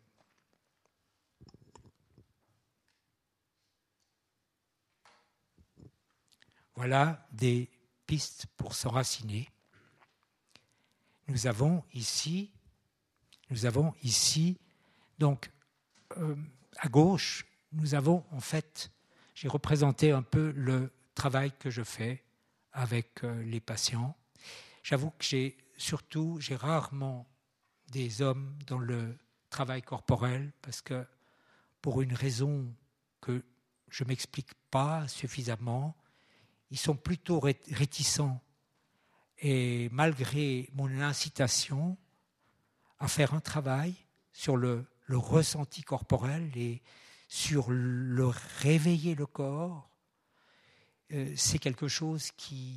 Voilà 6.75 7.27
des 7.33 7.71
pistes 8.07 8.47
pour 8.57 8.75
s'enraciner. 8.75 9.49
Nous 11.29 11.47
avons 11.47 11.83
ici, 11.95 12.53
nous 13.51 13.65
avons 13.65 13.95
ici, 14.03 14.59
donc 15.19 15.51
euh, 16.19 16.37
à 16.77 16.89
gauche, 16.89 17.47
nous 17.73 17.95
avons 17.95 18.25
en 18.31 18.41
fait 18.41 18.91
j'ai 19.35 19.49
représenté 19.49 20.13
un 20.13 20.23
peu 20.23 20.51
le 20.53 20.93
travail 21.15 21.53
que 21.59 21.71
je 21.71 21.83
fais 21.83 22.25
avec 22.77 23.25
euh, 23.25 23.43
les 23.43 23.61
patients. 23.61 24.17
J'avoue 24.83 25.11
que 25.11 25.25
j'ai 25.25 25.57
surtout, 25.79 26.37
j'ai 26.41 26.55
rarement 26.55 27.27
des 27.89 28.23
hommes 28.23 28.57
dans 28.67 28.79
le 28.79 29.19
travail 29.51 29.83
corporel 29.83 30.53
parce 30.61 30.83
que 30.83 31.05
pour 31.81 32.03
une 32.03 32.13
raison 32.13 32.73
que 33.21 33.43
je 33.89 34.05
ne 34.05 34.09
m'explique 34.09 34.53
pas 34.71 35.09
suffisamment, 35.09 35.97
ils 36.71 36.79
sont 36.79 36.97
plutôt 36.97 37.41
réticents. 37.41 38.43
Et 39.39 39.89
malgré 39.91 40.69
mon 40.75 40.91
incitation 41.01 41.97
à 42.99 43.09
faire 43.09 43.33
un 43.33 43.41
travail 43.41 43.95
sur 44.33 44.57
le, 44.57 44.87
le 45.07 45.17
ressenti 45.17 45.83
corporel 45.83 46.51
et 46.57 46.83
sur 47.29 47.71
le 47.71 48.27
réveiller 48.27 49.15
le 49.15 49.27
corps, 49.27 49.96
euh, 51.13 51.33
c'est 51.37 51.59
quelque 51.59 51.89
chose 51.89 52.31
qui, 52.37 52.77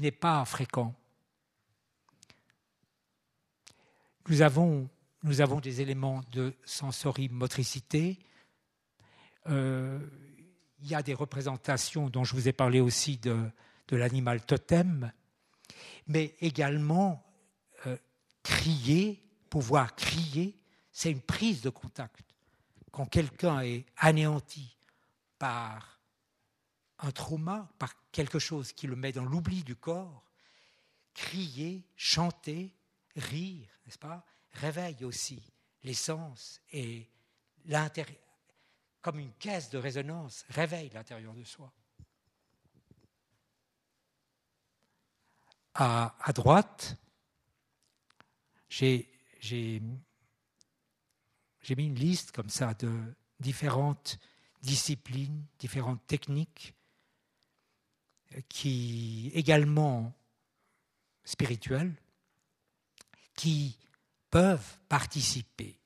n'est 0.00 0.12
pas 0.12 0.44
fréquent. 0.44 0.94
Nous 4.28 4.42
avons, 4.42 4.88
nous 5.24 5.40
avons 5.40 5.58
des 5.58 5.80
éléments 5.80 6.22
de 6.32 6.54
sensorimotricité. 6.64 8.18
Euh, 9.48 9.98
il 10.80 10.88
y 10.88 10.94
a 10.94 11.02
des 11.02 11.14
représentations 11.14 12.08
dont 12.08 12.22
je 12.22 12.34
vous 12.34 12.46
ai 12.46 12.52
parlé 12.52 12.78
aussi 12.80 13.16
de, 13.16 13.50
de 13.88 13.96
l'animal 13.96 14.44
totem, 14.44 15.12
mais 16.06 16.36
également 16.40 17.24
euh, 17.86 17.96
crier, 18.44 19.20
pouvoir 19.48 19.96
crier, 19.96 20.56
c'est 20.92 21.10
une 21.10 21.20
prise 21.20 21.62
de 21.62 21.70
contact 21.70 22.24
quand 22.92 23.06
quelqu'un 23.06 23.60
est 23.60 23.86
anéanti 23.96 24.76
par 25.38 25.89
un 27.02 27.12
trauma, 27.12 27.68
par 27.78 27.94
quelque 28.12 28.38
chose 28.38 28.72
qui 28.72 28.86
le 28.86 28.96
met 28.96 29.12
dans 29.12 29.24
l'oubli 29.24 29.62
du 29.64 29.76
corps, 29.76 30.24
crier, 31.14 31.86
chanter, 31.96 32.74
rire, 33.16 33.68
n'est-ce 33.84 33.98
pas, 33.98 34.24
réveille 34.52 35.04
aussi 35.04 35.42
l'essence 35.82 36.60
et 36.72 37.08
l'intérieur, 37.66 38.18
comme 39.00 39.18
une 39.18 39.32
caisse 39.34 39.70
de 39.70 39.78
résonance, 39.78 40.44
réveille 40.50 40.90
l'intérieur 40.90 41.32
de 41.32 41.44
soi. 41.44 41.72
À, 45.74 46.14
à 46.20 46.32
droite, 46.32 46.96
j'ai 48.68 49.08
mis 51.76 51.86
une 51.86 51.94
liste 51.94 52.32
comme 52.32 52.50
ça 52.50 52.74
de 52.74 53.14
différentes 53.38 54.18
disciplines, 54.60 55.46
différentes 55.58 56.06
techniques 56.06 56.74
qui 58.48 59.30
également 59.34 60.12
spirituelles, 61.24 61.94
qui 63.34 63.76
peuvent 64.30 64.78
participer 64.88 65.78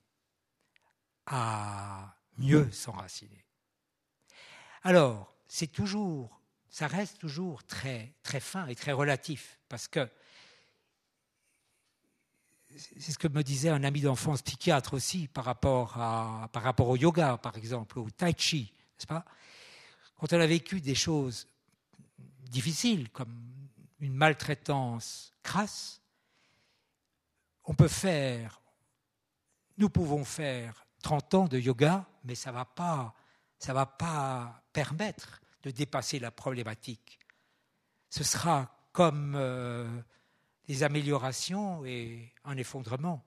à 1.25 2.15
mieux 2.37 2.71
s'enraciner. 2.71 3.45
Alors, 4.83 5.33
c'est 5.47 5.67
toujours, 5.67 6.39
ça 6.69 6.87
reste 6.87 7.17
toujours 7.17 7.63
très, 7.63 8.13
très 8.21 8.39
fin 8.39 8.67
et 8.67 8.75
très 8.75 8.91
relatif, 8.91 9.59
parce 9.67 9.87
que 9.87 10.07
c'est 12.77 13.11
ce 13.11 13.17
que 13.17 13.27
me 13.27 13.41
disait 13.41 13.69
un 13.69 13.83
ami 13.83 14.01
d'enfance 14.01 14.41
psychiatre 14.41 14.93
aussi 14.93 15.27
par 15.27 15.45
rapport, 15.45 15.97
à, 15.97 16.49
par 16.51 16.61
rapport 16.63 16.89
au 16.89 16.97
yoga, 16.97 17.37
par 17.37 17.57
exemple, 17.57 17.97
au 17.99 18.09
tai 18.09 18.33
chi, 18.37 18.73
n'est-ce 18.97 19.07
pas? 19.07 19.25
Quand 20.17 20.31
on 20.33 20.39
a 20.39 20.45
vécu 20.47 20.81
des 20.81 20.95
choses 20.95 21.47
difficiles, 22.55 23.09
comme 23.09 23.69
une 23.99 24.13
maltraitance 24.13 25.33
crasse, 25.43 26.01
on 27.65 27.73
peut 27.73 27.87
faire, 27.87 28.61
nous 29.77 29.89
pouvons 29.89 30.23
faire 30.23 30.85
30 31.03 31.33
ans 31.33 31.47
de 31.47 31.59
yoga, 31.59 32.05
mais 32.23 32.35
ça 32.35 32.51
ne 32.51 32.55
va, 32.55 32.65
pas, 32.65 33.13
va 33.67 33.85
pas 33.85 34.63
permettre 34.73 35.41
de 35.63 35.71
dépasser 35.71 36.19
la 36.19 36.31
problématique. 36.31 37.19
Ce 38.09 38.23
sera 38.23 38.89
comme... 38.91 39.35
Euh, 39.35 39.87
des 40.67 40.83
améliorations 40.83 41.85
et 41.85 42.33
un 42.43 42.57
effondrement. 42.57 43.23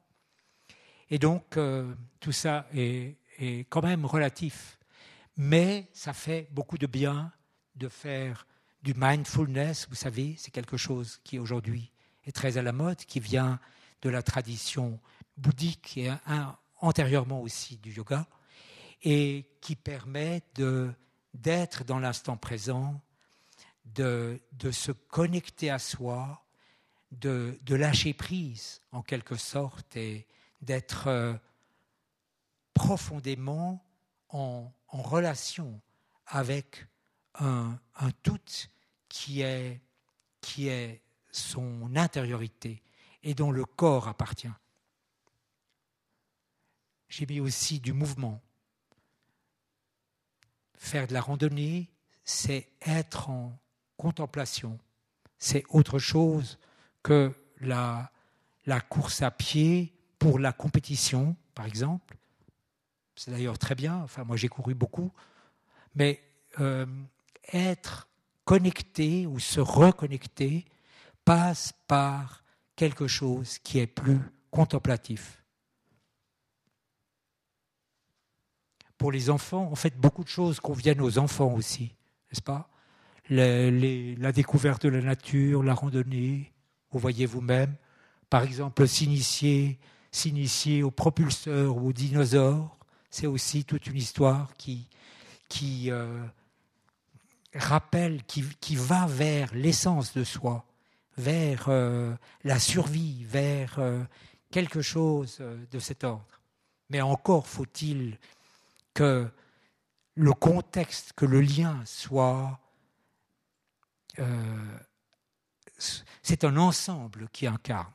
Et 1.10 1.18
donc, 1.18 1.56
euh, 1.56 1.94
tout 2.20 2.32
ça 2.32 2.66
est, 2.74 3.16
quand 3.68 3.82
même 3.82 4.04
relatif. 4.04 4.78
Mais 5.36 5.88
ça 5.92 6.12
fait 6.12 6.48
beaucoup 6.50 6.78
de 6.78 6.86
bien 6.86 7.32
de 7.76 7.88
faire 7.88 8.46
du 8.82 8.94
mindfulness, 8.96 9.86
vous 9.88 9.94
savez, 9.94 10.36
c'est 10.38 10.50
quelque 10.50 10.76
chose 10.76 11.20
qui 11.24 11.38
aujourd'hui 11.38 11.92
est 12.26 12.32
très 12.32 12.58
à 12.58 12.62
la 12.62 12.72
mode, 12.72 12.98
qui 12.98 13.20
vient 13.20 13.58
de 14.02 14.10
la 14.10 14.22
tradition 14.22 15.00
bouddhique 15.36 15.96
et 15.96 16.10
antérieurement 16.80 17.40
aussi 17.40 17.76
du 17.78 17.92
yoga, 17.92 18.26
et 19.02 19.46
qui 19.60 19.76
permet 19.76 20.42
d'être 21.34 21.84
dans 21.84 21.98
l'instant 21.98 22.36
présent, 22.36 23.00
de, 23.84 24.40
de, 24.52 24.70
se 24.70 24.92
connecter 24.92 25.70
à 25.70 25.78
soi, 25.78 26.44
de, 27.12 27.58
de, 27.62 27.74
lâcher 27.74 28.12
prise 28.12 28.82
en 28.92 29.02
quelque 29.02 29.36
sorte 29.36 29.96
et 29.96 30.26
d'être 30.60 31.06
euh, 31.06 31.34
profondément 32.74 33.82
en, 34.28 34.70
en, 34.88 35.02
relation 35.02 35.80
avec 36.26 36.86
un, 37.38 37.78
tout 38.22 38.38
qui 39.08 39.42
est, 39.42 39.80
son 41.30 41.94
intériorité 41.94 42.82
et 43.22 43.34
dont 43.34 43.50
le 43.50 43.64
corps 43.64 44.08
appartient. 44.08 44.48
J'ai 47.08 47.26
mis 47.26 47.40
aussi 47.40 47.80
du 47.80 47.92
mouvement. 47.92 48.40
Faire 50.76 51.06
de 51.06 51.12
la 51.12 51.20
randonnée, 51.20 51.90
c'est 52.24 52.68
être 52.80 53.30
en 53.30 53.58
contemplation. 53.96 54.78
C'est 55.38 55.64
autre 55.68 55.98
chose 55.98 56.58
que 57.02 57.32
la, 57.60 58.10
la 58.66 58.80
course 58.80 59.22
à 59.22 59.30
pied 59.30 59.94
pour 60.18 60.38
la 60.38 60.52
compétition, 60.52 61.36
par 61.54 61.66
exemple. 61.66 62.16
C'est 63.16 63.30
d'ailleurs 63.30 63.58
très 63.58 63.74
bien. 63.74 63.96
Enfin, 63.96 64.24
moi, 64.24 64.36
j'ai 64.36 64.48
couru 64.48 64.74
beaucoup. 64.74 65.12
Mais 65.94 66.22
euh, 66.60 66.86
être 67.52 68.08
connecter 68.44 69.26
ou 69.26 69.38
se 69.38 69.60
reconnecter 69.60 70.64
passe 71.24 71.72
par 71.86 72.42
quelque 72.76 73.06
chose 73.06 73.58
qui 73.58 73.78
est 73.78 73.86
plus 73.86 74.20
contemplatif. 74.50 75.42
Pour 78.96 79.12
les 79.12 79.30
enfants, 79.30 79.68
on 79.70 79.74
fait 79.74 79.96
beaucoup 79.96 80.24
de 80.24 80.28
choses 80.28 80.60
conviennent 80.60 81.00
aux 81.00 81.18
enfants 81.18 81.52
aussi, 81.52 81.94
n'est-ce 82.30 82.42
pas? 82.42 82.70
La 83.30 84.32
découverte 84.32 84.84
de 84.84 84.88
la 84.88 85.02
nature, 85.02 85.62
la 85.62 85.74
randonnée, 85.74 86.52
vous 86.90 86.98
voyez 86.98 87.26
vous-même, 87.26 87.74
par 88.30 88.42
exemple 88.42 88.88
s'initier, 88.88 89.78
s'initier 90.10 90.82
aux 90.82 90.90
propulseurs 90.90 91.76
ou 91.76 91.88
aux 91.88 91.92
dinosaures, 91.92 92.78
c'est 93.10 93.26
aussi 93.26 93.64
toute 93.64 93.86
une 93.86 93.96
histoire 93.96 94.54
qui, 94.56 94.88
qui, 95.48 95.90
euh, 95.90 96.24
rappelle, 97.58 98.22
qui, 98.24 98.76
va 98.76 99.06
vers 99.06 99.54
l'essence 99.54 100.14
de 100.14 100.24
soi, 100.24 100.64
vers 101.16 101.66
euh, 101.68 102.14
la 102.44 102.58
survie, 102.58 103.24
vers 103.24 103.78
euh, 103.78 104.02
quelque 104.50 104.82
chose 104.82 105.38
euh, 105.40 105.64
de 105.70 105.78
cet 105.78 106.04
ordre. 106.04 106.40
Mais 106.90 107.00
encore 107.00 107.46
faut-il 107.46 108.18
que 108.94 109.28
le 110.14 110.32
contexte, 110.32 111.12
que 111.14 111.26
le 111.26 111.40
lien 111.40 111.80
soit... 111.84 112.58
c'est 116.22 116.42
un 116.42 116.56
ensemble 116.56 117.28
qui 117.30 117.46
incarne. 117.46 117.92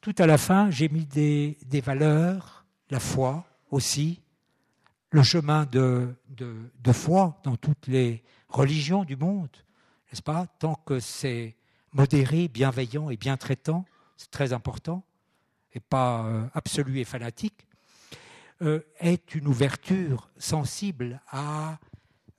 Tout 0.00 0.14
à 0.18 0.26
la 0.26 0.38
fin, 0.38 0.70
j'ai 0.70 0.88
mis 0.88 1.04
des 1.04 1.80
valeurs, 1.80 2.64
la 2.90 3.00
foi 3.00 3.44
aussi, 3.72 4.20
le 5.14 5.22
chemin 5.22 5.64
de, 5.64 6.12
foi 6.92 7.40
dans 7.44 7.54
toutes 7.54 7.86
les 7.86 8.24
religions 8.48 9.04
du 9.04 9.16
monde, 9.16 9.56
n'est-ce 10.10 10.22
pas? 10.22 10.48
Tant 10.58 10.74
que 10.74 10.98
c'est 10.98 11.54
modéré, 11.92 12.48
bienveillant 12.48 13.10
et 13.10 13.16
bien 13.16 13.36
traitant, 13.36 13.84
c'est 14.16 14.32
très 14.32 14.52
important, 14.52 15.04
et 15.72 15.78
pas 15.78 16.24
euh, 16.24 16.48
absolu 16.52 16.98
et 16.98 17.04
fanatique, 17.04 17.68
euh, 18.62 18.80
est 18.98 19.36
une 19.36 19.46
ouverture 19.46 20.30
sensible 20.36 21.20
à 21.28 21.78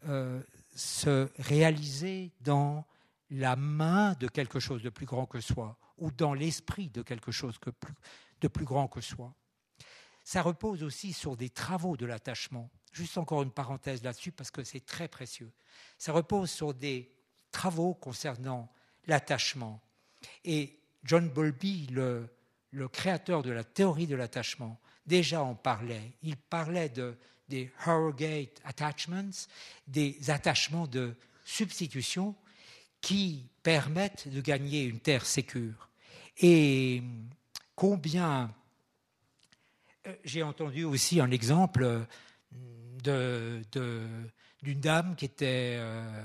euh, 0.10 0.42
se 0.76 1.30
réaliser 1.40 2.34
dans 2.42 2.84
la 3.32 3.56
main 3.56 4.16
de 4.20 4.28
quelque 4.28 4.60
chose 4.60 4.84
de 4.84 4.90
plus 4.90 5.06
grand 5.06 5.26
que 5.26 5.40
soi, 5.40 5.78
ou 5.98 6.12
dans 6.12 6.34
l'esprit 6.34 6.90
de 6.90 7.02
quelque 7.04 7.32
chose 7.32 7.58
de 8.42 8.48
plus 8.50 8.66
grand 8.66 8.90
que 8.90 9.00
soi 9.00 9.34
ça 10.26 10.42
repose 10.42 10.82
aussi 10.82 11.14
sur 11.14 11.38
des 11.38 11.50
travaux 11.50 11.96
de 11.96 12.06
l'attachement. 12.08 12.72
Juste 12.92 13.20
encore 13.20 13.44
une 13.44 13.52
parenthèse 13.52 14.04
là-dessus 14.04 14.32
parce 14.32 14.50
que 14.50 14.64
c'est 14.64 14.84
très 14.84 15.08
précieux. 15.08 15.52
Ça 16.00 16.12
repose 16.12 16.50
sur 16.50 16.74
des 16.74 17.12
travaux 17.52 17.94
concernant 17.94 18.72
l'attachement. 19.06 19.82
Et 20.44 20.80
John 21.04 21.30
Bowlby, 21.30 21.88
le, 21.92 22.28
créateur 22.92 23.44
de 23.44 23.52
la 23.52 23.64
théorie 23.64 24.08
de 24.08 24.16
l'attachement, 24.16 24.80
déjà 25.06 25.44
en 25.44 25.54
parlait. 25.54 26.14
Il 26.24 26.38
parlait 26.38 26.90
de, 26.90 27.16
des 27.48 27.72
Harrogate 27.86 28.60
attachments, 28.64 29.30
des 29.88 30.18
attachements 30.32 30.88
de 30.88 31.16
substitution 31.44 32.36
qui 33.00 33.48
permettent 33.62 34.28
de 34.28 34.42
gagner 34.42 34.86
une 34.86 35.00
terre 35.00 35.28
sécure. 35.28 35.90
Et 36.40 37.04
combien 37.76 38.52
j'ai 40.24 40.44
entendu 40.44 40.84
aussi 40.84 41.20
un 41.20 41.32
exemple 41.32 42.06
d'une 43.04 43.64
dame 44.64 45.16
qui 45.16 45.26
était 45.26 45.76
euh, 45.78 46.24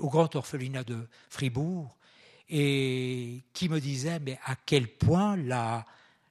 au 0.00 0.08
grand 0.08 0.34
orphelinat 0.36 0.84
de 0.84 1.08
Fribourg 1.28 1.96
et 2.48 3.44
qui 3.52 3.68
me 3.68 3.80
disait 3.80 4.20
mais 4.20 4.38
à 4.44 4.56
quel 4.56 4.88
point 4.88 5.36
la, 5.36 5.86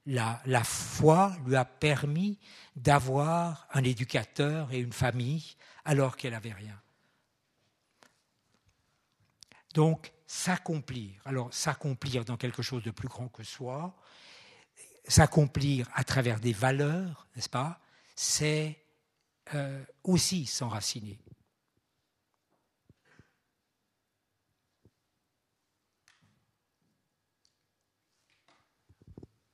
la, 0.05 0.41
la 0.45 0.64
foi 0.64 1.36
lui 1.45 1.55
a 1.55 1.66
permis 1.66 2.39
d'avoir 2.76 3.68
un 3.74 3.84
éducateur 3.84 4.72
et 4.72 4.80
une 4.80 4.93
famille 4.93 5.55
alors 5.86 6.18
qu'elle 6.18 6.34
n'avait 6.34 6.53
rien. 6.53 6.80
Donc, 9.74 10.12
s'accomplir. 10.28 11.22
Alors, 11.26 11.53
s'accomplir 11.53 12.26
dans 12.26 12.38
quelque 12.38 12.62
chose 12.62 12.84
de 12.84 12.91
plus 12.91 13.07
grand 13.07 13.30
que 13.30 13.43
soi, 13.43 13.95
s'accomplir 15.08 15.89
à 15.93 16.04
travers 16.04 16.39
des 16.39 16.54
valeurs, 16.54 17.28
n'est-ce 17.36 17.49
pas, 17.49 17.80
c'est 18.16 18.78
euh, 19.54 19.84
aussi 20.04 20.45
s'enraciner. 20.45 21.20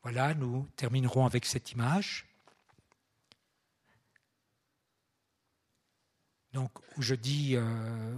Voilà, 0.04 0.34
nous 0.34 0.66
terminerons 0.78 1.26
avec 1.26 1.46
cette 1.46 1.72
image. 1.74 2.26
Donc, 6.54 6.72
où 6.96 7.02
je 7.02 7.14
dis, 7.14 7.56
euh, 7.56 8.18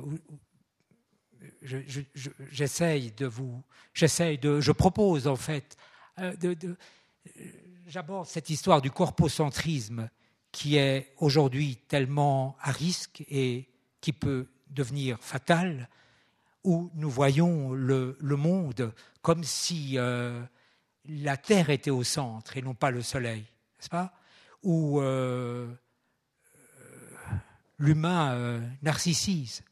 j'essaye 1.61 3.11
de 3.11 3.25
vous, 3.25 3.63
j'essaye 3.93 4.37
de, 4.37 4.61
je 4.61 4.71
propose 4.71 5.27
en 5.27 5.35
fait 5.35 5.77
euh, 6.19 6.35
de, 6.35 6.53
de, 6.53 6.77
j'aborde 7.87 8.27
cette 8.27 8.49
histoire 8.49 8.81
du 8.81 8.91
corpocentrisme 8.91 10.09
qui 10.51 10.77
est 10.77 11.13
aujourd'hui 11.17 11.77
tellement 11.87 12.55
à 12.61 12.71
risque 12.71 13.23
et 13.29 13.67
qui 14.01 14.13
peut 14.13 14.47
devenir 14.69 15.17
fatal, 15.19 15.89
où 16.63 16.89
nous 16.93 17.09
voyons 17.09 17.73
le, 17.73 18.15
monde 18.21 18.93
comme 19.21 19.43
si 19.43 19.97
euh, 19.97 20.41
la 21.05 21.37
Terre 21.37 21.69
était 21.69 21.89
au 21.89 22.03
centre 22.03 22.57
et 22.57 22.61
non 22.61 22.73
pas 22.73 22.91
le 22.91 23.01
Soleil, 23.01 23.41
n'est-ce 23.41 23.89
pas? 23.89 24.13
Où 24.63 25.01
euh, 25.01 25.67
l'humain 27.77 28.33
euh, 28.33 28.67
narcissise 28.81 29.63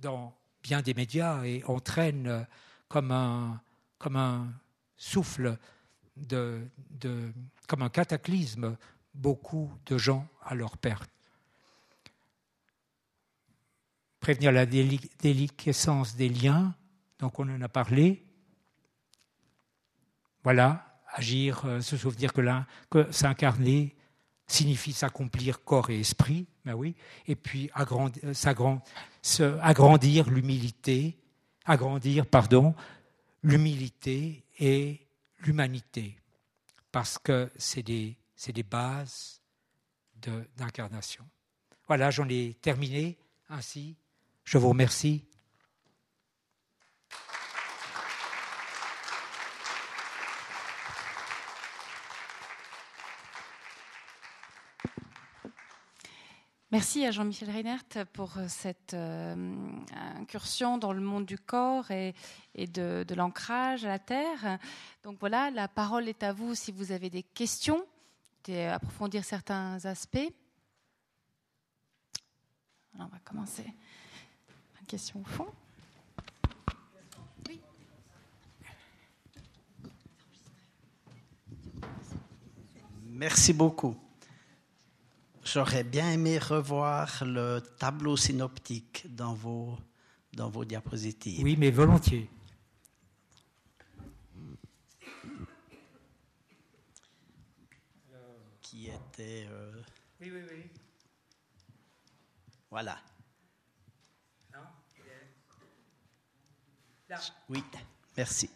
dans 0.00 0.36
bien 0.62 0.82
des 0.82 0.94
médias 0.94 1.42
et 1.44 1.64
entraîne 1.64 2.46
comme 2.88 3.10
un, 3.10 3.60
comme 3.98 4.16
un 4.16 4.48
souffle 4.98 5.56
comme 7.66 7.82
un 7.82 7.88
cataclysme 7.88 8.76
beaucoup 9.14 9.72
de 9.86 9.96
gens 9.96 10.26
à 10.42 10.54
leur 10.54 10.76
perte. 10.76 11.10
Prévenir 14.20 14.52
la 14.52 14.66
déliquescence 14.66 16.16
des 16.16 16.28
liens, 16.28 16.74
donc 17.18 17.38
on 17.38 17.48
en 17.48 17.62
a 17.62 17.68
parlé. 17.68 18.24
Voilà, 20.42 21.00
agir, 21.12 21.64
euh, 21.64 21.80
se 21.80 21.96
souvenir 21.96 22.32
que, 22.32 23.10
s'incarner 23.12 23.94
signifie 24.46 24.92
s'accomplir 24.92 25.62
corps 25.62 25.90
et 25.90 26.00
esprit, 26.00 26.46
ben 26.64 26.74
oui, 26.74 26.94
et 27.26 27.36
puis 27.36 27.70
agrandir, 27.74 28.22
agrandir 29.60 30.30
l'humilité, 30.30 31.18
agrandir, 31.66 32.26
pardon, 32.26 32.74
l'humilité 33.42 34.44
et 34.58 35.06
l'humanité, 35.40 36.16
parce 36.90 37.18
que 37.18 37.50
c'est 37.56 37.82
des, 37.82 38.16
des, 38.48 38.62
bases 38.62 39.40
d'incarnation. 40.56 41.24
Voilà, 41.86 42.10
j'en 42.10 42.28
ai 42.28 42.56
terminé 42.60 43.18
ainsi. 43.48 43.96
Je 44.44 44.58
vous 44.58 44.70
remercie. 44.70 45.24
Merci 56.70 57.06
à 57.06 57.10
Jean-Michel 57.10 57.50
Reinert 57.50 57.84
pour 58.12 58.34
cette 58.46 58.94
incursion 58.94 60.76
dans 60.76 60.92
le 60.92 61.00
monde 61.00 61.24
du 61.24 61.38
corps 61.38 61.90
et, 61.90 62.14
de, 62.56 63.06
de 63.08 63.14
l'ancrage 63.14 63.86
à 63.86 63.88
la 63.88 63.98
terre. 63.98 64.58
Donc 65.02 65.16
voilà, 65.18 65.50
la 65.50 65.66
parole 65.66 66.08
est 66.08 66.22
à 66.22 66.34
vous 66.34 66.54
si 66.54 66.70
vous 66.70 66.92
avez 66.92 67.08
des 67.08 67.22
questions, 67.22 67.86
approfondir 68.70 69.24
certains 69.24 69.82
aspects. 69.86 70.30
on 72.98 73.06
va 73.06 73.18
commencer. 73.24 73.64
Une 74.80 74.86
question 74.86 75.20
au 75.20 75.24
fond. 75.24 75.46
Merci 83.06 83.52
beaucoup. 83.52 83.96
J'aurais 85.58 85.82
bien 85.82 86.12
aimé 86.12 86.38
revoir 86.38 87.24
le 87.24 87.58
tableau 87.80 88.16
synoptique 88.16 89.12
dans 89.12 89.34
vos, 89.34 89.76
dans 90.32 90.48
vos 90.48 90.64
diapositives. 90.64 91.42
Oui, 91.42 91.56
mais 91.58 91.72
volontiers. 91.72 92.30
Qui 98.60 98.86
était. 98.86 99.48
Euh, 99.50 99.82
oui, 100.20 100.30
oui, 100.32 100.42
oui. 100.48 100.62
Voilà. 102.70 103.00
Non 104.54 104.60
Là. 107.08 107.18
Oui, 107.48 107.64
merci. 108.16 108.48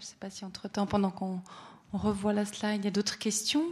Je 0.00 0.04
ne 0.04 0.10
sais 0.10 0.16
pas 0.20 0.30
si 0.30 0.44
entre-temps, 0.44 0.86
pendant 0.86 1.10
qu'on 1.10 1.40
revoit 1.92 2.32
la 2.32 2.44
slide, 2.44 2.80
il 2.82 2.84
y 2.84 2.88
a 2.88 2.90
d'autres 2.90 3.18
questions. 3.18 3.64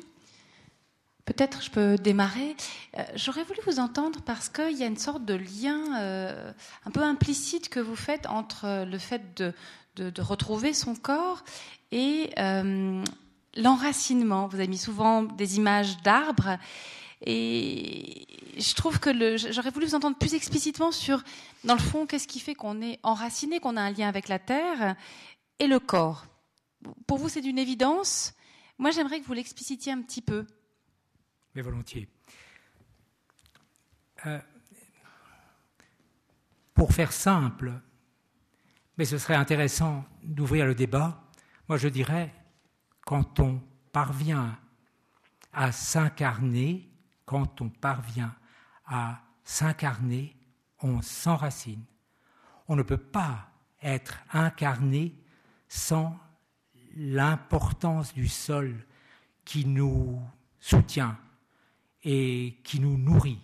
Peut-être 1.25 1.63
je 1.63 1.71
peux 1.71 1.97
démarrer. 1.97 2.55
Euh, 2.99 3.03
j'aurais 3.15 3.45
voulu 3.45 3.59
vous 3.67 3.79
entendre 3.79 4.21
parce 4.23 4.49
qu'il 4.49 4.77
y 4.77 4.83
a 4.83 4.87
une 4.87 4.99
sorte 4.99 5.25
de 5.25 5.35
lien 5.35 6.01
euh, 6.01 6.53
un 6.85 6.91
peu 6.91 7.03
implicite 7.03 7.69
que 7.69 7.81
vous 7.81 7.97
faites 7.97 8.27
entre 8.27 8.85
le 8.85 8.99
fait 8.99 9.23
de, 9.37 9.53
retrouver 10.21 10.75
son 10.75 10.95
corps 10.95 11.45
et 11.93 12.31
euh, 12.39 13.03
l'enracinement. 13.57 14.49
Vous 14.49 14.57
avez 14.57 14.69
mis 14.69 14.79
souvent 14.79 15.23
des 15.23 15.57
images 15.57 16.03
d'arbres. 16.03 16.59
Et 17.27 18.27
je 18.59 18.75
trouve 18.75 19.01
que 19.01 19.37
j'aurais 19.37 19.71
voulu 19.71 19.87
vous 19.87 19.95
entendre 19.95 20.19
plus 20.19 20.35
explicitement 20.35 20.93
sur, 20.93 21.23
dans 21.65 21.75
le 21.75 21.81
fond, 21.81 22.05
qu'est-ce 22.05 22.29
qui 22.29 22.41
fait 22.41 22.55
qu'on 22.55 22.83
est 22.83 22.99
enraciné, 23.03 23.61
qu'on 23.61 23.79
a 23.79 23.81
un 23.81 23.93
lien 23.93 24.09
avec 24.09 24.29
la 24.29 24.39
terre, 24.39 24.95
et 25.59 25.67
le 25.67 25.79
corps. 25.79 26.27
Pour 27.07 27.19
vous, 27.19 27.29
c'est 27.29 27.41
d'une 27.41 27.59
évidence. 27.59 28.35
Moi, 28.79 28.91
j'aimerais 28.91 29.21
que 29.21 29.27
vous 29.27 29.33
l'explicitiez 29.33 29.93
un 29.93 30.03
petit 30.03 30.23
peu. 30.23 30.47
Mais 31.55 31.63
volontiers. 31.63 32.09
Euh, 34.27 34.39
pour 36.75 36.93
faire 36.93 37.13
simple, 37.13 37.73
mais 38.99 39.05
ce 39.05 39.19
serait 39.19 39.35
intéressant 39.35 40.05
d'ouvrir 40.23 40.67
le 40.67 40.75
débat, 40.75 41.23
moi 41.69 41.79
je 41.79 41.89
dirais, 41.89 42.35
quand 43.05 43.39
on 43.41 43.63
parvient 43.93 44.59
à 45.53 45.73
s'incarner, 45.73 46.91
quand 47.25 47.61
on 47.61 47.69
parvient 47.69 48.35
à 48.87 49.21
s'incarner, 49.45 50.37
on 50.81 51.01
s'enracine. 51.01 51.85
On 52.67 52.77
ne 52.77 52.83
peut 52.83 52.99
pas 52.99 53.51
être 53.83 54.19
incarné 54.33 55.15
sans 55.75 56.17
l'importance 56.95 58.15
du 58.15 58.29
sol 58.29 58.87
qui 59.45 59.67
nous 59.67 60.23
soutient 60.61 61.19
et 62.05 62.61
qui 62.63 62.79
nous 62.79 62.97
nourrit. 62.97 63.41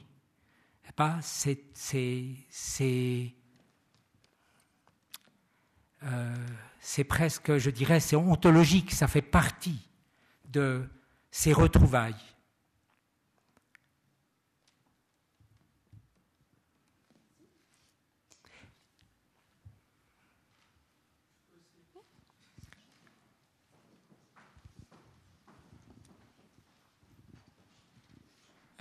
Euh, 6.04 6.36
c'est 6.78 7.02
presque, 7.02 7.58
je 7.58 7.68
dirais, 7.68 7.98
c'est 7.98 8.14
ontologique, 8.14 8.92
ça 8.92 9.08
fait 9.08 9.22
partie 9.22 9.88
de 10.48 10.88
ces 11.32 11.52
retrouvailles. 11.52 12.14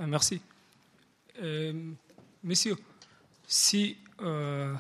Merci. 0.08 0.42
Euh, 1.42 1.92
monsieur, 2.44 2.76
si 3.48 3.98
euh, 4.22 4.74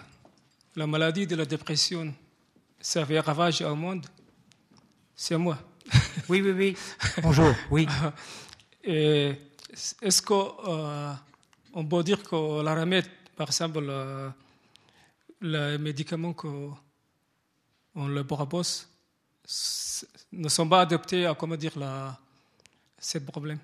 la 0.76 0.88
maladie 0.88 1.28
de 1.28 1.36
la 1.36 1.45
dépression, 1.45 2.13
ça 2.80 3.05
fait 3.05 3.20
ravage 3.20 3.61
au 3.61 3.76
monde, 3.76 4.05
c'est 5.15 5.38
moi. 5.38 5.57
Oui, 6.30 6.41
oui, 6.41 6.51
oui. 6.51 6.78
Bonjour, 7.22 7.53
oui. 7.72 7.88
Est-ce 8.84 10.22
qu'on 10.22 11.86
peut 11.86 12.03
dire 12.03 12.22
que 12.24 12.61
la 12.61 12.76
remède, 12.76 13.07
par 13.36 13.47
exemple, 13.47 13.84
les 15.41 15.78
médicaments 15.78 16.34
qu'on 16.34 16.78
le 17.95 18.24
propose 18.24 18.88
ne 20.32 20.49
sont 20.49 20.70
pas 20.70 20.82
adaptés 20.82 21.26
à 21.26 21.34
comment 21.34 21.55
dire 21.55 21.78
la, 21.78 22.17
ce 22.99 23.17
problème 23.17 23.59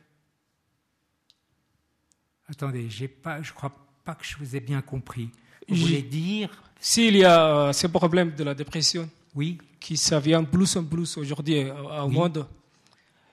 Attendez, 2.47 2.87
pas, 3.21 3.41
je 3.41 3.51
ne 3.51 3.55
crois 3.55 3.71
pas 4.03 4.15
que 4.15 4.25
je 4.25 4.37
vous 4.37 4.55
ai 4.55 4.59
bien 4.59 4.81
compris. 4.81 5.29
Vous 5.67 5.75
voulez 5.75 6.03
dire 6.03 6.49
S'il 6.79 7.17
y 7.17 7.23
a 7.23 7.69
euh, 7.69 7.73
ce 7.73 7.87
problème 7.87 8.35
de 8.35 8.43
la 8.43 8.53
dépression, 8.53 9.09
oui. 9.33 9.57
qui 9.79 9.97
ça 9.97 10.19
vient 10.19 10.43
plus 10.43 10.75
en 10.75 10.83
plus 10.83 11.17
aujourd'hui 11.17 11.63
euh, 11.63 12.01
au 12.03 12.09
monde, 12.09 12.45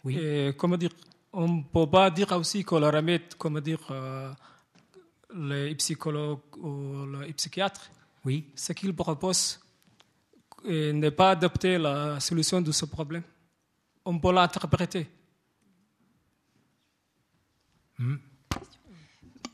oui. 0.05 0.17
Et, 0.17 0.53
comment 0.57 0.77
dire, 0.77 0.91
on 1.33 1.47
ne 1.47 1.63
peut 1.63 1.87
pas 1.87 2.11
dire 2.11 2.33
aussi 2.33 2.65
que 2.65 2.75
la 2.75 2.91
remède, 2.91 3.35
comment 3.39 3.61
dire, 3.61 3.81
euh, 3.91 4.33
les 5.35 5.75
psychologues 5.77 6.57
ou 6.57 7.07
les 7.21 7.33
psychiatres, 7.35 7.91
oui. 8.25 8.47
ce 8.55 8.73
qu'ils 8.73 8.95
proposent 8.95 9.61
n'est 10.65 11.11
pas 11.11 11.31
adapté 11.33 11.75
à 11.75 11.79
la 11.79 12.21
solution 12.21 12.61
de 12.61 12.73
ce 12.73 12.87
problème. 12.87 13.23
On 14.05 14.19
peut 14.19 14.33
l'interpréter. 14.33 15.07
Hmm. 17.99 18.17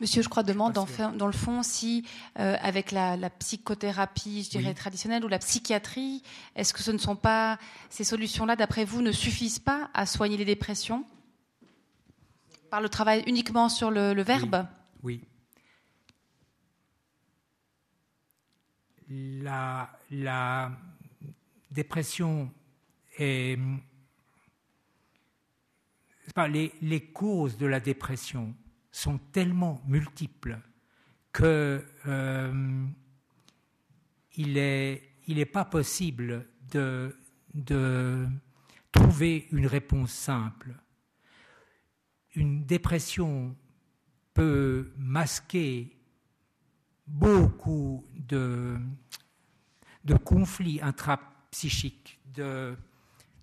Monsieur, 0.00 0.22
je 0.22 0.28
crois, 0.28 0.44
demande 0.44 0.74
dans, 0.74 0.86
dans 1.16 1.26
le 1.26 1.32
fond 1.32 1.64
si, 1.64 2.06
euh, 2.38 2.56
avec 2.60 2.92
la, 2.92 3.30
psychothérapie, 3.30 4.44
je 4.44 4.50
dirais, 4.50 4.72
traditionnelle 4.72 5.24
ou 5.24 5.28
la 5.28 5.40
psychiatrie, 5.40 6.22
est-ce 6.54 6.72
que 6.72 6.82
ce 6.82 6.92
ne 6.92 6.98
sont 6.98 7.16
pas 7.16 7.58
ces 7.90 8.04
solutions-là, 8.04 8.54
d'après 8.54 8.84
vous, 8.84 9.02
ne 9.02 9.10
suffisent 9.10 9.58
pas 9.58 9.90
à 9.94 10.06
soigner 10.06 10.36
les 10.36 10.44
dépressions 10.44 11.04
Par 12.70 12.80
le 12.80 12.88
travail 12.88 13.24
uniquement 13.26 13.68
sur 13.68 13.90
le, 13.90 14.22
verbe? 14.22 14.66
Oui. 15.02 15.20
La, 19.10 19.90
la 20.12 20.70
dépression 21.72 22.52
est. 23.18 23.58
Pas, 26.34 26.46
les, 26.46 26.72
les 26.82 27.00
causes 27.00 27.56
de 27.56 27.66
la 27.66 27.80
dépression 27.80 28.54
sont 28.90 29.18
tellement 29.32 29.82
multiples 29.86 30.58
que 31.32 31.84
euh, 32.06 32.86
il 34.36 34.52
n'est 34.54 35.02
il 35.26 35.46
pas 35.46 35.64
possible 35.64 36.48
de, 36.70 37.16
de 37.54 38.26
trouver 38.92 39.48
une 39.52 39.66
réponse 39.66 40.12
simple. 40.12 40.74
Une 42.34 42.64
dépression 42.64 43.56
peut 44.32 44.92
masquer 44.96 45.96
beaucoup 47.06 48.04
de, 48.14 48.78
de 50.04 50.14
conflits 50.14 50.80
intrapsychiques, 50.80 52.20
de, 52.34 52.76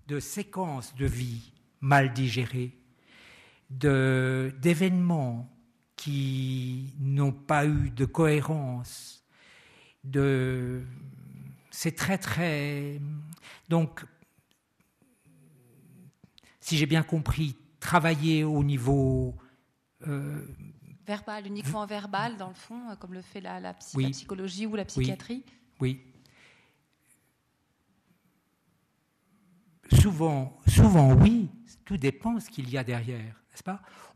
de 0.08 0.20
séquences 0.20 0.96
de 0.96 1.06
vie 1.06 1.52
mal 1.82 2.14
digérées, 2.14 2.78
d'événements 3.70 5.50
qui 5.96 6.94
n'ont 7.00 7.32
pas 7.32 7.66
eu 7.66 7.90
de 7.90 8.06
cohérence. 8.06 9.24
De, 10.04 10.84
c'est 11.72 11.96
très 11.96 12.18
très. 12.18 13.00
Donc, 13.70 14.06
si 16.60 16.78
j'ai 16.78 16.86
bien 16.86 17.04
compris, 17.04 17.56
travailler 17.80 18.44
au 18.44 18.64
niveau 18.64 19.36
euh, 20.08 20.46
verbal, 21.06 21.48
uniquement 21.48 21.86
verbal, 21.86 22.38
dans 22.38 22.50
le 22.50 22.54
fond, 22.54 22.96
comme 23.00 23.14
le 23.14 23.22
fait 23.22 23.42
la, 23.42 23.60
la, 23.60 23.74
psychologie 23.74 24.66
ou 24.66 24.76
la 24.76 24.86
psychiatrie. 24.86 25.44
Oui. 25.80 26.02
souvent, 29.92 30.58
souvent 30.68 31.14
oui, 31.14 31.50
tout 31.84 31.98
dépend 31.98 32.34
de 32.34 32.40
ce 32.40 32.50
qu'il 32.50 32.70
y 32.70 32.78
a 32.78 32.84
derrière, 32.84 33.42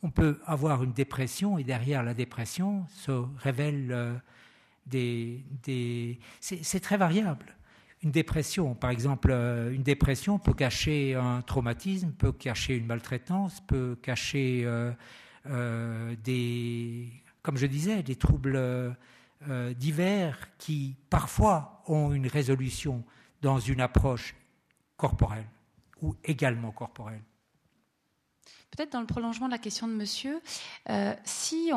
On 0.04 0.10
peut 0.10 0.40
avoir 0.46 0.84
une 0.84 0.94
dépression 0.94 1.58
et 1.58 1.64
derrière 1.64 2.04
la 2.04 2.14
dépression 2.14 2.86
se 2.90 3.12
révèlent 3.38 3.92
euh, 3.92 4.14
des... 4.86 5.44
des 5.64 6.20
c'est 6.40 6.80
très 6.80 6.98
variable. 6.98 7.56
Une 8.02 8.12
dépression, 8.12 8.76
par 8.76 8.92
exemple, 8.92 9.30
euh, 9.32 9.72
une 9.74 9.84
dépression 9.84 10.40
peut 10.40 10.54
cacher 10.54 11.16
un 11.16 11.42
traumatisme, 11.42 12.12
peut 12.12 12.32
cacher 12.32 12.76
une 12.78 12.86
maltraitance, 12.86 13.62
peut 13.62 13.98
cacher 14.02 14.64
euh, 14.66 16.16
des, 16.24 17.10
comme 17.42 17.58
je 17.58 17.66
disais, 17.66 18.04
des 18.04 18.16
troubles 18.16 18.96
divers 19.78 20.50
qui 20.58 20.98
parfois 21.10 21.82
ont 21.88 22.12
une 22.12 22.28
résolution 22.28 23.06
dans 23.42 23.58
une 23.58 23.80
approche 23.80 24.36
corporelle 24.98 25.48
ou 26.02 26.16
également 26.26 26.72
corporelle. 26.72 27.22
Peut-être 28.72 28.92
dans 28.92 29.02
le 29.02 29.08
prolongement 29.08 29.48
de 29.48 29.52
la 29.52 29.58
question 29.58 29.88
de 29.88 29.94
monsieur, 29.94 30.42
euh, 30.90 31.14
si 31.24 31.72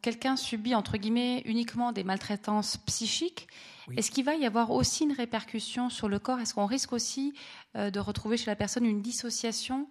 quelqu'un 0.00 0.36
subit, 0.36 0.74
entre 0.74 0.96
guillemets, 0.96 1.42
uniquement 1.44 1.92
des 1.92 2.04
maltraitances 2.04 2.78
psychiques, 2.78 3.48
est-ce 3.96 4.10
qu'il 4.10 4.24
va 4.24 4.34
y 4.34 4.46
avoir 4.46 4.70
aussi 4.70 5.04
une 5.04 5.12
répercussion 5.12 5.90
sur 5.90 6.08
le 6.08 6.18
corps? 6.18 6.40
Est-ce 6.40 6.54
qu'on 6.54 6.66
risque 6.66 6.92
aussi 6.92 7.34
euh, 7.76 7.90
de 7.90 8.00
retrouver 8.00 8.36
chez 8.36 8.46
la 8.46 8.56
personne 8.56 8.86
une 8.86 9.02
dissociation 9.02 9.88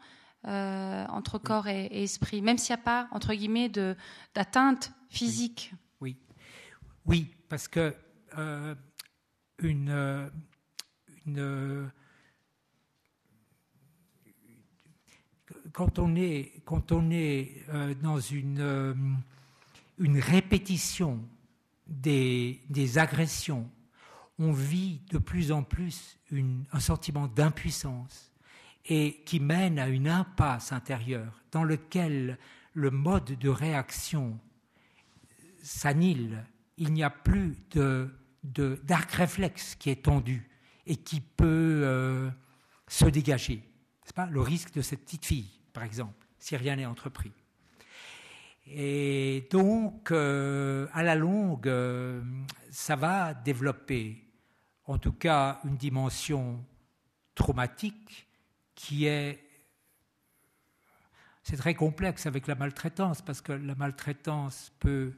euh, 0.48 1.06
entre 1.10 1.38
corps 1.38 1.68
et, 1.68 2.04
esprit, 2.04 2.42
même 2.42 2.58
s'il 2.58 2.76
n'y 2.76 2.82
a 2.82 2.84
pas, 2.84 3.08
entre 3.12 3.34
guillemets, 3.34 3.70
d'atteinte 4.34 4.94
physique? 5.10 5.74
Oui. 6.00 6.18
oui. 7.06 7.28
parce 7.50 7.68
que 7.68 7.94
une, 9.60 10.32
une 11.28 11.92
quand 15.74 16.00
on 16.00 16.16
est, 16.16 16.52
quand 16.66 16.92
on 16.92 17.12
est 17.12 17.52
euh, 17.70 17.94
dans 17.96 18.20
une, 18.20 18.60
euh, 18.60 18.94
une 20.00 20.20
répétition 20.20 21.20
des, 21.88 22.60
des, 22.70 22.98
agressions, 22.98 23.70
on 24.40 24.52
vit 24.52 25.02
de 25.10 25.18
plus 25.18 25.52
en 25.52 25.64
plus 25.64 26.18
un 26.72 26.80
sentiment 26.80 27.28
d'impuissance 27.28 28.32
et 28.86 29.22
qui 29.26 29.40
mène 29.40 29.78
à 29.78 29.88
une 29.88 30.08
impasse 30.08 30.72
intérieure 30.72 31.42
dans 31.52 31.64
lequel 31.64 32.38
le 32.74 32.90
mode 32.90 33.38
de 33.38 33.50
réaction 33.50 34.40
s'annule. 35.62 36.44
Il 36.78 36.94
n'y 36.94 37.04
a 37.04 37.10
plus 37.10 37.58
de, 37.72 38.10
d'arc 38.44 39.12
réflexe 39.12 39.76
qui 39.76 39.90
est 39.90 40.04
tendu 40.04 40.50
et 40.88 40.96
qui 40.96 41.22
peut 41.22 41.82
euh, 41.84 42.30
se 42.88 43.06
dégager. 43.06 43.64
C'est 44.04 44.16
pas 44.16 44.26
le 44.26 44.42
risque 44.42 44.74
de 44.74 44.82
cette 44.82 45.04
petite 45.04 45.26
fille 45.26 45.61
par 45.74 45.84
exemple, 45.84 46.26
si 46.38 46.56
rien 46.56 46.76
n'est 46.76 46.86
entrepris. 46.86 47.32
Et 48.68 49.48
donc, 49.52 50.12
euh, 50.12 50.88
à 50.94 51.04
la 51.04 51.16
longue, 51.16 51.68
euh, 51.68 52.22
ça 52.70 52.96
va 52.96 53.34
développer, 53.34 54.24
en 54.86 54.98
tout 54.98 55.14
cas, 55.14 55.60
une 55.66 55.78
dimension 55.78 56.64
traumatique 57.36 58.28
qui 58.76 59.06
est... 59.06 59.40
C'est 61.44 61.58
très 61.58 61.74
complexe 61.74 62.28
avec 62.28 62.48
la 62.48 62.56
maltraitance, 62.56 63.22
parce 63.22 63.42
que 63.42 63.52
la 63.52 63.76
maltraitance 63.76 64.72
peut 64.80 65.14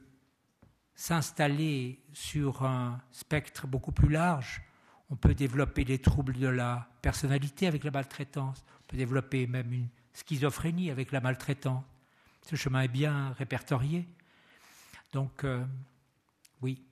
s'installer 0.94 2.00
sur 2.12 2.64
un 2.64 3.00
spectre 3.10 3.66
beaucoup 3.66 3.92
plus 3.92 4.08
large. 4.08 4.62
On 5.10 5.16
peut 5.16 5.34
développer 5.34 5.84
des 5.84 5.98
troubles 5.98 6.38
de 6.38 6.48
la 6.48 6.88
personnalité 7.02 7.66
avec 7.66 7.84
la 7.84 7.90
maltraitance, 7.90 8.64
on 8.80 8.86
peut 8.88 8.96
développer 8.96 9.46
même 9.46 9.72
une 9.72 9.88
schizophrénie 10.14 10.90
avec 10.90 11.12
la 11.12 11.20
maltraitance. 11.20 11.84
Ce 12.42 12.56
chemin 12.56 12.82
est 12.82 12.88
bien 12.88 13.32
répertorié. 13.38 14.06
Donc, 15.12 15.44
euh, 15.44 15.64
oui. 16.62 16.82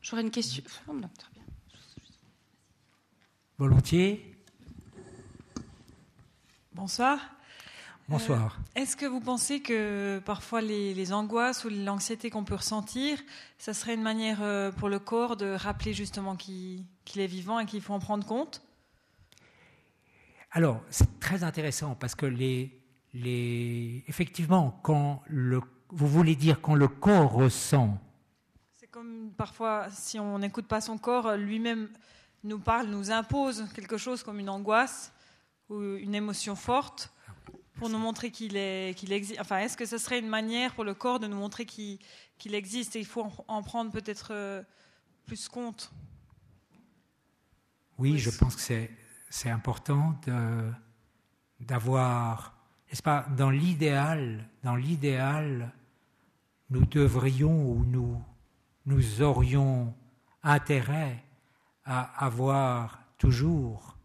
J'aurais 0.00 0.22
une 0.22 0.30
question. 0.30 0.62
Volontiers. 3.58 4.34
Bonsoir. 6.72 7.18
Bonsoir. 8.08 8.58
Euh, 8.58 8.80
est-ce 8.80 8.96
que 8.96 9.06
vous 9.06 9.20
pensez 9.20 9.60
que 9.60 10.20
parfois 10.24 10.62
les, 10.62 11.12
angoisses 11.12 11.64
ou 11.64 11.68
l'anxiété 11.68 12.30
qu'on 12.30 12.42
peut 12.42 12.56
ressentir, 12.56 13.20
ça 13.58 13.74
serait 13.74 13.94
une 13.94 14.02
manière 14.02 14.42
euh, 14.42 14.72
pour 14.72 14.88
le 14.88 14.98
corps 14.98 15.36
de 15.36 15.54
rappeler 15.54 15.92
justement 15.92 16.34
qu'il 17.10 17.20
est 17.20 17.26
vivant 17.26 17.58
et 17.58 17.66
qu'il 17.66 17.80
faut 17.80 17.92
en 17.92 17.98
prendre 17.98 18.24
compte 18.24 18.62
Alors, 20.52 20.80
c'est 20.90 21.18
très 21.18 21.42
intéressant 21.42 21.96
parce 21.96 22.14
que 22.14 22.26
les, 22.26 22.80
les, 23.14 24.04
effectivement, 24.06 24.78
quand 24.84 25.22
le, 25.26 25.60
vous 25.88 26.06
voulez 26.06 26.36
dire 26.36 26.60
quand 26.60 26.76
le 26.76 26.86
corps 26.86 27.32
ressent. 27.32 27.98
C'est 28.74 28.86
comme 28.86 29.32
parfois, 29.36 29.90
si 29.90 30.20
on 30.20 30.38
n'écoute 30.38 30.66
pas 30.66 30.80
son 30.80 30.98
corps, 30.98 31.36
lui-même 31.36 31.88
nous 32.44 32.60
parle, 32.60 32.86
nous 32.86 33.10
impose 33.10 33.66
quelque 33.74 33.96
chose 33.96 34.22
comme 34.22 34.38
une 34.38 34.48
angoisse 34.48 35.12
ou 35.68 35.82
une 35.82 36.14
émotion 36.14 36.54
forte 36.54 37.12
pour 37.74 37.88
nous 37.88 37.98
montrer 37.98 38.30
qu'il 38.30 38.56
est, 38.56 38.96
qu'il 38.96 39.12
existe. 39.12 39.40
Enfin, 39.40 39.58
est-ce 39.58 39.76
que 39.76 39.86
ce 39.86 39.98
serait 39.98 40.20
une 40.20 40.28
manière 40.28 40.74
pour 40.74 40.84
le 40.84 40.94
corps 40.94 41.18
de 41.18 41.26
nous 41.26 41.36
montrer 41.36 41.66
qu'il, 41.66 41.98
qu'il 42.38 42.54
existe 42.54 42.94
et 42.94 43.00
il 43.00 43.06
faut 43.06 43.26
en, 43.48 43.62
prendre 43.62 43.90
peut-être 43.90 44.28
euh, 44.30 44.62
plus 45.26 45.48
compte? 45.48 45.90
Oui, 48.00 48.16
je 48.16 48.30
pense 48.30 48.56
que 48.56 48.62
c'est, 49.28 49.50
important 49.50 50.18
d'avoir, 51.60 52.56
n'est-ce 52.88 53.02
pas, 53.02 53.26
dans 53.36 53.50
l'idéal, 53.50 54.48
dans 54.64 54.74
l'idéal, 54.74 55.74
nous 56.70 56.86
devrions 56.86 57.70
ou 57.70 57.84
nous, 57.84 58.18
nous 58.86 59.20
aurions 59.20 59.94
intérêt 60.42 61.22
à 61.84 62.24
avoir 62.24 63.02
toujours 63.18 63.98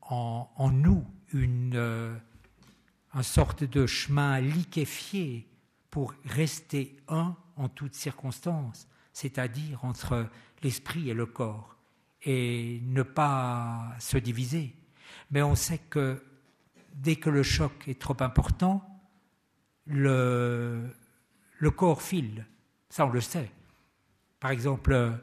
en, 0.00 0.48
en 0.56 0.70
nous 0.70 1.04
une, 1.34 1.76
euh, 1.76 2.16
une 3.12 3.22
sorte 3.22 3.62
de 3.62 3.86
chemin 3.86 4.40
liquéfié 4.40 5.46
pour 5.90 6.14
rester 6.24 6.96
un 7.08 7.36
en 7.56 7.68
toutes 7.68 7.94
circonstances, 7.94 8.88
c'est-à-dire 9.12 9.84
entre 9.84 10.30
l'esprit 10.62 11.10
et 11.10 11.14
le 11.14 11.26
corps, 11.26 11.75
et 12.26 12.80
ne 12.84 13.02
pas 13.02 13.94
se 13.98 14.18
diviser. 14.18 14.74
Mais 15.30 15.42
on 15.42 15.54
sait 15.54 15.78
que 15.78 16.22
dès 16.94 17.16
que 17.16 17.30
le 17.30 17.42
choc 17.42 17.88
est 17.88 18.00
trop 18.00 18.16
important, 18.20 18.84
le, 19.86 20.90
le 21.58 21.70
corps 21.70 22.02
file. 22.02 22.44
Ça, 22.90 23.06
on 23.06 23.10
le 23.10 23.20
sait. 23.20 23.50
Par 24.40 24.50
exemple, 24.50 25.18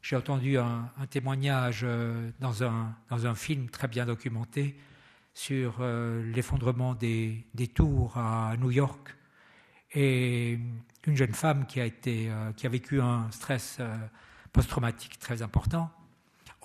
j'ai 0.00 0.16
entendu 0.16 0.58
un, 0.58 0.90
témoignage 1.10 1.80
euh, 1.82 2.30
dans 2.38 2.62
un, 2.62 2.94
dans 3.08 3.26
un 3.26 3.34
film 3.34 3.68
très 3.70 3.88
bien 3.88 4.06
documenté 4.06 4.76
sur 5.32 5.78
euh, 5.80 6.22
l'effondrement 6.32 6.94
des, 6.94 7.44
tours 7.74 8.16
à 8.16 8.54
New 8.58 8.70
York 8.70 9.16
et 9.92 10.58
une 11.06 11.16
jeune 11.16 11.34
femme 11.34 11.66
qui 11.66 11.80
a, 11.80 11.86
été, 11.86 12.30
euh, 12.30 12.52
qui 12.52 12.66
a 12.66 12.68
vécu 12.68 13.00
un 13.00 13.30
stress 13.30 13.80
post-traumatique 14.52 15.18
très 15.18 15.42
important 15.42 15.90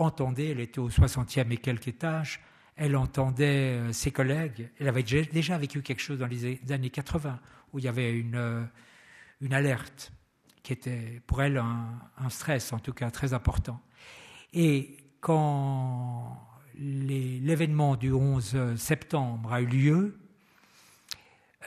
entendait, 0.02 0.50
elle 0.50 0.60
était 0.60 0.80
au 0.80 0.90
60e 0.90 1.52
et 1.52 1.58
quelques 1.58 1.90
étage, 1.90 2.40
elle 2.76 2.96
entendait 2.96 3.92
ses 3.92 4.12
collègues, 4.12 4.70
elle 4.80 4.88
avait 4.88 5.04
déjà 5.04 5.58
vécu 5.58 5.82
quelque 5.82 6.02
chose 6.02 6.20
dans 6.20 6.28
les 6.28 6.60
années 6.70 6.90
80 6.90 7.40
où 7.74 7.80
il 7.80 7.86
y 7.86 7.88
avait 7.88 8.14
une, 8.14 8.68
une 9.42 9.54
alerte 9.54 10.12
qui 10.64 10.74
était 10.74 11.22
pour 11.28 11.42
elle 11.42 11.58
un 11.58 12.30
stress 12.30 12.72
en 12.72 12.80
tout 12.80 12.94
cas 12.94 13.12
très 13.12 13.34
important. 13.34 13.82
Et 14.54 14.98
quand 15.20 16.42
l'événement 16.76 17.96
du 17.96 18.12
11 18.12 18.76
septembre 18.76 19.52
a 19.52 19.62
eu 19.62 19.66
lieu, 19.66 20.19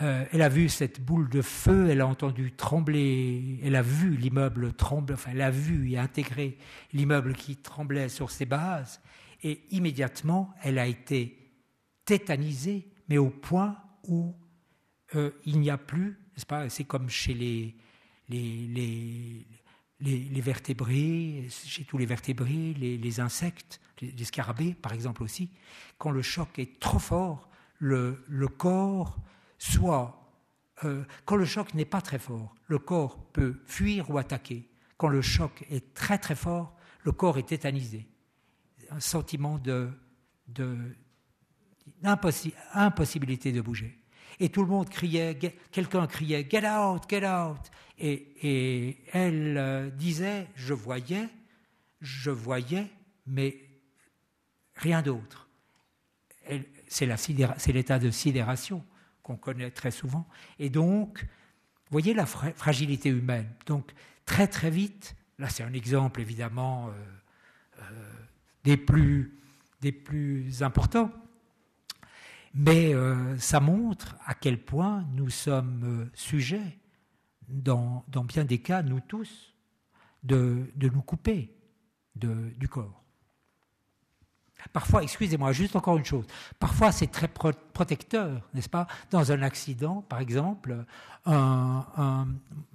euh, 0.01 0.25
elle 0.33 0.41
a 0.41 0.49
vu 0.49 0.71
cette 0.71 1.03
boule 1.03 1.29
de 1.29 1.43
feu, 1.43 1.91
elle 1.91 2.01
a 2.01 2.07
entendu 2.07 2.53
trembler, 2.53 3.61
elle 3.63 3.77
a 3.77 3.83
vu 3.83 4.17
l'immeuble 4.17 4.73
trembler, 4.73 5.15
enfin 5.15 5.33
elle 5.35 5.43
a 5.43 5.51
vu 5.51 5.91
et 5.91 5.99
intégré 5.99 6.57
l'immeuble 6.95 7.35
qui 7.35 7.57
tremblait 7.57 8.09
sur 8.09 8.31
ses 8.31 8.47
bases, 8.47 9.03
et 9.43 9.61
immédiatement 9.71 10.55
elle 10.63 10.79
a 10.79 10.87
été 10.87 11.39
tétanisée, 12.07 12.89
mais 13.09 13.19
au 13.19 13.29
point 13.29 13.77
où 14.05 14.35
euh, 15.15 15.31
il 15.45 15.61
n'y 15.61 15.69
a 15.69 15.77
plus, 15.77 16.19
n'est-ce 16.35 16.47
pas, 16.47 16.71
c'est 16.71 16.85
comme 16.85 17.11
chez 17.11 17.35
les, 17.35 17.77
les, 18.31 18.67
les, 18.69 19.47
les, 20.01 20.41
vertébrés, 20.41 21.49
chez 21.51 21.85
tous 21.85 21.99
les 21.99 22.07
vertébrés, 22.07 22.75
les, 22.79 23.21
insectes, 23.21 23.79
les, 24.01 24.25
scarabées 24.25 24.73
par 24.73 24.95
exemple 24.95 25.23
aussi, 25.23 25.51
quand 25.99 26.13
le 26.13 26.23
choc 26.23 26.59
est 26.59 26.81
trop 26.81 26.99
fort, 26.99 27.51
le, 27.79 28.25
le 28.27 28.49
corps 28.49 29.19
soit... 29.63 30.19
Euh, 30.85 31.05
quand 31.25 31.37
le 31.37 31.45
choc 31.45 31.75
n'est 31.75 31.85
pas 31.85 32.01
très 32.01 32.19
fort, 32.19 32.55
le 32.67 32.79
corps 32.79 33.17
peut 33.33 33.61
fuir 33.67 34.11
ou 34.11 34.19
attaquer. 34.19 34.69
quand 34.97 35.09
le 35.09 35.23
choc 35.23 35.65
est 35.71 35.95
très 35.95 36.19
très 36.19 36.35
fort, 36.35 36.77
le 37.05 37.13
corps 37.13 37.39
est 37.39 37.49
tétanisé. 37.49 38.09
Un 38.91 39.01
sentiment 39.01 39.59
de, 39.59 39.91
de 40.49 40.77
impossibilité 42.03 43.53
de 43.53 43.61
bouger. 43.61 43.99
Et 44.41 44.49
tout 44.49 44.63
le 44.63 44.69
monde 44.69 44.89
criait, 44.89 45.39
quelqu'un 45.71 46.07
criait 46.07 46.49
Get 46.51 46.69
out, 46.69 47.03
get 47.09 47.27
out. 47.27 47.71
Et, 47.99 48.99
elle 49.13 49.57
euh, 49.57 49.91
disait 49.91 50.49
Je 50.57 50.75
voyais, 50.75 51.29
je 52.01 52.31
voyais, 52.31 52.91
mais 53.27 53.57
rien 54.75 55.03
d'autre. 55.03 55.49
C'est 56.89 57.73
l'état 57.73 57.99
de 57.99 58.11
sidération 58.11 58.85
qu'on 59.23 59.37
connaît 59.37 59.71
très 59.71 59.91
souvent. 59.91 60.27
Et 60.59 60.71
donc, 60.71 61.27
voyez 61.91 62.15
la 62.15 62.27
fragilité 62.27 63.11
humaine. 63.11 63.49
Donc, 63.67 63.93
très 64.25 64.49
très 64.49 64.71
vite, 64.71 65.15
là 65.39 65.49
c'est 65.49 65.63
un 65.63 65.73
exemple 65.73 66.21
évidemment 66.21 66.89
euh, 66.89 66.93
euh, 67.83 68.13
des, 68.65 68.77
plus, 68.77 70.63
importants, 70.63 71.11
mais 72.55 72.95
euh, 72.95 73.37
ça 73.39 73.61
montre 73.61 74.17
à 74.25 74.35
quel 74.35 74.63
point 74.63 75.05
nous 75.13 75.31
sommes 75.31 76.11
sujets, 76.15 76.79
dans, 77.49 78.05
bien 78.25 78.45
des 78.45 78.59
cas, 78.59 78.83
nous 78.83 79.01
tous, 79.01 79.55
de, 80.23 80.67
nous 80.81 81.03
couper 81.03 81.55
du 82.15 82.69
corps. 82.69 83.02
Parfois, 84.73 85.03
excusez-moi, 85.03 85.53
juste 85.53 85.77
encore 85.77 85.99
une 85.99 86.05
chose. 86.05 86.27
Parfois, 86.59 86.93
c'est 86.93 87.09
très 87.09 87.29
protecteur, 87.29 88.41
n'est-ce 88.55 88.69
pas? 88.69 88.87
Dans 89.11 89.33
un 89.33 89.43
accident, 89.43 90.03
par 90.09 90.21
exemple, 90.21 90.85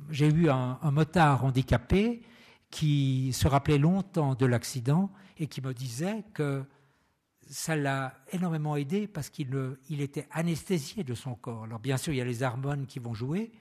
j'ai 0.10 0.28
eu 0.28 0.50
un, 0.50 0.92
motard 0.92 1.46
handicapé 1.46 2.22
qui 2.70 3.32
se 3.34 3.48
rappelait 3.48 3.78
longtemps 3.78 4.36
de 4.36 4.46
l'accident 4.46 5.10
et 5.38 5.48
qui 5.48 5.62
me 5.62 5.74
disait 5.74 6.24
que 6.34 6.64
ça 7.50 7.76
l'a 7.76 8.14
énormément 8.32 8.76
aidé 8.76 9.08
parce 9.08 9.30
qu'il 9.30 9.78
il 9.90 10.02
était 10.02 10.28
anesthésié 10.32 11.04
de 11.04 11.14
son 11.14 11.36
corps. 11.36 11.64
Alors 11.64 11.80
bien 11.80 11.98
sûr, 11.98 12.14
il 12.14 12.18
y 12.18 12.22
a 12.22 12.26
les 12.26 12.44
hormones 12.44 12.86
qui 12.88 13.00
vont 13.00 13.14
jouer, 13.14 13.52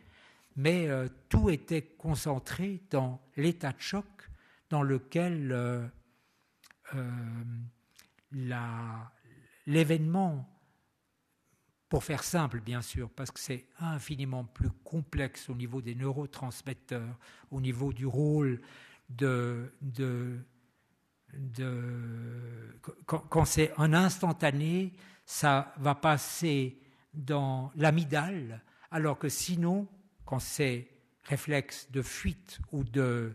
mais 0.57 0.89
euh, 0.89 1.09
tout 1.29 1.51
était 1.51 1.83
concentré 1.83 2.81
dans 2.91 3.21
l'état 3.37 3.73
de 3.73 3.81
choc 3.81 4.07
dans 4.71 4.83
lequel 4.83 5.53
euh, 5.53 5.87
euh, 6.95 7.11
l'événement, 9.67 10.49
pour 11.89 12.03
faire 12.03 12.25
simple 12.25 12.61
bien 12.61 12.83
sûr, 12.83 13.09
parce 13.11 13.31
que 13.31 13.39
c'est 13.39 13.67
infiniment 13.79 14.45
plus 14.45 14.71
complexe 14.85 15.49
au 15.49 15.55
niveau 15.55 15.81
des 15.81 15.95
neurotransmetteurs, 15.95 17.19
au 17.51 17.61
niveau 17.61 17.93
du 17.93 18.07
rôle 18.07 18.61
de... 19.09 19.73
quand, 23.07 23.45
c'est 23.45 23.73
un 23.79 23.93
instantané, 23.95 24.93
ça 25.25 25.73
va 25.79 25.95
passer 25.95 26.81
dans 27.15 27.71
l'amygdale, 27.77 28.63
alors 28.91 29.19
que 29.19 29.29
sinon, 29.29 29.89
quand 30.25 30.41
c'est 30.41 30.89
réflexe 31.23 31.91
de 31.91 32.03
fuite 32.03 32.59
ou 32.73 32.85
de 32.85 33.35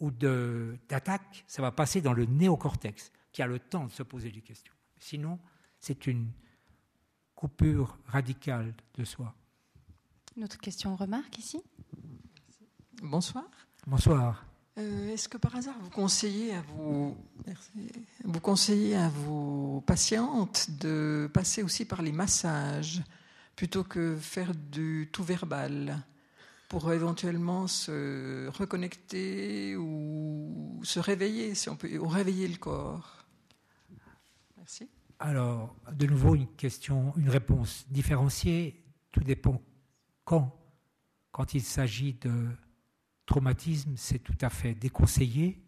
ou 0.00 0.10
d'attaque, 0.10 1.44
ça 1.46 1.62
va 1.62 1.70
passer 1.70 2.00
dans 2.00 2.12
le 2.12 2.26
néocortex 2.26 3.12
qui 3.34 3.42
a 3.42 3.46
le 3.46 3.58
temps 3.58 3.84
de 3.84 3.90
se 3.90 4.04
poser 4.04 4.30
des 4.30 4.40
questions. 4.40 4.72
Sinon, 4.98 5.38
c'est 5.80 6.06
une 6.06 6.30
coupure 7.34 7.98
radicale 8.06 8.72
de 8.94 9.04
soi. 9.04 9.34
Une 10.36 10.44
autre 10.44 10.58
question, 10.58 10.94
remarque 10.94 11.36
ici? 11.38 11.60
Bonsoir. 13.02 13.44
Bonsoir. 13.86 14.46
Euh, 14.78 15.12
est-ce 15.12 15.28
que 15.28 15.36
par 15.36 15.54
hasard 15.56 15.76
vous 15.80 15.90
conseillez 15.90 16.54
à 16.54 16.62
vos, 16.62 17.16
vous 18.24 18.40
conseillez 18.40 18.96
à 18.96 19.08
vos 19.08 19.82
patientes 19.86 20.70
de 20.80 21.28
passer 21.32 21.62
aussi 21.62 21.84
par 21.84 22.02
les 22.02 22.12
massages 22.12 23.02
plutôt 23.56 23.84
que 23.84 24.16
faire 24.16 24.54
du 24.54 25.08
tout 25.12 25.24
verbal 25.24 26.02
pour 26.68 26.92
éventuellement 26.92 27.66
se 27.66 28.48
reconnecter 28.48 29.76
ou 29.76 30.80
se 30.84 31.00
réveiller, 31.00 31.54
si 31.54 31.68
on 31.68 31.76
peut, 31.76 31.98
ou 31.98 32.08
réveiller 32.08 32.48
le 32.48 32.56
corps? 32.56 33.23
Alors, 35.18 35.74
de 35.92 36.06
nouveau, 36.06 36.34
une 36.34 36.48
question, 36.48 37.14
une 37.16 37.30
réponse 37.30 37.86
différenciée. 37.90 38.84
Tout 39.12 39.22
dépend 39.24 39.62
quand. 40.24 40.60
Quand 41.30 41.54
il 41.54 41.62
s'agit 41.62 42.14
de 42.14 42.48
traumatisme, 43.26 43.94
c'est 43.96 44.18
tout 44.18 44.36
à 44.40 44.50
fait 44.50 44.74
déconseillé. 44.74 45.60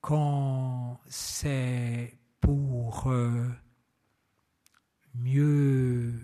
Quand 0.00 1.00
c'est 1.06 2.18
pour 2.40 3.10
euh, 3.10 3.48
mieux, 5.14 6.14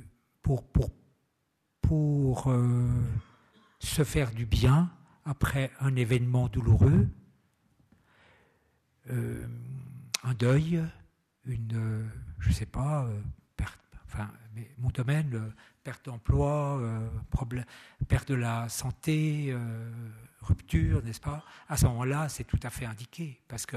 pour, 0.42 0.62
euh, 2.50 2.88
se 3.78 4.04
faire 4.04 4.30
du 4.32 4.46
bien 4.46 4.92
après 5.24 5.70
un 5.80 5.96
événement 5.96 6.48
douloureux, 6.48 7.08
euh, 9.10 9.46
un 10.22 10.34
deuil, 10.34 10.82
une, 11.46 12.10
je 12.38 12.48
ne 12.48 12.54
sais 12.54 12.66
pas, 12.66 13.04
euh, 13.04 13.20
perte, 13.56 13.80
enfin, 14.06 14.30
mais 14.54 14.70
mon 14.78 14.90
domaine, 14.90 15.52
perte 15.82 16.06
d'emploi, 16.06 16.78
euh, 16.80 17.08
perte 18.08 18.28
de 18.28 18.34
la 18.34 18.68
santé, 18.68 19.48
euh, 19.50 19.90
rupture, 20.40 21.02
n'est-ce 21.02 21.20
pas? 21.20 21.44
À 21.68 21.76
ce 21.76 21.86
moment-là, 21.86 22.28
c'est 22.28 22.44
tout 22.44 22.60
à 22.62 22.70
fait 22.70 22.86
indiqué, 22.86 23.40
parce 23.48 23.66
que 23.66 23.76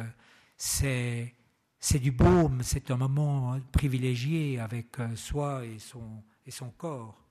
c'est, 0.55 1.33
c'est 1.79 1.99
du 1.99 2.11
baume, 2.11 2.61
c'est 2.63 2.91
un 2.91 2.97
moment 2.97 3.59
privilégié 3.71 4.59
avec 4.59 4.97
soi 5.15 5.65
et 5.65 5.79
son, 5.79 6.23
et 6.45 6.51
son 6.51 6.71
corps. 6.71 7.23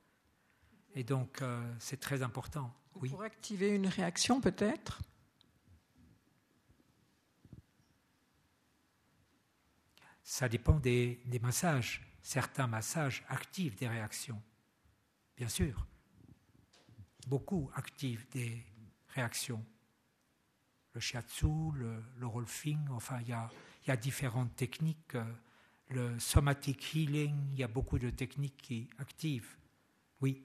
Et 0.94 1.04
donc, 1.04 1.42
c'est 1.78 2.00
très 2.00 2.22
important. 2.22 2.72
Oui. 2.94 3.10
Pour 3.10 3.22
activer 3.22 3.74
une 3.74 3.86
réaction, 3.86 4.40
peut-être? 4.40 5.02
Ça 10.26 10.48
dépend 10.48 10.80
des, 10.80 11.20
massages. 11.40 12.02
Certains 12.20 12.66
massages 12.66 13.24
activent 13.28 13.76
des 13.76 13.86
réactions, 13.86 14.42
bien 15.36 15.48
sûr. 15.48 15.86
Beaucoup 17.28 17.70
activent 17.76 18.26
des 18.30 18.66
réactions. 19.14 19.64
Le 20.94 21.00
shiatsu, 21.00 21.70
le, 21.74 22.02
le 22.18 22.26
rolfing, 22.26 22.88
enfin, 22.90 23.20
il 23.20 23.28
y 23.28 23.32
a, 23.32 23.48
y 23.86 23.90
a, 23.92 23.96
différentes 23.96 24.56
techniques. 24.56 25.16
Le 25.90 26.18
somatic 26.18 26.92
healing, 26.92 27.52
il 27.52 27.60
y 27.60 27.62
a 27.62 27.68
beaucoup 27.68 28.00
de 28.00 28.10
techniques 28.10 28.56
qui 28.56 28.90
activent. 28.98 29.56
Oui, 30.20 30.44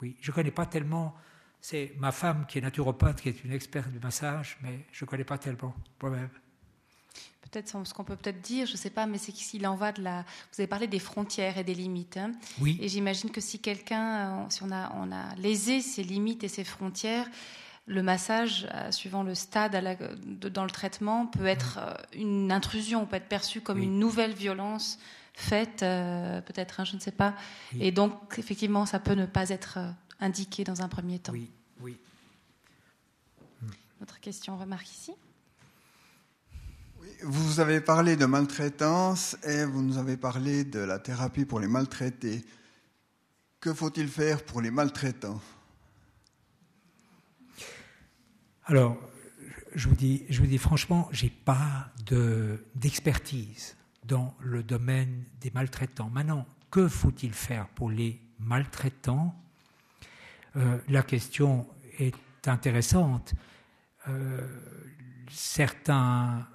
oui. 0.00 0.16
Je 0.22 0.30
ne 0.30 0.34
connais 0.34 0.50
pas 0.50 0.64
tellement. 0.64 1.14
C'est 1.60 1.92
ma 1.98 2.10
femme 2.10 2.46
qui 2.46 2.56
est 2.56 2.62
naturopathe, 2.62 3.20
qui 3.20 3.28
est 3.28 3.44
une 3.44 3.52
experte 3.52 3.90
du 3.90 3.98
massage, 3.98 4.56
mais 4.62 4.86
je 4.92 5.04
ne 5.04 5.10
connais 5.10 5.24
pas 5.24 5.36
tellement 5.36 5.74
moi-même 6.00 6.30
peut-être 7.54 7.86
ce 7.86 7.94
qu'on 7.94 8.04
peut 8.04 8.16
peut-être 8.16 8.40
dire, 8.40 8.66
je 8.66 8.72
ne 8.72 8.76
sais 8.76 8.90
pas, 8.90 9.06
mais 9.06 9.18
c'est 9.18 9.32
qu'il 9.32 9.66
en 9.66 9.76
va 9.76 9.92
de 9.92 10.02
la. 10.02 10.22
Vous 10.52 10.60
avez 10.60 10.66
parlé 10.66 10.86
des 10.86 10.98
frontières 10.98 11.56
et 11.56 11.64
des 11.64 11.74
limites. 11.74 12.16
Hein. 12.16 12.32
oui. 12.60 12.76
Et 12.80 12.88
j'imagine 12.88 13.30
que 13.30 13.40
si 13.40 13.60
quelqu'un, 13.60 14.42
euh, 14.42 14.44
si 14.48 14.62
on 14.64 14.72
a, 14.72 14.92
on 14.96 15.12
a 15.12 15.34
lésé 15.36 15.80
ses 15.80 16.02
limites 16.02 16.42
et 16.42 16.48
ses 16.48 16.64
frontières, 16.64 17.28
le 17.86 18.02
massage, 18.02 18.66
euh, 18.74 18.90
suivant 18.90 19.22
le 19.22 19.34
stade 19.34 19.72
dans 20.40 20.64
le 20.64 20.70
traitement, 20.70 21.26
peut 21.26 21.46
être 21.46 21.78
euh, 21.78 21.94
une 22.14 22.50
intrusion, 22.50 23.06
peut 23.06 23.16
être 23.16 23.28
perçu 23.28 23.60
comme 23.60 23.78
une 23.78 23.98
nouvelle 23.98 24.32
violence 24.32 24.98
faite, 25.36 25.80
peut-être, 25.80 26.78
hein, 26.78 26.84
je 26.84 26.94
ne 26.94 27.00
sais 27.00 27.10
pas. 27.10 27.34
Et 27.80 27.90
donc, 27.90 28.14
effectivement, 28.38 28.86
ça 28.86 29.00
peut 29.00 29.14
ne 29.14 29.26
pas 29.26 29.48
être 29.48 29.80
indiqué 30.20 30.62
dans 30.62 30.80
un 30.80 30.86
premier 30.86 31.18
temps. 31.18 31.32
Oui, 31.32 31.50
oui. 31.80 31.96
Autre 34.00 34.20
question, 34.20 34.56
remarque 34.56 34.88
ici 34.88 35.12
vous 37.22 37.60
avez 37.60 37.80
parlé 37.80 38.16
de 38.16 38.26
maltraitance 38.26 39.36
et 39.44 39.64
vous 39.64 39.82
nous 39.82 39.98
avez 39.98 40.16
parlé 40.16 40.64
de 40.64 40.80
la 40.80 40.98
thérapie 40.98 41.44
pour 41.44 41.60
les 41.60 41.68
maltraités. 41.68 42.44
Que 43.60 43.72
faut-il 43.72 44.08
faire 44.08 44.44
pour 44.44 44.60
les 44.60 44.70
maltraitants? 44.70 45.40
Alors, 48.66 48.98
je 49.74 49.88
vous 49.88 49.94
dis, 49.94 50.24
je 50.28 50.40
vous 50.40 50.46
dis 50.46 50.58
franchement, 50.58 51.08
j'ai 51.12 51.30
pas 51.30 51.92
d'expertise 52.74 53.76
dans 54.04 54.34
le 54.40 54.62
domaine 54.62 55.24
des 55.40 55.50
maltraitants. 55.50 56.10
Maintenant, 56.10 56.46
que 56.70 56.88
faut-il 56.88 57.32
faire 57.32 57.68
pour 57.68 57.90
les 57.90 58.20
maltraitants? 58.38 59.34
Euh, 60.56 60.78
La 60.88 61.02
question 61.02 61.66
est 61.98 62.16
intéressante. 62.46 63.34
Euh, 64.08 64.46
certains 65.30 66.46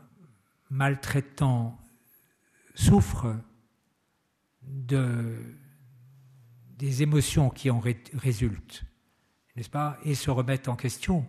maltraitants 0.70 1.78
souffrent 2.76 3.36
de, 4.62 5.36
des 6.78 7.04
émotions 7.04 7.50
qui 7.50 7.70
en 7.70 7.82
résultent, 8.14 8.84
n'est-ce 9.56 9.70
pas, 9.70 9.98
et 10.04 10.16
se 10.16 10.32
remettent 10.32 10.68
en 10.70 10.76
question. 10.76 11.28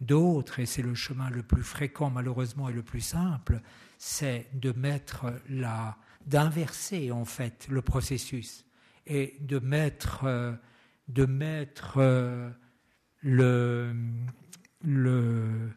D'autres, 0.00 0.58
et 0.58 0.66
c'est 0.66 0.82
le 0.82 0.94
chemin 0.94 1.30
le 1.30 1.42
plus 1.42 1.62
fréquent 1.62 2.10
malheureusement 2.10 2.68
et 2.68 2.72
le 2.72 2.82
plus 2.82 3.00
simple, 3.00 3.60
c'est 3.98 4.48
de 4.52 4.72
mettre 4.72 5.32
la, 5.48 5.96
d'inverser 6.26 7.10
en 7.10 7.24
fait 7.24 7.66
le 7.68 7.82
processus 7.82 8.64
et 9.06 9.36
de 9.40 9.58
mettre, 9.58 10.58
de 11.08 11.26
mettre 11.26 11.98
euh, 11.98 12.50
le, 13.22 13.94
le, 14.82 15.70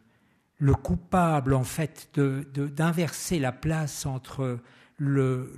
le, 0.58 0.74
coupable 0.74 1.54
en 1.54 1.64
fait, 1.64 2.10
d'inverser 2.18 3.38
la 3.38 3.52
place 3.52 4.06
entre 4.06 4.60
le, 4.98 5.52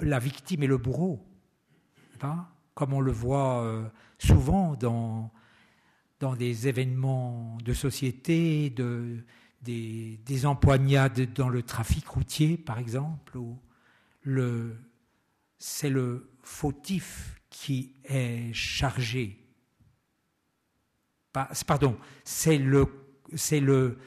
la 0.00 0.18
victime 0.18 0.62
et 0.62 0.66
le 0.66 0.78
bourreau, 0.78 1.24
hein, 2.22 2.46
comme 2.74 2.92
on 2.92 3.00
le 3.00 3.12
voit 3.12 3.62
euh, 3.62 3.84
souvent 4.18 4.74
dans, 4.74 5.30
des 6.38 6.68
événements 6.68 7.58
de 7.64 7.72
société, 7.72 8.70
de, 8.70 9.24
des, 9.62 10.20
des, 10.24 10.46
empoignades 10.46 11.32
dans 11.32 11.48
le 11.48 11.62
trafic 11.62 12.06
routier, 12.06 12.56
par 12.56 12.78
exemple, 12.78 13.36
où 13.36 13.58
c'est 15.58 15.90
le 15.90 16.30
fautif 16.42 17.40
qui 17.50 17.94
est 18.04 18.52
chargé. 18.52 19.38
Pardon, 21.32 21.96
c'est 22.24 22.58
le, 22.58 22.86
c'est 23.34 23.60
le, 23.60 23.98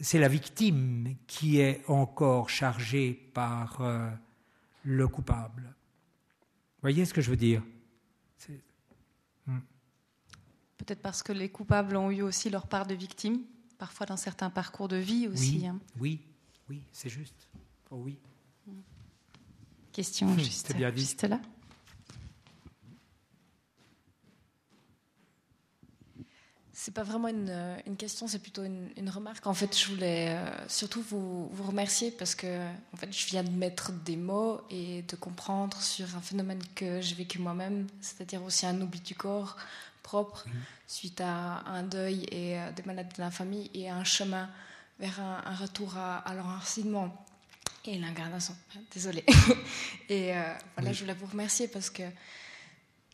c'est 0.00 0.18
la 0.18 0.28
victime 0.28 1.16
qui 1.26 1.60
est 1.60 1.82
encore 1.88 2.50
chargée 2.50 3.12
par 3.32 3.80
euh, 3.80 4.10
le 4.82 5.08
coupable. 5.08 5.62
Vous 5.62 6.82
voyez 6.82 7.04
ce 7.04 7.14
que 7.14 7.20
je 7.20 7.30
veux 7.30 7.36
dire? 7.36 7.62
Hmm. 9.46 9.58
Peut-être 10.78 11.02
parce 11.02 11.22
que 11.22 11.32
les 11.32 11.50
coupables 11.50 11.96
ont 11.96 12.10
eu 12.10 12.22
aussi 12.22 12.50
leur 12.50 12.66
part 12.66 12.86
de 12.86 12.94
victime, 12.94 13.40
parfois 13.78 14.06
dans 14.06 14.16
certains 14.16 14.50
parcours 14.50 14.88
de 14.88 14.96
vie 14.96 15.28
aussi. 15.28 15.58
Oui, 15.58 15.66
hein. 15.66 15.80
oui, 16.00 16.20
oui 16.68 16.82
c'est 16.92 17.10
juste. 17.10 17.48
Oh, 17.90 18.00
oui. 18.04 18.18
Question 19.92 20.36
juste, 20.36 20.74
juste 20.96 21.22
là. 21.22 21.40
C'est 26.76 26.92
pas 26.92 27.04
vraiment 27.04 27.28
une, 27.28 27.48
euh, 27.50 27.76
une 27.86 27.96
question, 27.96 28.26
c'est 28.26 28.40
plutôt 28.40 28.64
une, 28.64 28.90
une, 28.96 29.08
remarque. 29.08 29.46
En 29.46 29.54
fait, 29.54 29.78
je 29.78 29.86
voulais 29.88 30.30
euh, 30.30 30.68
surtout 30.68 31.02
vous, 31.02 31.48
vous, 31.48 31.62
remercier 31.62 32.10
parce 32.10 32.34
que 32.34 32.66
en 32.92 32.96
fait, 32.96 33.12
je 33.12 33.26
viens 33.26 33.44
de 33.44 33.50
mettre 33.50 33.92
des 33.92 34.16
mots 34.16 34.60
et 34.70 35.02
de 35.02 35.16
comprendre 35.16 35.80
sur 35.80 36.16
un 36.16 36.20
phénomène 36.20 36.60
que 36.74 37.00
j'ai 37.00 37.14
vécu 37.14 37.38
moi-même, 37.38 37.86
c'est-à-dire 38.00 38.42
aussi 38.42 38.66
un 38.66 38.80
oubli 38.80 39.00
du 39.00 39.14
corps 39.14 39.56
propre 40.02 40.44
suite 40.86 41.20
à 41.20 41.62
un 41.66 41.82
deuil 41.82 42.26
et 42.30 42.58
euh, 42.58 42.72
des 42.72 42.82
maladies 42.82 43.16
de 43.16 43.22
la 43.22 43.30
famille 43.30 43.70
et 43.72 43.88
un 43.88 44.04
chemin 44.04 44.50
vers 44.98 45.20
un, 45.20 45.42
un 45.46 45.54
retour 45.54 45.96
à, 45.96 46.18
à 46.18 46.34
l'enracinement 46.34 47.24
et 47.86 47.98
l'incarnation. 47.98 48.56
Désolée. 48.92 49.24
et 50.08 50.36
euh, 50.36 50.54
voilà, 50.76 50.92
je 50.92 51.00
voulais 51.00 51.14
vous 51.14 51.26
remercier 51.26 51.68
parce 51.68 51.90
que 51.90 52.02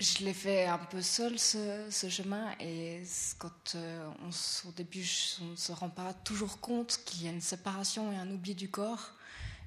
je 0.01 0.24
l'ai 0.24 0.32
fait 0.32 0.66
un 0.66 0.78
peu 0.78 1.02
seul 1.02 1.39
ce, 1.39 1.86
ce 1.90 2.09
chemin 2.09 2.52
et 2.59 3.02
quand 3.39 3.74
euh, 3.74 4.09
on, 4.24 4.68
au 4.68 4.72
début 4.72 5.06
on 5.43 5.51
ne 5.51 5.56
se 5.56 5.72
rend 5.72 5.90
pas 5.90 6.14
toujours 6.14 6.59
compte 6.60 7.01
qu'il 7.05 7.24
y 7.24 7.28
a 7.28 7.31
une 7.31 7.43
séparation 7.43 8.10
et 8.10 8.16
un 8.16 8.31
oubli 8.31 8.55
du 8.55 8.70
corps 8.70 9.12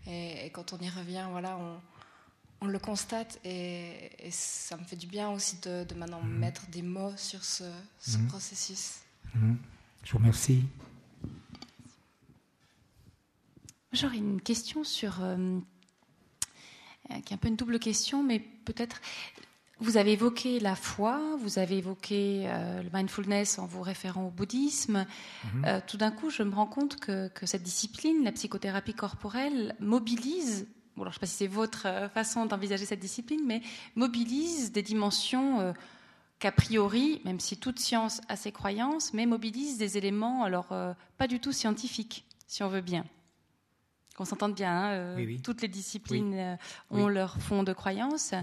et, 0.07 0.49
quand 0.51 0.73
on 0.73 0.80
y 0.80 0.89
revient 0.89 1.27
voilà 1.30 1.55
on, 1.57 1.80
on 2.61 2.68
le 2.68 2.80
constate 2.80 3.39
et, 3.45 4.10
ça 4.31 4.76
me 4.76 4.84
fait 4.84 4.95
du 4.95 5.05
bien 5.05 5.30
aussi 5.30 5.60
de, 5.61 5.85
maintenant 5.95 6.22
mhm. 6.22 6.39
mettre 6.39 6.65
des 6.68 6.81
mots 6.81 7.15
sur 7.15 7.43
ce, 7.43 7.65
ce 7.99 8.18
mhm. 8.18 8.27
processus. 8.27 9.01
Mhm. 9.35 9.57
Je 10.03 10.11
vous 10.11 10.18
remercie. 10.18 10.64
J'aurais 13.91 14.18
une 14.18 14.41
question 14.41 14.84
sur 14.84 15.22
euh, 15.22 15.60
qui 17.26 17.34
est 17.34 17.35
un 17.35 17.38
peu 17.38 17.49
une 17.49 17.55
double 17.55 17.80
question, 17.80 18.23
mais 18.23 18.39
peut-être 18.39 18.99
vous 19.84 19.97
avez 19.97 20.14
évoqué 20.14 20.60
la 20.60 20.76
foi, 20.76 21.19
vous 21.39 21.60
avez 21.60 21.77
évoqué 21.77 22.45
euh, 22.45 22.81
le 22.81 22.89
mindfulness 22.93 23.60
en 23.60 23.65
vous 23.65 23.81
référant 23.81 24.27
au 24.27 24.31
bouddhisme. 24.31 25.05
Mhm. 25.43 25.65
Euh, 25.65 25.80
tout 25.85 25.97
d'un 25.97 26.11
coup, 26.11 26.30
je 26.30 26.41
me 26.41 26.55
rends 26.55 26.68
compte 26.68 26.95
que, 26.99 27.30
cette 27.43 27.64
discipline, 27.64 28.23
la 28.23 28.31
psychothérapie 28.31 28.93
corporelle, 28.93 29.76
mobilise, 29.80 30.68
bon, 30.95 31.03
alors 31.03 31.11
je 31.14 31.18
ne 31.18 31.19
sais 31.19 31.19
pas 31.19 31.26
si 31.26 31.35
c'est 31.35 31.47
votre 31.47 31.85
euh, 31.85 32.07
façon 32.10 32.45
d'envisager 32.45 32.85
cette 32.85 33.01
discipline, 33.01 33.41
mais 33.45 33.61
mobilise 33.95 34.72
des 34.72 34.81
dimensions 34.81 35.73
qu'a 36.39 36.51
priori, 36.51 37.22
même 37.26 37.41
si 37.41 37.57
toute 37.57 37.80
science 37.80 38.22
a 38.30 38.38
ses 38.38 38.53
croyances, 38.53 39.14
mais 39.14 39.26
mobilise 39.26 39.77
des 39.77 39.97
éléments, 39.97 40.43
alors 40.43 40.73
pas 41.18 41.27
du 41.27 41.39
tout 41.39 41.51
scientifiques, 41.51 42.26
si 42.47 42.64
on 42.64 42.69
veut 42.69 42.81
bien. 42.81 43.05
Qu'on 44.15 44.26
s'entende 44.26 44.53
bien, 44.53 44.72
hein, 44.72 44.91
euh, 44.91 45.38
toutes 45.44 45.64
les 45.64 45.68
disciplines 45.68 46.35
euh, 46.35 46.56
ont 46.91 47.07
leur 47.07 47.41
fond 47.41 47.64
de 47.64 47.73
croyance. 47.73 48.34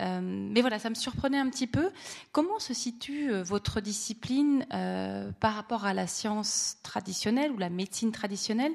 Euh, 0.00 0.20
mais 0.20 0.60
voilà, 0.60 0.80
ça 0.80 0.90
me 0.90 0.96
surprenait 0.96 1.38
un 1.38 1.48
petit 1.50 1.68
peu. 1.68 1.90
Comment 2.32 2.58
se 2.58 2.74
situe 2.74 3.30
votre 3.42 3.80
discipline 3.80 4.66
par 5.38 5.54
rapport 5.54 5.84
à 5.84 5.94
la 5.94 6.08
science 6.08 6.78
traditionnelle 6.82 7.52
ou 7.52 7.58
la 7.58 7.70
médecine 7.70 8.10
traditionnelle, 8.10 8.72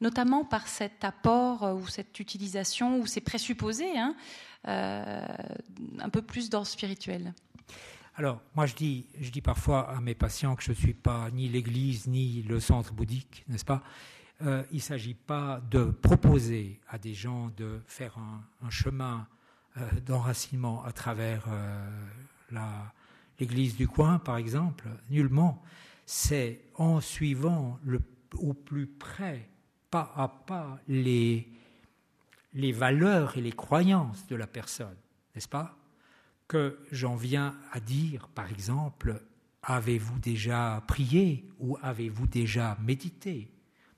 notamment 0.00 0.46
par 0.46 0.66
cet 0.66 1.04
apport 1.04 1.74
ou 1.76 1.86
cette 1.88 2.18
utilisation 2.18 2.98
ou 2.98 3.06
ces 3.06 3.20
présupposés 3.20 3.98
hein, 3.98 4.16
un 4.64 6.08
peu 6.10 6.22
plus 6.22 6.48
dans 6.48 6.60
le 6.60 6.64
spirituel? 6.64 7.34
Alors, 8.16 8.40
moi, 8.54 8.64
je 8.64 8.74
dis, 8.74 9.06
je 9.20 9.30
dis 9.30 9.42
parfois 9.42 9.90
à 9.90 10.00
mes 10.00 10.14
patients 10.14 10.54
que 10.54 10.62
je 10.62 10.70
ne 10.70 10.76
suis 10.76 10.94
pas 10.94 11.30
ni 11.32 11.48
l'Église 11.48 12.06
ni 12.06 12.42
le 12.42 12.60
centre 12.60 12.94
bouddhique, 12.94 13.44
n'est-ce 13.48 13.64
pas? 13.64 13.82
Euh, 14.44 14.64
il 14.72 14.76
ne 14.76 14.80
s'agit 14.80 15.14
pas 15.14 15.60
de 15.70 15.84
proposer 15.84 16.80
à 16.88 16.98
des 16.98 17.14
gens 17.14 17.50
de 17.56 17.80
faire 17.86 18.18
un, 18.18 18.70
chemin 18.70 19.26
euh, 19.76 19.88
d'enracinement 20.04 20.84
à 20.84 20.92
travers 20.92 21.44
euh, 21.48 22.58
l'église 23.38 23.76
du 23.76 23.86
coin, 23.86 24.18
par 24.18 24.36
exemple, 24.36 24.88
nullement. 25.10 25.62
C'est 26.06 26.60
en 26.74 27.00
suivant 27.00 27.78
au 28.34 28.52
plus 28.52 28.86
près, 28.86 29.48
pas 29.90 30.12
à 30.16 30.28
pas, 30.28 30.80
les, 30.88 31.48
les 32.54 32.72
valeurs 32.72 33.36
et 33.36 33.40
les 33.40 33.52
croyances 33.52 34.26
de 34.26 34.36
la 34.36 34.46
personne, 34.46 34.96
n'est-ce 35.34 35.48
pas? 35.48 35.76
Que 36.48 36.78
j'en 36.90 37.14
viens 37.14 37.54
à 37.70 37.78
dire, 37.78 38.28
par 38.28 38.50
exemple, 38.50 39.22
avez-vous 39.62 40.18
déjà 40.18 40.82
prié 40.88 41.48
ou 41.60 41.78
avez-vous 41.80 42.26
déjà 42.26 42.76
médité? 42.82 43.48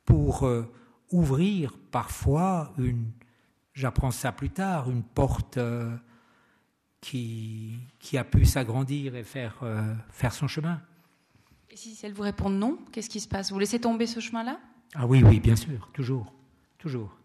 Pour 0.04 0.44
euh, 0.44 0.70
ouvrir 1.10 1.76
parfois 1.90 2.72
une, 2.78 3.10
j'apprends 3.72 4.10
ça 4.10 4.32
plus 4.32 4.50
tard, 4.50 4.90
une 4.90 5.02
porte 5.02 5.56
euh, 5.56 5.96
qui, 7.00 7.78
qui 7.98 8.18
a 8.18 8.24
pu 8.24 8.44
s'agrandir 8.44 9.14
et 9.14 9.24
faire, 9.24 9.58
euh, 9.62 9.94
faire 10.10 10.32
son 10.32 10.48
chemin. 10.48 10.80
Et 11.70 11.76
si 11.76 11.98
elle 12.02 12.12
vous 12.12 12.22
répond 12.22 12.50
non, 12.50 12.78
qu'est-ce 12.92 13.10
qui 13.10 13.20
se 13.20 13.28
passe? 13.28 13.50
Vous 13.50 13.58
laissez 13.58 13.80
tomber 13.80 14.06
ce 14.06 14.20
chemin-là? 14.20 14.60
Ah 14.94 15.06
oui, 15.06 15.22
oui, 15.24 15.40
bien 15.40 15.56
sûr, 15.56 15.90
toujours, 15.92 16.32
toujours. 16.78 17.16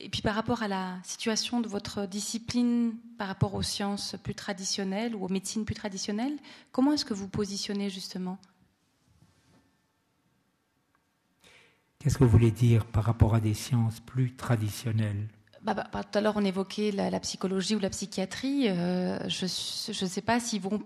Et 0.00 0.08
puis 0.08 0.22
par 0.22 0.36
rapport 0.36 0.62
à 0.62 0.68
la 0.68 0.98
situation 1.02 1.60
de 1.60 1.68
votre 1.68 2.06
discipline, 2.06 2.94
par 3.18 3.26
rapport 3.26 3.54
aux 3.54 3.62
sciences 3.62 4.14
plus 4.22 4.34
traditionnelles 4.34 5.14
ou 5.16 5.24
aux 5.24 5.28
médecines 5.28 5.64
plus 5.64 5.74
traditionnelles, 5.74 6.38
comment 6.70 6.92
est-ce 6.92 7.04
que 7.04 7.14
vous 7.14 7.28
positionnez 7.28 7.90
justement? 7.90 8.38
Qu'est-ce 11.98 12.16
que 12.16 12.24
vous 12.24 12.30
voulez 12.30 12.52
dire 12.52 12.84
par 12.84 13.04
rapport 13.04 13.34
à 13.34 13.40
des 13.40 13.54
sciences 13.54 13.98
plus 13.98 14.34
traditionnelles 14.34 15.26
bah, 15.62 15.74
bah, 15.74 15.88
bah, 15.92 16.04
Tout 16.04 16.18
à 16.18 16.20
l'heure, 16.20 16.36
on 16.36 16.44
évoquait 16.44 16.92
la, 16.92 17.18
psychologie 17.18 17.74
ou 17.74 17.80
la 17.80 17.90
psychiatrie. 17.90 18.68
Euh, 18.68 19.18
je 19.28 19.44
ne 19.44 20.08
sais 20.08 20.22
pas 20.22 20.38
s'ils 20.38 20.60
vont 20.60 20.80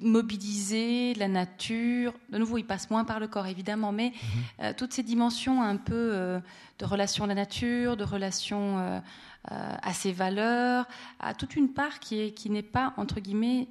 mobiliser 0.00 1.14
la 1.14 1.28
nature. 1.28 2.12
De 2.30 2.38
nouveau, 2.38 2.58
ils 2.58 2.66
passent 2.66 2.90
moins 2.90 3.04
par 3.04 3.20
le 3.20 3.28
corps, 3.28 3.46
évidemment, 3.46 3.92
mais 3.92 4.10
mhm. 4.10 4.42
euh, 4.64 4.72
toutes 4.76 4.92
ces 4.92 5.04
dimensions 5.04 5.62
un 5.62 5.76
peu 5.76 5.94
euh, 5.94 6.40
de 6.80 6.84
relation 6.84 7.22
à 7.24 7.28
la 7.28 7.34
nature, 7.34 7.96
de 7.96 8.04
relation 8.04 9.00
à 9.50 9.92
ses 9.94 10.12
valeurs, 10.12 10.86
à 11.20 11.32
toute 11.32 11.56
une 11.56 11.72
part 11.72 12.00
qui 12.00 12.16
n'est 12.16 12.32
qui 12.32 12.62
pas, 12.62 12.92
entre 12.98 13.18
guillemets, 13.20 13.68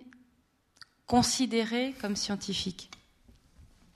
considérée 1.06 1.94
comme 2.02 2.16
scientifique. 2.16 2.90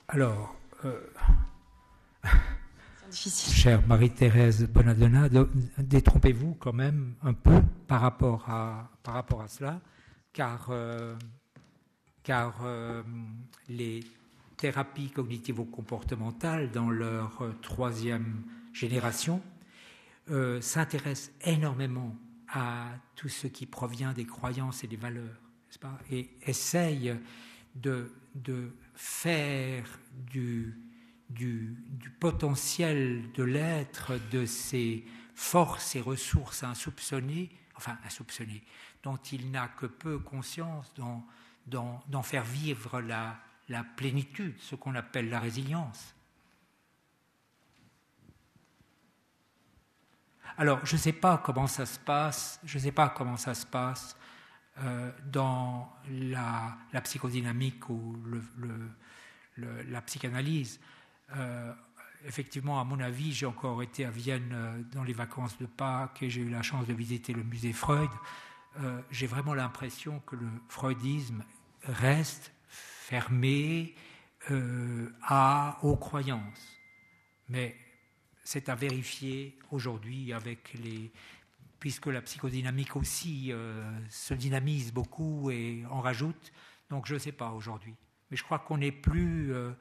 Alors, 0.08 0.54
Chère 3.12 3.86
Marie-Thérèse 3.86 4.66
Bonadonna, 4.68 5.28
détrompez-vous 5.78 6.54
quand 6.54 6.72
même 6.72 7.14
un 7.22 7.34
peu 7.34 7.60
par 7.86 8.00
rapport 8.00 8.48
à, 8.48 8.90
par 9.02 9.14
rapport 9.14 9.42
à 9.42 9.48
cela, 9.48 9.80
car, 10.32 10.68
euh, 10.70 11.14
car 12.22 12.60
euh, 12.64 13.02
les 13.68 14.00
thérapies 14.56 15.10
cognitivo-comportementales 15.10 16.70
dans 16.70 16.88
leur 16.88 17.42
euh, 17.42 17.52
troisième 17.60 18.42
génération 18.72 19.42
s'intéressent 20.60 21.32
énormément 21.44 22.16
à 22.48 22.86
tout 23.16 23.28
ce 23.28 23.48
qui 23.48 23.66
provient 23.66 24.12
des 24.12 24.24
croyances 24.24 24.84
et 24.84 24.86
des 24.86 24.96
valeurs, 24.96 25.40
pas? 25.80 25.98
Et 26.10 26.30
essayent 26.46 27.18
de, 27.74 28.10
de 28.36 28.70
faire 28.94 29.84
du, 30.30 30.78
du, 31.34 31.76
potentiel 32.20 33.32
de 33.32 33.42
l'être, 33.42 34.12
de 34.30 34.46
ses 34.46 35.04
forces 35.34 35.96
et 35.96 36.00
ressources 36.00 36.62
insoupçonnées, 36.62 37.50
enfin 37.76 37.98
insoupçonnées, 38.04 38.62
dont 39.02 39.16
il 39.16 39.50
n'a 39.50 39.68
que 39.68 39.86
peu 39.86 40.18
conscience, 40.18 40.92
d'en 41.66 42.22
faire 42.22 42.44
vivre 42.44 43.00
la, 43.00 43.38
plénitude, 43.96 44.54
ce 44.58 44.74
qu'on 44.74 44.94
appelle 44.94 45.30
la 45.30 45.40
résilience. 45.40 46.14
Alors, 50.58 50.84
je 50.84 50.96
ne 50.96 51.00
sais 51.00 51.14
pas 51.14 51.38
comment 51.38 51.66
ça 51.66 51.86
se 51.86 51.98
passe, 51.98 52.60
je 52.64 52.78
sais 52.78 52.92
pas 52.92 53.08
comment 53.08 53.38
ça 53.38 53.54
se 53.54 53.64
passe 53.64 54.16
euh, 54.78 55.10
dans 55.24 55.90
la, 56.10 56.76
psychodynamique 57.02 57.88
ou 57.88 58.16
la 59.56 60.02
psychanalyse. 60.02 60.78
Euh, 61.36 61.72
effectivement, 62.26 62.80
à 62.80 62.84
mon 62.84 63.00
avis, 63.00 63.32
j'ai 63.32 63.46
encore 63.46 63.82
été 63.82 64.04
à 64.04 64.10
Vienne 64.10 64.50
euh, 64.52 64.82
dans 64.92 65.04
les 65.04 65.12
vacances 65.12 65.58
de 65.58 65.66
Pâques 65.66 66.22
et 66.22 66.30
j'ai 66.30 66.42
eu 66.42 66.50
la 66.50 66.62
chance 66.62 66.86
de 66.86 66.92
visiter 66.92 67.32
le 67.32 67.42
musée 67.42 67.72
Freud. 67.72 68.10
j'ai 69.10 69.26
vraiment 69.26 69.52
l'impression 69.52 70.20
que 70.20 70.34
le 70.36 70.48
freudisme 70.68 71.44
reste 71.82 72.52
fermé 72.68 73.94
à, 75.22 75.78
aux 75.82 75.96
croyances. 75.96 76.78
Mais 77.50 77.76
c'est 78.44 78.70
à 78.70 78.74
vérifier 78.74 79.58
aujourd'hui 79.70 80.32
avec 80.32 80.72
les 80.82 81.12
puisque 81.82 82.06
la 82.06 82.22
psychodynamique 82.22 82.94
aussi 82.94 83.48
euh, 83.50 83.82
se 84.08 84.34
dynamise 84.34 84.92
beaucoup 84.92 85.50
et 85.50 85.82
en 85.90 86.00
rajoute. 86.00 86.52
Donc 86.90 87.08
je 87.08 87.14
ne 87.14 87.18
sais 87.18 87.32
pas 87.32 87.50
aujourd'hui. 87.50 87.96
Mais 88.30 88.36
je 88.36 88.44
crois 88.44 88.60
qu'on 88.60 88.80
est 88.80 88.92
plus, 88.92 89.52
euh, 89.52 89.72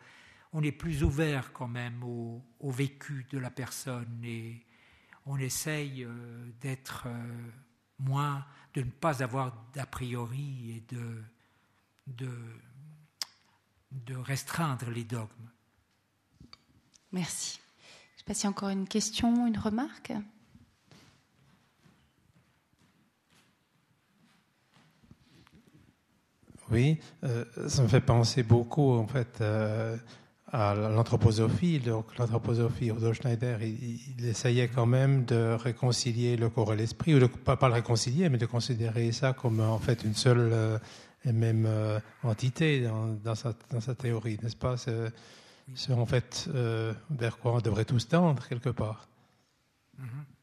on 0.53 0.63
est 0.63 0.71
plus 0.71 1.03
ouvert 1.03 1.53
quand 1.53 1.67
même 1.67 2.03
au, 2.03 2.43
vécu 2.61 3.25
de 3.29 3.37
la 3.37 3.49
personne 3.49 4.21
et 4.23 4.65
on 5.25 5.37
essaye 5.37 6.03
euh, 6.03 6.51
d'être 6.61 7.07
moins, 7.99 8.45
de 8.73 8.81
ne 8.81 8.89
pas 8.89 9.23
avoir 9.23 9.53
d'a 9.73 9.85
priori 9.85 10.71
et 10.75 10.93
de, 10.93 11.21
de, 12.07 12.31
de 13.91 14.15
restreindre 14.15 14.89
les 14.89 15.03
dogmes. 15.03 15.49
Merci. 17.11 17.59
Je 17.59 18.15
ne 18.15 18.17
sais 18.19 18.23
pas 18.25 18.33
s'il 18.33 18.43
y 18.45 18.47
a 18.47 18.49
encore 18.49 18.69
une 18.69 18.87
question, 18.87 19.47
une 19.47 19.57
remarque. 19.57 20.13
Oui, 26.71 27.01
euh, 27.25 27.43
ça 27.67 27.83
me 27.83 27.89
fait 27.89 27.99
penser 27.99 28.43
beaucoup 28.43 28.93
en 28.93 29.05
fait 29.05 29.41
euh, 29.41 29.97
à 30.51 30.75
l'anthroposophie. 30.75 31.79
Donc 31.79 32.17
l'anthroposophie, 32.17 32.91
Rudolf 32.91 33.17
Schneider, 33.17 33.61
il, 33.61 34.25
essayait 34.25 34.67
quand 34.67 34.85
même 34.85 35.25
de 35.25 35.53
réconcilier 35.53 36.37
le 36.37 36.49
corps 36.49 36.73
et 36.73 36.75
l'esprit, 36.75 37.15
ou 37.15 37.27
pas, 37.27 37.57
pas, 37.57 37.67
le 37.67 37.75
réconcilier, 37.75 38.29
mais 38.29 38.37
de 38.37 38.45
considérer 38.45 39.11
ça 39.11 39.33
comme 39.33 39.59
en 39.59 39.79
fait 39.79 40.03
une 40.03 40.15
seule 40.15 40.49
euh, 40.51 40.77
et 41.23 41.31
même 41.31 41.67
entité 42.23 42.87
dans, 43.23 43.35
sa, 43.35 43.53
théorie, 43.95 44.39
n'est-ce 44.41 44.55
pas? 44.55 44.75
C'est 44.77 45.93
en 45.93 46.07
fait 46.07 46.49
vers 47.11 47.37
quoi 47.37 47.53
on 47.53 47.59
devrait 47.59 47.85
tous 47.85 48.07
tendre 48.07 48.47
quelque 48.47 48.69
part. 48.69 49.07
Mm-hmm. 49.99 50.41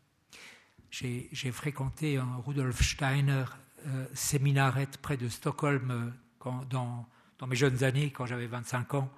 J'ai 0.91 1.53
fréquenté 1.53 2.17
un 2.17 2.43
Rudolf 2.47 2.81
Steiner 2.83 3.45
euh, 3.87 4.07
séminarette 4.15 4.99
près 4.99 5.17
de 5.17 5.29
Stockholm 5.29 6.13
euh, 6.47 6.51
dans, 6.69 7.07
mes 7.47 7.55
jeunes 7.57 7.85
années, 7.85 8.11
quand 8.11 8.27
j'avais 8.27 8.47
25 8.47 8.95
ans. 8.95 9.11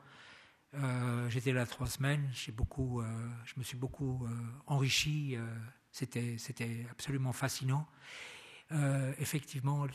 Euh, 0.75 1.29
j'étais 1.29 1.53
là 1.53 1.67
trois 1.67 1.89
semaines, 1.89 2.31
beaucoup, 2.53 3.03
je 3.45 3.55
me 3.57 3.65
suis 3.65 3.77
beaucoup 3.77 4.27
enrichi, 4.67 5.37
c'était, 5.91 6.87
absolument 6.91 7.33
fascinant. 7.33 7.89
effectivement, 9.19 9.87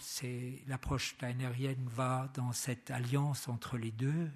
l'approche 0.68 1.12
steinerienne 1.12 1.88
va 1.88 2.30
dans 2.34 2.52
cette 2.52 2.92
alliance 2.92 3.48
entre 3.48 3.78
les 3.78 3.92
deux, 3.92 4.32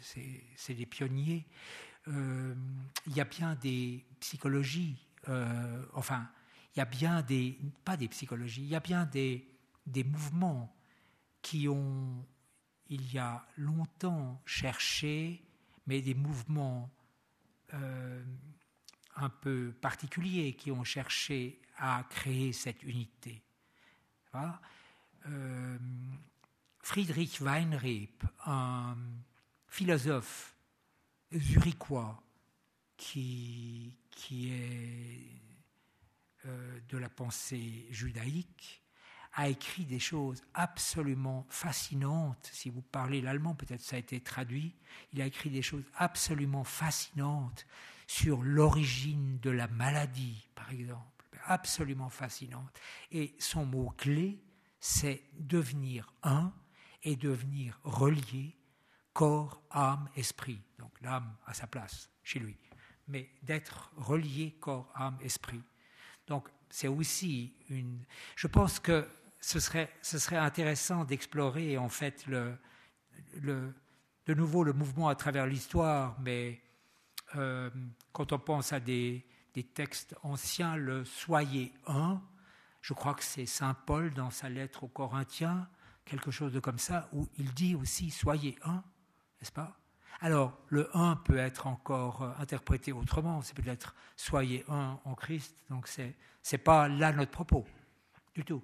c'est, 0.00 0.74
des 0.74 0.86
pionniers. 0.86 1.46
il 2.06 3.14
y 3.14 3.20
a 3.20 3.24
bien 3.24 3.56
des 3.56 4.04
psychologies, 4.20 5.04
enfin, 5.94 6.28
il 6.74 6.78
y 6.78 6.82
a 6.82 6.86
bien 6.86 7.22
des, 7.22 7.58
pas 7.84 7.96
des 7.96 8.08
psychologies, 8.08 8.62
il 8.62 8.68
y 8.68 8.76
a 8.76 8.80
bien 8.80 9.04
des 9.04 10.04
mouvements 10.04 10.72
qui 11.42 11.68
ont, 11.68 12.24
il 12.88 13.12
y 13.12 13.18
a 13.18 13.44
longtemps, 13.56 14.40
cherché, 14.46 15.42
mais 15.86 16.00
des 16.00 16.14
mouvements 16.14 16.90
euh, 17.74 18.22
un 19.16 19.28
peu 19.28 19.72
particuliers 19.80 20.54
qui 20.54 20.70
ont 20.70 20.84
cherché 20.84 21.60
à 21.76 22.04
créer 22.08 22.52
cette 22.52 22.82
unité. 22.82 23.42
Euh, 25.26 25.78
Friedrich 26.80 27.40
Weinreeb, 27.40 28.22
un 28.46 28.96
philosophe 29.68 30.56
zurichois 31.34 32.22
qui, 32.96 33.98
qui 34.10 34.52
est 34.52 35.42
euh, 36.46 36.80
de 36.88 36.98
la 36.98 37.08
pensée 37.08 37.86
judaïque, 37.90 38.81
a 39.34 39.48
écrit 39.48 39.84
des 39.84 39.98
choses 39.98 40.42
absolument 40.54 41.46
fascinantes. 41.48 42.50
Si 42.52 42.68
vous 42.68 42.82
parlez 42.82 43.20
l'allemand, 43.20 43.54
peut-être 43.54 43.80
ça 43.80 43.96
a 43.96 43.98
été 43.98 44.20
traduit. 44.20 44.74
Il 45.12 45.22
a 45.22 45.26
écrit 45.26 45.50
des 45.50 45.62
choses 45.62 45.84
absolument 45.94 46.64
fascinantes 46.64 47.66
sur 48.06 48.42
l'origine 48.42 49.38
de 49.40 49.50
la 49.50 49.68
maladie, 49.68 50.48
par 50.54 50.70
exemple. 50.70 51.06
Absolument 51.46 52.10
fascinantes. 52.10 52.78
Et 53.10 53.34
son 53.38 53.64
mot-clé, 53.64 54.38
c'est 54.78 55.22
devenir 55.38 56.12
un 56.22 56.52
et 57.02 57.16
devenir 57.16 57.80
relié, 57.84 58.54
corps, 59.12 59.62
âme, 59.70 60.08
esprit. 60.14 60.60
Donc 60.78 60.92
l'âme 61.00 61.34
à 61.46 61.54
sa 61.54 61.66
place 61.66 62.10
chez 62.22 62.38
lui. 62.38 62.56
Mais 63.08 63.30
d'être 63.42 63.92
relié, 63.96 64.56
corps, 64.60 64.92
âme, 64.94 65.18
esprit. 65.22 65.62
Donc 66.26 66.48
c'est 66.68 66.88
aussi 66.88 67.54
une... 67.68 68.04
Je 68.36 68.46
pense 68.46 68.78
que 68.78 69.08
ce 69.42 69.58
serait, 69.58 70.36
intéressant 70.36 71.04
d'explorer 71.04 71.76
en 71.76 71.88
fait 71.88 72.24
le, 72.26 72.56
le, 73.40 73.74
de 74.26 74.34
nouveau 74.34 74.62
le 74.62 74.72
mouvement 74.72 75.08
à 75.08 75.16
travers 75.16 75.46
l'histoire, 75.46 76.16
mais 76.20 76.62
euh, 77.36 77.68
quand 78.12 78.32
on 78.32 78.38
pense 78.38 78.72
à 78.72 78.80
des, 78.80 79.26
textes 79.74 80.16
anciens, 80.22 80.76
le 80.76 81.04
Soyez 81.04 81.72
un, 81.86 82.22
je 82.80 82.94
crois 82.94 83.14
que 83.14 83.24
c'est 83.24 83.44
Saint 83.44 83.74
Paul 83.74 84.14
dans 84.14 84.30
sa 84.30 84.48
lettre 84.48 84.84
aux 84.84 84.88
Corinthiens, 84.88 85.68
quelque 86.04 86.30
chose 86.30 86.52
de 86.52 86.60
comme 86.60 86.78
ça, 86.78 87.08
où 87.12 87.28
il 87.36 87.52
dit 87.52 87.74
aussi 87.74 88.10
Soyez 88.10 88.56
un, 88.64 88.82
n'est-ce 89.40 89.52
pas? 89.52 89.76
Alors, 90.20 90.56
le 90.68 90.88
un 90.96 91.16
peut 91.16 91.36
être 91.36 91.66
encore 91.66 92.22
euh, 92.22 92.30
interprété 92.38 92.92
autrement, 92.92 93.42
c'est 93.42 93.56
peut-être 93.56 93.96
soyez 94.16 94.64
un 94.68 95.00
en 95.04 95.14
Christ, 95.16 95.64
donc 95.68 95.88
ce 95.88 96.02
n'est 96.02 96.58
pas 96.58 96.86
là 96.86 97.12
notre 97.12 97.32
propos, 97.32 97.66
du 98.34 98.44
tout. 98.44 98.62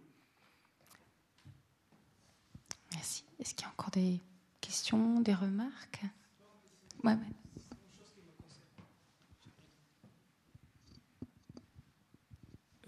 Merci. 2.94 3.24
Est-ce 3.38 3.54
qu'il 3.54 3.66
y 3.66 3.68
a 3.68 3.72
encore 3.72 3.90
des 3.90 4.20
questions, 4.60 5.20
des 5.20 5.34
remarques? 5.34 6.02
Ouais, 7.04 7.12
ouais. 7.12 7.18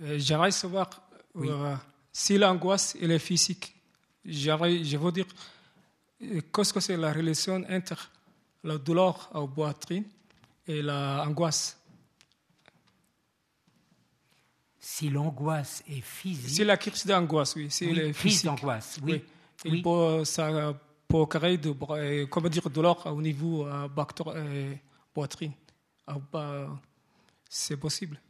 Euh, 0.02 0.18
j'aimerais 0.18 0.50
savoir 0.50 0.88
euh, 1.36 1.76
si 2.12 2.38
l'angoisse 2.38 2.96
est 3.00 3.18
physique. 3.18 3.74
J'aimerais, 4.24 4.82
je 4.82 4.96
veux 4.96 5.12
dire, 5.12 5.26
euh, 6.22 6.40
qu'est-ce 6.52 6.72
que 6.72 6.80
c'est 6.80 6.96
la 6.96 7.12
relation 7.12 7.62
entre 7.68 8.10
la 8.64 8.78
douleur 8.78 9.30
au 9.34 9.46
poitrine 9.46 10.04
et 10.66 10.82
l'angoisse 10.82 11.78
Si 14.78 15.10
l'angoisse 15.10 15.82
est 15.88 16.00
physique. 16.00 16.56
Si 16.56 16.64
la 16.64 16.76
crise 16.76 17.06
d'angoisse, 17.06 17.54
oui. 17.56 17.70
Si 17.70 17.86
oui, 17.86 18.12
crise 18.12 18.44
d'angoisse, 18.44 18.98
oui. 19.02 19.12
oui. 19.12 19.24
Il 19.64 19.82
peut, 19.82 20.24
ça 20.24 20.74
peut 21.10 21.26
créer 21.26 21.58
de, 21.58 21.74
euh, 21.90 22.26
comment 22.26 22.48
dire, 22.48 22.70
douleur 22.70 23.04
au 23.06 23.20
niveau 23.20 23.66
euh, 23.66 23.88
euh, 24.26 24.74
poitrine. 25.12 25.52
Ah, 26.06 26.16
bah, 26.32 26.80
c'est 27.48 27.76
possible. 27.76 28.20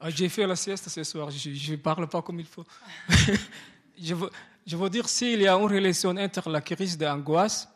Ah, 0.00 0.10
j'ai 0.10 0.28
fait 0.28 0.46
la 0.46 0.56
sieste 0.56 0.88
ce 0.88 1.04
soir, 1.04 1.30
je 1.30 1.72
ne 1.72 1.76
parle 1.76 2.08
pas 2.08 2.22
comme 2.22 2.40
il 2.40 2.46
faut. 2.46 2.64
je, 4.00 4.14
veux, 4.14 4.30
je 4.66 4.76
veux 4.76 4.90
dire, 4.90 5.08
s'il 5.08 5.42
y 5.42 5.46
a 5.46 5.54
une 5.54 5.70
relation 5.70 6.10
entre 6.10 6.50
la 6.50 6.60
crise 6.60 6.98
d'angoisse 6.98 7.68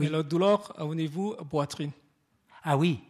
et 0.00 0.08
la 0.08 0.22
douleur 0.22 0.72
au 0.80 0.94
niveau 0.94 1.34
poitrine. 1.50 1.92
Ah 2.62 2.76
oui. 2.76 3.00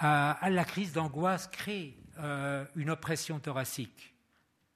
la 0.00 0.64
crise 0.64 0.92
d'angoisse 0.92 1.48
crée 1.48 1.96
une 2.76 2.90
oppression 2.90 3.40
thoracique. 3.40 4.14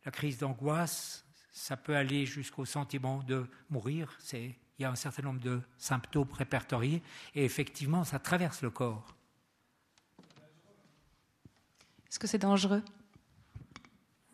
La 0.04 0.10
crise 0.10 0.38
d'angoisse, 0.38 1.24
ça 1.60 1.76
peut 1.76 1.94
aller 1.94 2.24
jusqu'au 2.24 2.64
sentiment 2.64 3.22
de 3.24 3.46
mourir. 3.68 4.18
il 4.32 4.54
y 4.78 4.84
a 4.84 4.90
un 4.90 4.94
certain 4.94 5.22
nombre 5.22 5.40
de 5.40 5.60
symptômes 5.76 6.32
répertoriés 6.32 7.02
et 7.34 7.44
effectivement, 7.44 8.02
ça 8.02 8.18
traverse 8.18 8.62
le 8.62 8.70
corps. 8.70 9.14
Est-ce 12.08 12.18
que 12.18 12.26
c'est 12.26 12.38
dangereux? 12.38 12.82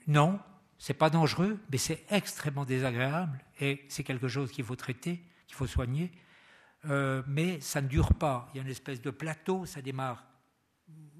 Non, 0.07 0.39
c'est 0.79 0.95
pas 0.95 1.11
dangereux, 1.11 1.59
mais 1.73 1.79
c'est 1.79 2.05
extrêmement 2.11 2.65
désagréable 2.65 3.45
et 3.61 3.85
c'est 3.89 4.05
quelque 4.05 4.29
chose 4.29 4.53
qu'il 4.53 4.65
faut 4.65 4.77
traiter, 4.77 5.21
qu'il 5.49 5.57
faut 5.57 5.67
soigner. 5.67 6.13
Euh, 6.85 7.25
mais 7.27 7.61
ça 7.61 7.81
ne 7.83 7.89
dure 7.89 8.15
pas. 8.15 8.49
Il 8.55 8.59
y 8.59 8.61
a 8.61 8.63
une 8.63 8.71
espèce 8.71 9.03
de 9.03 9.11
plateau, 9.11 9.67
ça 9.67 9.83
démarre 9.83 10.25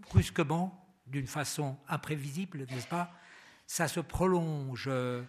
brusquement, 0.09 0.87
d'une 1.09 1.27
façon 1.27 1.77
imprévisible, 1.89 2.65
n'est-ce 2.71 2.87
pas? 2.87 3.11
Ça 3.67 3.89
se 3.89 3.99
prolonge, 3.99 4.85
euh, 4.87 5.25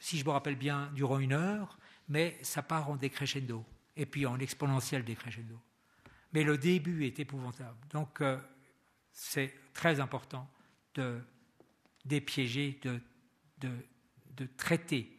si 0.00 0.18
je 0.18 0.24
me 0.24 0.30
rappelle 0.30 0.56
bien, 0.56 0.90
durant 0.94 1.20
une 1.20 1.32
heure, 1.32 1.78
mais 2.08 2.36
ça 2.42 2.62
part 2.62 2.90
en 2.90 2.96
décrescendo, 2.96 3.64
et 3.96 4.06
puis 4.06 4.26
en 4.26 4.38
exponentiel 4.40 5.04
décrescendo. 5.04 5.56
Mais 6.32 6.42
le 6.42 6.58
début 6.58 7.04
est 7.06 7.20
épouvantable. 7.20 7.76
Donc, 7.92 8.20
euh, 8.20 8.38
c'est 9.12 9.54
très 9.72 10.00
important 10.00 10.48
de 10.94 11.20
dépiéger, 12.04 12.80
de, 12.82 13.00
de, 13.58 13.70
de 14.36 14.48
traiter 14.56 15.16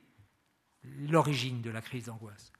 l'origine 0.83 1.61
de 1.61 1.69
la 1.69 1.81
crise 1.81 2.05
d'angoisse. 2.05 2.51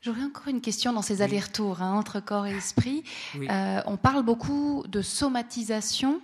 J'aurais 0.00 0.22
encore 0.22 0.48
une 0.48 0.60
question 0.60 0.92
dans 0.92 1.02
ces 1.02 1.22
allers-retours 1.22 1.82
hein, 1.82 1.92
entre 1.92 2.20
corps 2.20 2.46
et 2.46 2.56
esprit. 2.56 3.04
Euh, 3.36 3.82
on 3.86 3.96
parle 3.96 4.22
beaucoup 4.22 4.84
de 4.88 5.02
somatisation. 5.02 6.22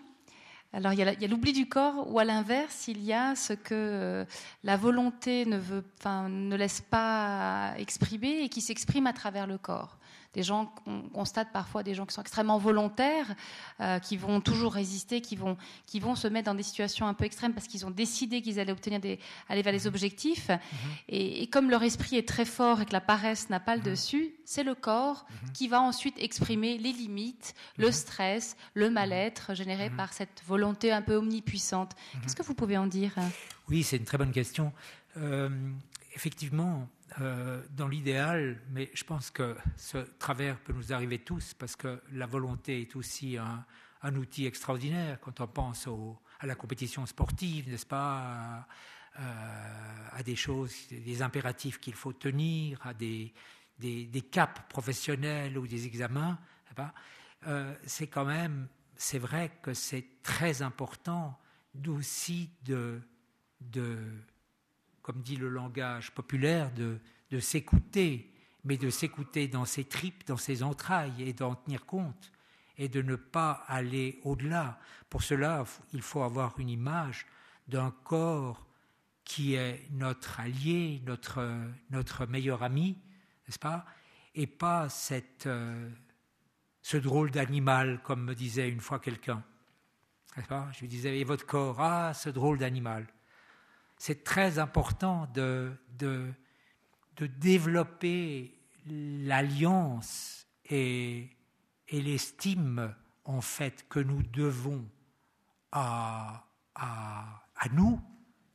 Alors 0.75 0.93
il 0.93 0.99
y 0.99 1.25
a 1.25 1.29
l'oubli 1.29 1.53
du 1.53 1.69
corps 1.69 2.11
ou 2.11 2.19
à 2.19 2.25
l'inverse, 2.25 2.89
il 2.89 3.01
y 3.05 3.13
a 3.13 3.37
ce 3.37 3.53
que 3.53 3.75
euh, 3.75 4.25
la 4.65 4.77
volonté 4.77 5.47
ne, 5.47 6.57
laisse 6.57 6.81
pas 6.81 7.75
exprimer 7.79 8.43
et 8.43 8.49
qui 8.49 8.61
s'exprime 8.61 9.07
à 9.07 9.13
travers 9.13 9.47
le 9.47 9.57
corps 9.57 9.99
des 10.35 10.43
gens 10.43 10.67
qu'on 10.67 11.03
constate 11.03 11.53
parfois 11.53 11.83
des 11.83 11.95
gens 11.95 12.07
qui 12.07 12.15
sont 12.15 12.21
extrêmement 12.21 12.59
volontaires, 12.59 13.35
euh, 13.81 13.99
qui 13.99 14.17
vont 14.17 14.41
toujours 14.41 14.75
résister, 14.75 15.21
qui 15.21 15.37
vont, 15.37 15.57
qui 15.87 16.01
vont 16.01 16.15
se 16.15 16.29
mettre 16.29 16.47
dans 16.47 16.55
des 16.55 16.63
situations 16.63 17.07
un 17.07 17.15
peu 17.15 17.25
extrêmes 17.25 17.55
parce 17.55 17.67
qu'ils 17.67 17.87
ont 17.87 17.91
décidé 17.91 18.43
qu'ils 18.43 18.61
allaient 18.61 18.73
obtenir 18.73 19.01
des, 19.01 19.19
aller 19.49 19.63
vers 19.63 19.73
les 19.73 19.81
mhm. 19.81 19.89
objectifs. 19.89 20.49
Mhm. 20.49 20.59
Et, 21.09 21.47
comme 21.47 21.71
leur 21.71 21.83
esprit 21.83 22.17
est 22.17 22.29
très 22.29 22.45
fort 22.45 22.81
et 22.81 22.87
que 22.87 22.93
la 22.93 23.01
paresse 23.01 23.49
n'a 23.49 23.61
pas 23.61 23.77
le 23.77 23.83
mhm. 23.83 23.91
dessus, 23.91 24.35
c'est 24.45 24.65
le 24.65 24.75
corps 24.75 25.27
qui 25.55 25.69
va 25.69 25.81
ensuite 25.81 26.19
exprimer 26.19 26.79
les 26.79 26.93
limites, 26.93 27.55
le 27.77 27.91
stress, 27.91 28.57
le 28.75 28.91
mal-être 28.91 29.55
généré 29.55 29.91
par 29.91 30.13
cette 30.13 30.43
volonté 30.47 30.93
un 30.93 31.03
peu 31.03 31.17
omnipuissante. 31.17 31.93
Qu'est-ce 32.23 32.37
que 32.37 32.43
vous 32.43 32.55
pouvez 32.55 32.77
en 32.77 32.87
dire? 32.87 33.15
Oui, 33.69 33.83
c'est 33.83 33.97
une 33.97 34.05
très 34.05 34.19
bonne 34.19 34.33
question. 34.33 34.73
Euh, 35.17 35.49
effectivement, 36.15 36.89
euh, 37.21 37.63
dans 37.71 37.87
l'idéal, 37.87 38.61
mais 38.71 38.91
je 38.95 39.05
pense 39.05 39.31
que 39.31 39.57
ce 39.77 39.99
travers 40.19 40.59
peut 40.59 40.73
nous 40.73 40.93
arriver 40.93 41.19
tous 41.19 41.55
parce 41.55 41.77
que 41.77 42.03
la 42.13 42.27
volonté 42.27 42.81
est 42.81 42.97
aussi 42.97 43.37
un, 43.37 43.65
outil 44.17 44.47
extraordinaire 44.47 45.19
quand 45.21 45.41
on 45.41 45.47
pense 45.47 45.89
à 46.41 46.47
la 46.47 46.55
compétition 46.55 47.07
sportive, 47.07 47.69
n'est-ce 47.71 47.87
pas, 47.87 48.67
à, 49.15 50.23
des 50.25 50.37
choses, 50.37 50.75
des 50.91 51.23
impératifs 51.23 51.79
qu'il 51.79 51.95
faut 51.95 52.13
tenir, 52.13 52.85
à 52.87 52.93
des, 52.93 53.33
des, 53.79 54.23
caps 54.31 54.61
professionnels 54.69 55.57
ou 55.57 55.67
des 55.67 55.87
examens. 55.87 56.39
Euh, 57.47 57.75
c'est 57.87 58.07
quand 58.07 58.25
même, 58.25 58.69
c'est 58.97 59.19
vrai 59.19 59.53
que 59.63 59.75
c'est 59.75 60.23
très 60.23 60.63
important 60.63 61.39
aussi 61.87 62.51
de, 62.65 63.01
de 63.61 63.99
comme 65.05 65.21
dit 65.21 65.37
le 65.37 65.51
langage 65.51 66.13
populaire, 66.13 66.73
de, 66.73 66.99
s'écouter, 67.39 68.33
mais 68.65 68.79
de 68.79 68.89
s'écouter 68.89 69.49
dans 69.49 69.67
ses 69.67 69.85
tripes, 69.85 70.27
dans 70.27 70.39
ses 70.39 70.63
entrailles, 70.63 71.23
et 71.23 71.35
d'en 71.35 71.55
tenir 71.55 71.85
compte, 71.85 72.33
et 72.79 72.89
de 72.89 73.03
ne 73.03 73.15
pas 73.15 73.65
aller 73.69 74.19
au-delà. 74.25 74.81
Pour 75.11 75.23
cela, 75.23 75.65
il 75.93 76.01
faut 76.01 76.23
avoir 76.23 76.59
une 76.59 76.71
image 76.71 77.27
d'un 77.69 77.91
corps 78.03 78.67
qui 79.25 79.57
est 79.57 79.87
notre 79.91 80.41
allié, 80.41 81.03
notre, 81.05 82.27
meilleur 82.27 82.63
ami, 82.63 82.97
n'est-ce 83.47 83.59
pas? 83.59 83.85
Et 84.35 84.47
pas 84.47 84.89
cette, 84.89 85.47
euh, 85.47 85.91
ce 86.81 86.97
drôle 86.97 87.31
d'animal, 87.31 88.01
comme 88.03 88.25
me 88.25 88.35
disait 88.35 88.71
une 88.71 88.81
fois 88.81 89.01
quelqu'un. 89.01 89.45
Je 90.37 90.81
lui 90.81 90.89
disais, 90.89 91.19
et 91.21 91.25
votre 91.25 91.45
corps? 91.45 91.79
Ah, 91.79 92.15
ce 92.15 92.31
drôle 92.31 92.57
d'animal 92.57 93.07
c'est 93.97 94.25
très 94.25 94.59
important 94.59 95.29
de, 95.35 95.73
de, 95.99 96.33
développer 97.39 98.59
l'alliance 98.87 100.47
et, 100.69 101.31
et 101.89 102.03
l'estime 102.03 102.95
en 103.25 103.41
fait 103.41 103.87
que 103.89 104.01
nous 104.01 104.23
devons 104.23 104.85
à, 105.73 106.45
à, 106.75 107.45
à, 107.57 107.69
nous 107.71 108.01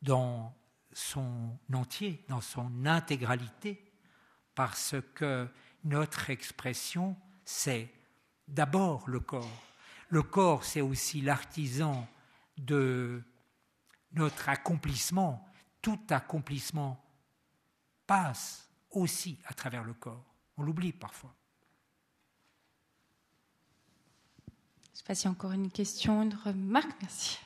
dans 0.02 0.54
son 0.94 1.58
entier, 1.74 2.24
dans 2.28 2.42
son 2.42 2.86
intégralité, 2.86 3.92
parce 4.56 4.96
que 5.16 5.48
notre 5.84 6.30
expression, 6.30 7.16
c'est 7.46 7.90
d'abord 8.48 9.10
le 9.10 9.20
corps. 9.20 9.64
Le 10.10 10.24
corps, 10.24 10.64
c'est 10.64 10.82
aussi 10.82 11.22
l'artisan 11.22 12.08
de 12.58 13.24
notre 14.14 14.50
accomplissement, 14.50 15.48
tout 15.82 16.00
accomplissement 16.10 17.04
passe 18.08 18.70
aussi 18.92 19.40
à 19.46 19.54
travers 19.54 19.84
le 19.84 19.94
corps. 19.94 20.26
On 20.58 20.64
l'oublie 20.64 20.94
parfois. 20.94 21.34
Je 24.48 24.92
ne 24.92 24.98
sais 24.98 25.04
pas 25.04 25.16
s'il 25.16 25.30
encore 25.30 25.52
une 25.52 25.72
question, 25.72 26.24
une 26.24 26.34
remarque. 26.34 26.92
Merci 27.02 27.40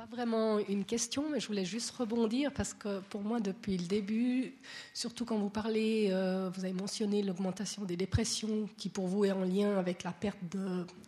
pas 0.00 0.16
vraiment 0.16 0.58
une 0.60 0.86
question, 0.86 1.28
mais 1.30 1.40
je 1.40 1.46
voulais 1.46 1.66
juste 1.66 1.90
rebondir 1.90 2.52
parce 2.54 2.72
que 2.72 3.00
pour 3.10 3.20
moi, 3.20 3.38
depuis 3.38 3.76
le 3.76 3.86
début, 3.86 4.54
surtout 4.94 5.26
quand 5.26 5.36
vous 5.36 5.50
parlez, 5.50 6.08
euh, 6.10 6.48
vous 6.54 6.64
avez 6.64 6.72
mentionné 6.72 7.22
l'augmentation 7.22 7.84
des 7.84 7.98
dépressions 7.98 8.66
qui 8.78 8.88
pour 8.88 9.08
vous 9.08 9.26
est 9.26 9.32
en 9.32 9.44
lien 9.44 9.76
avec 9.76 10.02
la 10.02 10.12
perte 10.12 10.38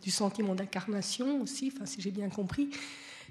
du 0.03 0.11
sentiment 0.11 0.53
d'incarnation 0.53 1.41
aussi, 1.41 1.71
enfin, 1.73 1.87
si 1.87 2.01
j'ai 2.01 2.11
bien 2.11 2.29
compris. 2.29 2.69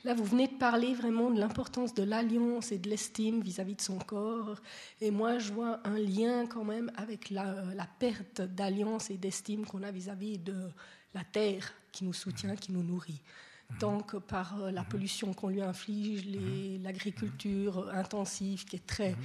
Là, 0.03 0.15
vous 0.15 0.25
venez 0.25 0.49
de 0.49 0.55
parler 0.55 0.95
vraiment 0.95 1.31
de 1.31 1.39
l'importance 1.39 1.95
de 1.95 2.03
l'alliance 2.03 2.73
et 2.73 2.79
de 2.79 2.91
l'estime 2.91 3.41
vis-à-vis 3.41 3.77
de 3.77 3.83
son 3.83 3.99
corps. 3.99 4.57
Et 5.01 5.13
moi, 5.13 5.39
je 5.39 5.53
vois 5.53 5.79
un 5.85 5.97
lien 5.97 6.47
quand 6.47 6.65
même 6.65 6.91
avec 6.97 7.31
la, 7.31 7.55
la 7.77 7.87
perte 8.01 8.41
d'alliance 8.41 9.11
et 9.11 9.17
d'estime 9.17 9.65
qu'on 9.65 9.85
a 9.85 9.93
vis-à-vis 9.93 10.39
de 10.39 10.57
la 11.15 11.23
terre 11.23 11.73
qui 11.93 12.05
nous 12.05 12.15
soutient, 12.15 12.57
qui 12.57 12.73
nous 12.73 12.83
nourrit. 12.83 13.21
Mhm. 13.73 13.79
tant 13.79 14.01
que 14.01 14.17
par 14.17 14.61
euh, 14.61 14.71
la 14.71 14.83
mhm. 14.83 14.89
pollution 14.89 15.35
qu'on 15.35 15.49
lui 15.49 15.63
inflige, 15.63 16.27
mhm. 16.27 16.83
l'agriculture 16.83 17.89
intensive 17.91 18.65
qui 18.65 18.77
est 18.77 18.87
très, 18.87 19.17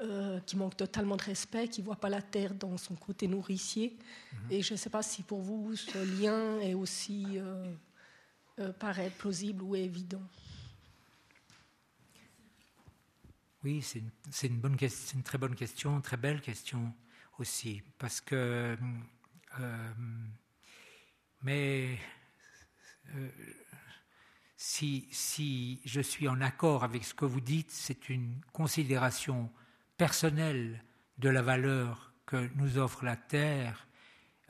euh, 0.00 0.40
qui 0.40 0.56
manque 0.56 0.76
totalement 0.76 1.16
de 1.16 1.22
respect, 1.22 1.68
qui 1.68 1.82
voit 1.82 1.96
pas 1.96 2.08
la 2.08 2.22
terre 2.22 2.54
dans 2.54 2.76
son 2.76 2.94
côté 2.94 3.28
nourricier. 3.28 3.96
Et 4.50 4.62
je 4.62 4.74
ne 4.74 4.78
sais 4.78 4.90
pas 4.90 5.02
si 5.02 5.22
pour 5.22 5.40
vous 5.40 5.76
ce 5.76 6.20
lien 6.20 6.60
est 6.60 6.74
aussi 6.74 7.38
euh, 7.38 8.72
paraît 8.78 9.10
plausible 9.10 9.62
ou 9.62 9.74
évident. 9.74 10.22
Oui, 13.62 13.82
c'est 13.82 13.98
une, 13.98 14.54
une, 14.54 14.60
bonne, 14.60 14.76
une 15.14 15.22
très 15.22 15.36
bonne 15.36 15.54
question, 15.54 16.00
très 16.00 16.16
belle 16.16 16.40
question 16.40 16.94
aussi, 17.38 17.82
parce 17.98 18.22
que 18.22 18.76
mais 21.42 21.98
si, 24.62 25.80
je 25.86 26.02
suis 26.02 26.28
en 26.28 26.42
accord 26.42 26.84
avec 26.84 27.04
ce 27.04 27.14
que 27.14 27.24
vous 27.24 27.40
dites, 27.40 27.70
c'est 27.70 28.10
une 28.10 28.34
considération 28.52 29.50
personnelle 29.96 30.84
de 31.16 31.30
la 31.30 31.40
valeur 31.40 32.12
que 32.26 32.50
nous 32.56 32.76
offre 32.76 33.06
la 33.06 33.16
Terre 33.16 33.86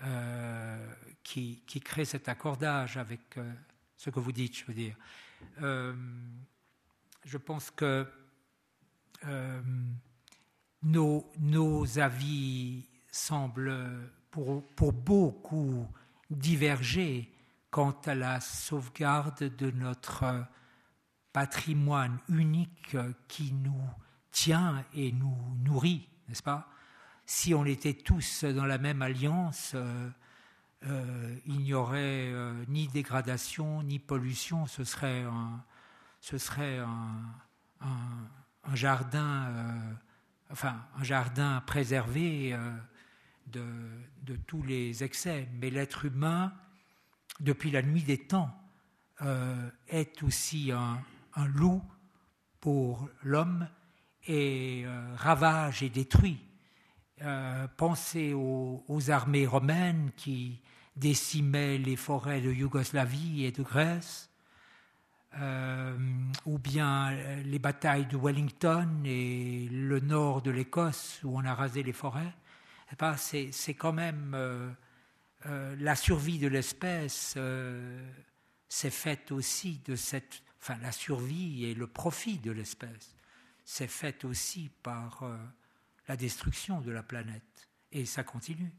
euh, 0.03 0.95
qui, 1.23 1.63
crée 1.85 2.05
cet 2.05 2.29
accordage 2.29 2.97
avec 2.97 3.39
euh, 3.39 3.53
ce 3.97 4.11
que 4.11 4.19
vous 4.19 4.33
dites, 4.33 4.59
je 4.59 4.65
veux 4.65 4.75
dire. 4.75 4.97
Euh, 5.63 5.95
je 7.25 7.39
pense 7.39 7.71
que 7.71 8.05
nos, 10.83 11.99
avis 11.99 12.85
semblent 13.13 14.11
pour 14.33 14.93
beaucoup 14.93 15.87
diverger 16.31 17.31
quant 17.71 17.97
à 18.07 18.15
la 18.15 18.41
sauvegarde 18.41 19.57
de 19.57 19.71
notre 19.71 20.45
patrimoine 21.33 22.19
unique 22.29 22.97
qui 23.29 23.53
nous 23.53 23.85
tient 24.33 24.85
et 24.95 25.13
nous 25.13 25.37
nourrit, 25.65 26.09
n'est-ce 26.29 26.43
pas? 26.43 26.69
Si 27.27 27.55
on 27.55 27.65
était 27.65 27.95
tous 27.95 28.45
dans 28.45 28.67
la 28.67 28.79
même 28.79 29.03
alliance, 29.03 29.73
euh, 29.75 30.11
euh, 30.87 31.37
il 31.47 31.59
n'y 31.59 31.75
aurait 31.75 32.31
euh, 32.33 32.65
ni 32.69 32.89
dégradation 32.89 33.83
ni 33.83 33.99
pollution, 33.99 34.67
ce 34.67 34.83
serait 34.85 35.25
un, 35.25 35.63
jardin, 38.75 39.47
euh, 39.49 39.93
enfin 40.51 40.83
un 40.97 41.05
jardin 41.05 41.63
préservé 41.67 42.55
euh, 42.55 42.77
de, 43.47 44.37
tous 44.47 44.63
les 44.63 45.05
excès. 45.05 45.49
Mais 45.61 45.69
l'être 45.71 46.07
humain, 46.07 46.53
depuis 47.41 47.71
la 47.71 47.83
nuit 47.83 48.03
des 48.03 48.19
temps, 48.19 48.55
est 49.89 50.23
aussi 50.23 50.73
un, 50.73 51.03
loup 51.47 51.83
pour 52.61 53.09
l'homme 53.23 53.69
et 54.27 54.85
ravage 55.17 55.83
et 55.83 55.91
détruit. 55.91 56.41
pensez 57.77 58.33
aux 58.33 59.11
armées 59.11 59.47
romaines 59.47 60.11
qui 60.17 60.63
décimait 60.97 61.79
les 61.79 61.97
forêts 61.97 62.41
de 62.41 62.53
Yougoslavie 62.53 63.45
et 63.45 63.53
de 63.53 63.63
Grèce, 63.63 64.31
euh, 65.39 65.97
ou 66.45 66.59
bien 66.59 67.13
les 67.45 67.59
batailles 67.59 68.07
de 68.07 68.17
Wellington 68.17 69.03
et 69.05 69.69
le 69.71 70.01
nord 70.01 70.43
de 70.43 70.51
l'Écosse 70.51 71.21
où 71.23 71.39
on 71.39 71.45
a 71.45 71.55
rasé 71.55 71.83
les 71.83 71.93
forêts, 71.93 72.35
eh 72.93 72.97
ben, 72.99 73.17
c'est 73.17 73.75
quand 73.75 73.93
même 73.93 74.37
euh, 75.47 75.49
euh, 75.49 75.77
la 75.79 75.97
survie 75.97 76.39
de 76.39 76.49
l'espèce 76.49 77.39
c'est 78.69 78.91
faite 78.91 79.33
aussi 79.33 79.79
de 79.85 79.97
cette, 79.97 80.43
enfin 80.61 80.79
la 80.79 80.93
survie 80.93 81.65
et 81.65 81.75
le 81.75 81.89
profit 81.89 82.39
de 82.39 82.53
l'espèce, 82.53 83.17
c'est 83.65 83.89
fait 83.89 84.25
aussi 84.25 84.71
par 84.83 85.25
la 86.07 86.17
destruction 86.17 86.81
de 86.81 86.93
la 86.93 87.03
planète 87.03 87.69
et 87.93 88.05
ça 88.07 88.23
continue. 88.23 88.73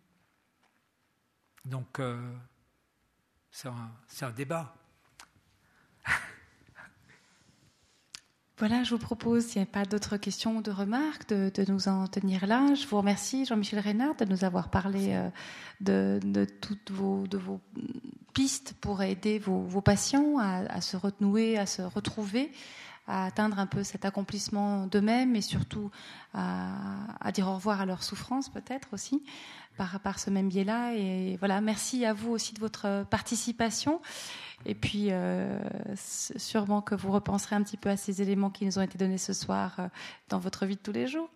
Donc, 1.65 1.99
euh, 1.99 2.33
c'est 3.51 3.67
un, 3.67 4.31
débat. 4.31 4.73
Voilà, 8.61 8.83
je 8.83 8.91
vous 8.91 8.99
propose, 8.99 9.47
s'il 9.47 9.59
n'y 9.59 9.67
a 9.67 9.71
pas 9.71 9.85
d'autres 9.85 10.17
questions 10.17 10.57
ou 10.57 10.61
de 10.61 10.69
remarques, 10.69 11.27
de, 11.27 11.71
nous 11.71 11.88
en 11.88 12.05
tenir 12.05 12.45
là. 12.45 12.75
Je 12.75 12.85
vous 12.85 12.97
remercie, 12.97 13.43
Jean-Michel 13.43 13.79
Reynard, 13.79 14.13
de 14.13 14.25
nous 14.25 14.43
avoir 14.43 14.69
parlé 14.69 15.15
euh, 15.15 16.19
de, 16.23 16.45
toutes 16.45 16.91
vos, 16.91 17.25
de 17.25 17.39
vos 17.39 17.59
pistes 18.33 18.75
pour 18.79 19.01
aider 19.01 19.39
vos, 19.39 19.81
patients 19.81 20.38
à, 20.38 20.79
se 20.79 20.95
renouer, 20.95 21.57
à 21.57 21.65
se 21.65 21.81
retrouver, 21.81 22.51
à 23.07 23.25
atteindre 23.25 23.57
un 23.57 23.65
peu 23.65 23.83
cet 23.83 24.05
accomplissement 24.05 24.85
d'eux-mêmes 24.85 25.35
et 25.35 25.41
surtout 25.41 25.89
à, 26.35 27.31
dire 27.33 27.47
au 27.47 27.55
revoir 27.55 27.81
à 27.81 27.88
leur 27.88 28.03
souffrance 28.03 28.47
peut-être 28.47 28.89
aussi 28.93 29.23
par, 29.75 29.99
par 30.01 30.19
ce 30.19 30.29
même 30.29 30.49
biais-là. 30.49 30.93
Et 30.93 31.35
voilà, 31.38 31.61
merci 31.61 32.05
à 32.05 32.13
vous 32.13 32.29
aussi 32.29 32.53
de 32.53 32.59
votre 32.59 33.07
participation. 33.09 34.01
Et 34.65 34.75
puis, 34.75 35.07
euh, 35.09 35.59
sûrement 35.95 36.81
que 36.81 36.95
vous 36.95 37.11
repenserez 37.11 37.55
un 37.55 37.63
petit 37.63 37.77
peu 37.77 37.89
à 37.89 37.97
ces 37.97 38.21
éléments 38.21 38.49
qui 38.49 38.65
nous 38.65 38.79
ont 38.79 38.81
été 38.81 38.97
donnés 38.97 39.17
ce 39.17 39.33
soir 39.33 39.75
euh, 39.79 39.88
dans 40.29 40.39
votre 40.39 40.65
vie 40.65 40.75
de 40.75 40.81
tous 40.81 40.91
les 40.91 41.07
jours. 41.07 41.29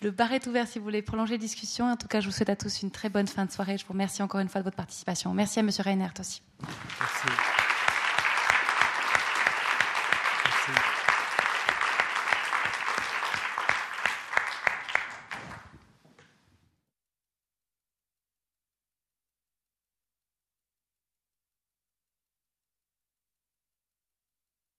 Le 0.00 0.10
bar 0.10 0.32
est 0.32 0.46
ouvert 0.46 0.66
si 0.66 0.78
vous 0.78 0.84
voulez 0.84 1.02
prolonger 1.02 1.34
la 1.34 1.38
discussion. 1.38 1.90
En 1.90 1.96
tout 1.96 2.08
cas, 2.08 2.20
je 2.20 2.26
vous 2.26 2.32
souhaite 2.32 2.50
à 2.50 2.56
tous 2.56 2.82
une 2.82 2.90
très 2.90 3.08
bonne 3.08 3.28
fin 3.28 3.44
de 3.44 3.50
soirée. 3.50 3.78
Je 3.78 3.86
vous 3.86 3.92
remercie 3.92 4.22
encore 4.22 4.40
une 4.40 4.48
fois 4.48 4.60
de 4.60 4.64
votre 4.64 4.76
participation. 4.76 5.32
Merci 5.34 5.60
à 5.60 5.62
M. 5.62 5.70
Reinert 5.78 6.14
aussi. 6.18 6.42
Merci. 6.60 7.71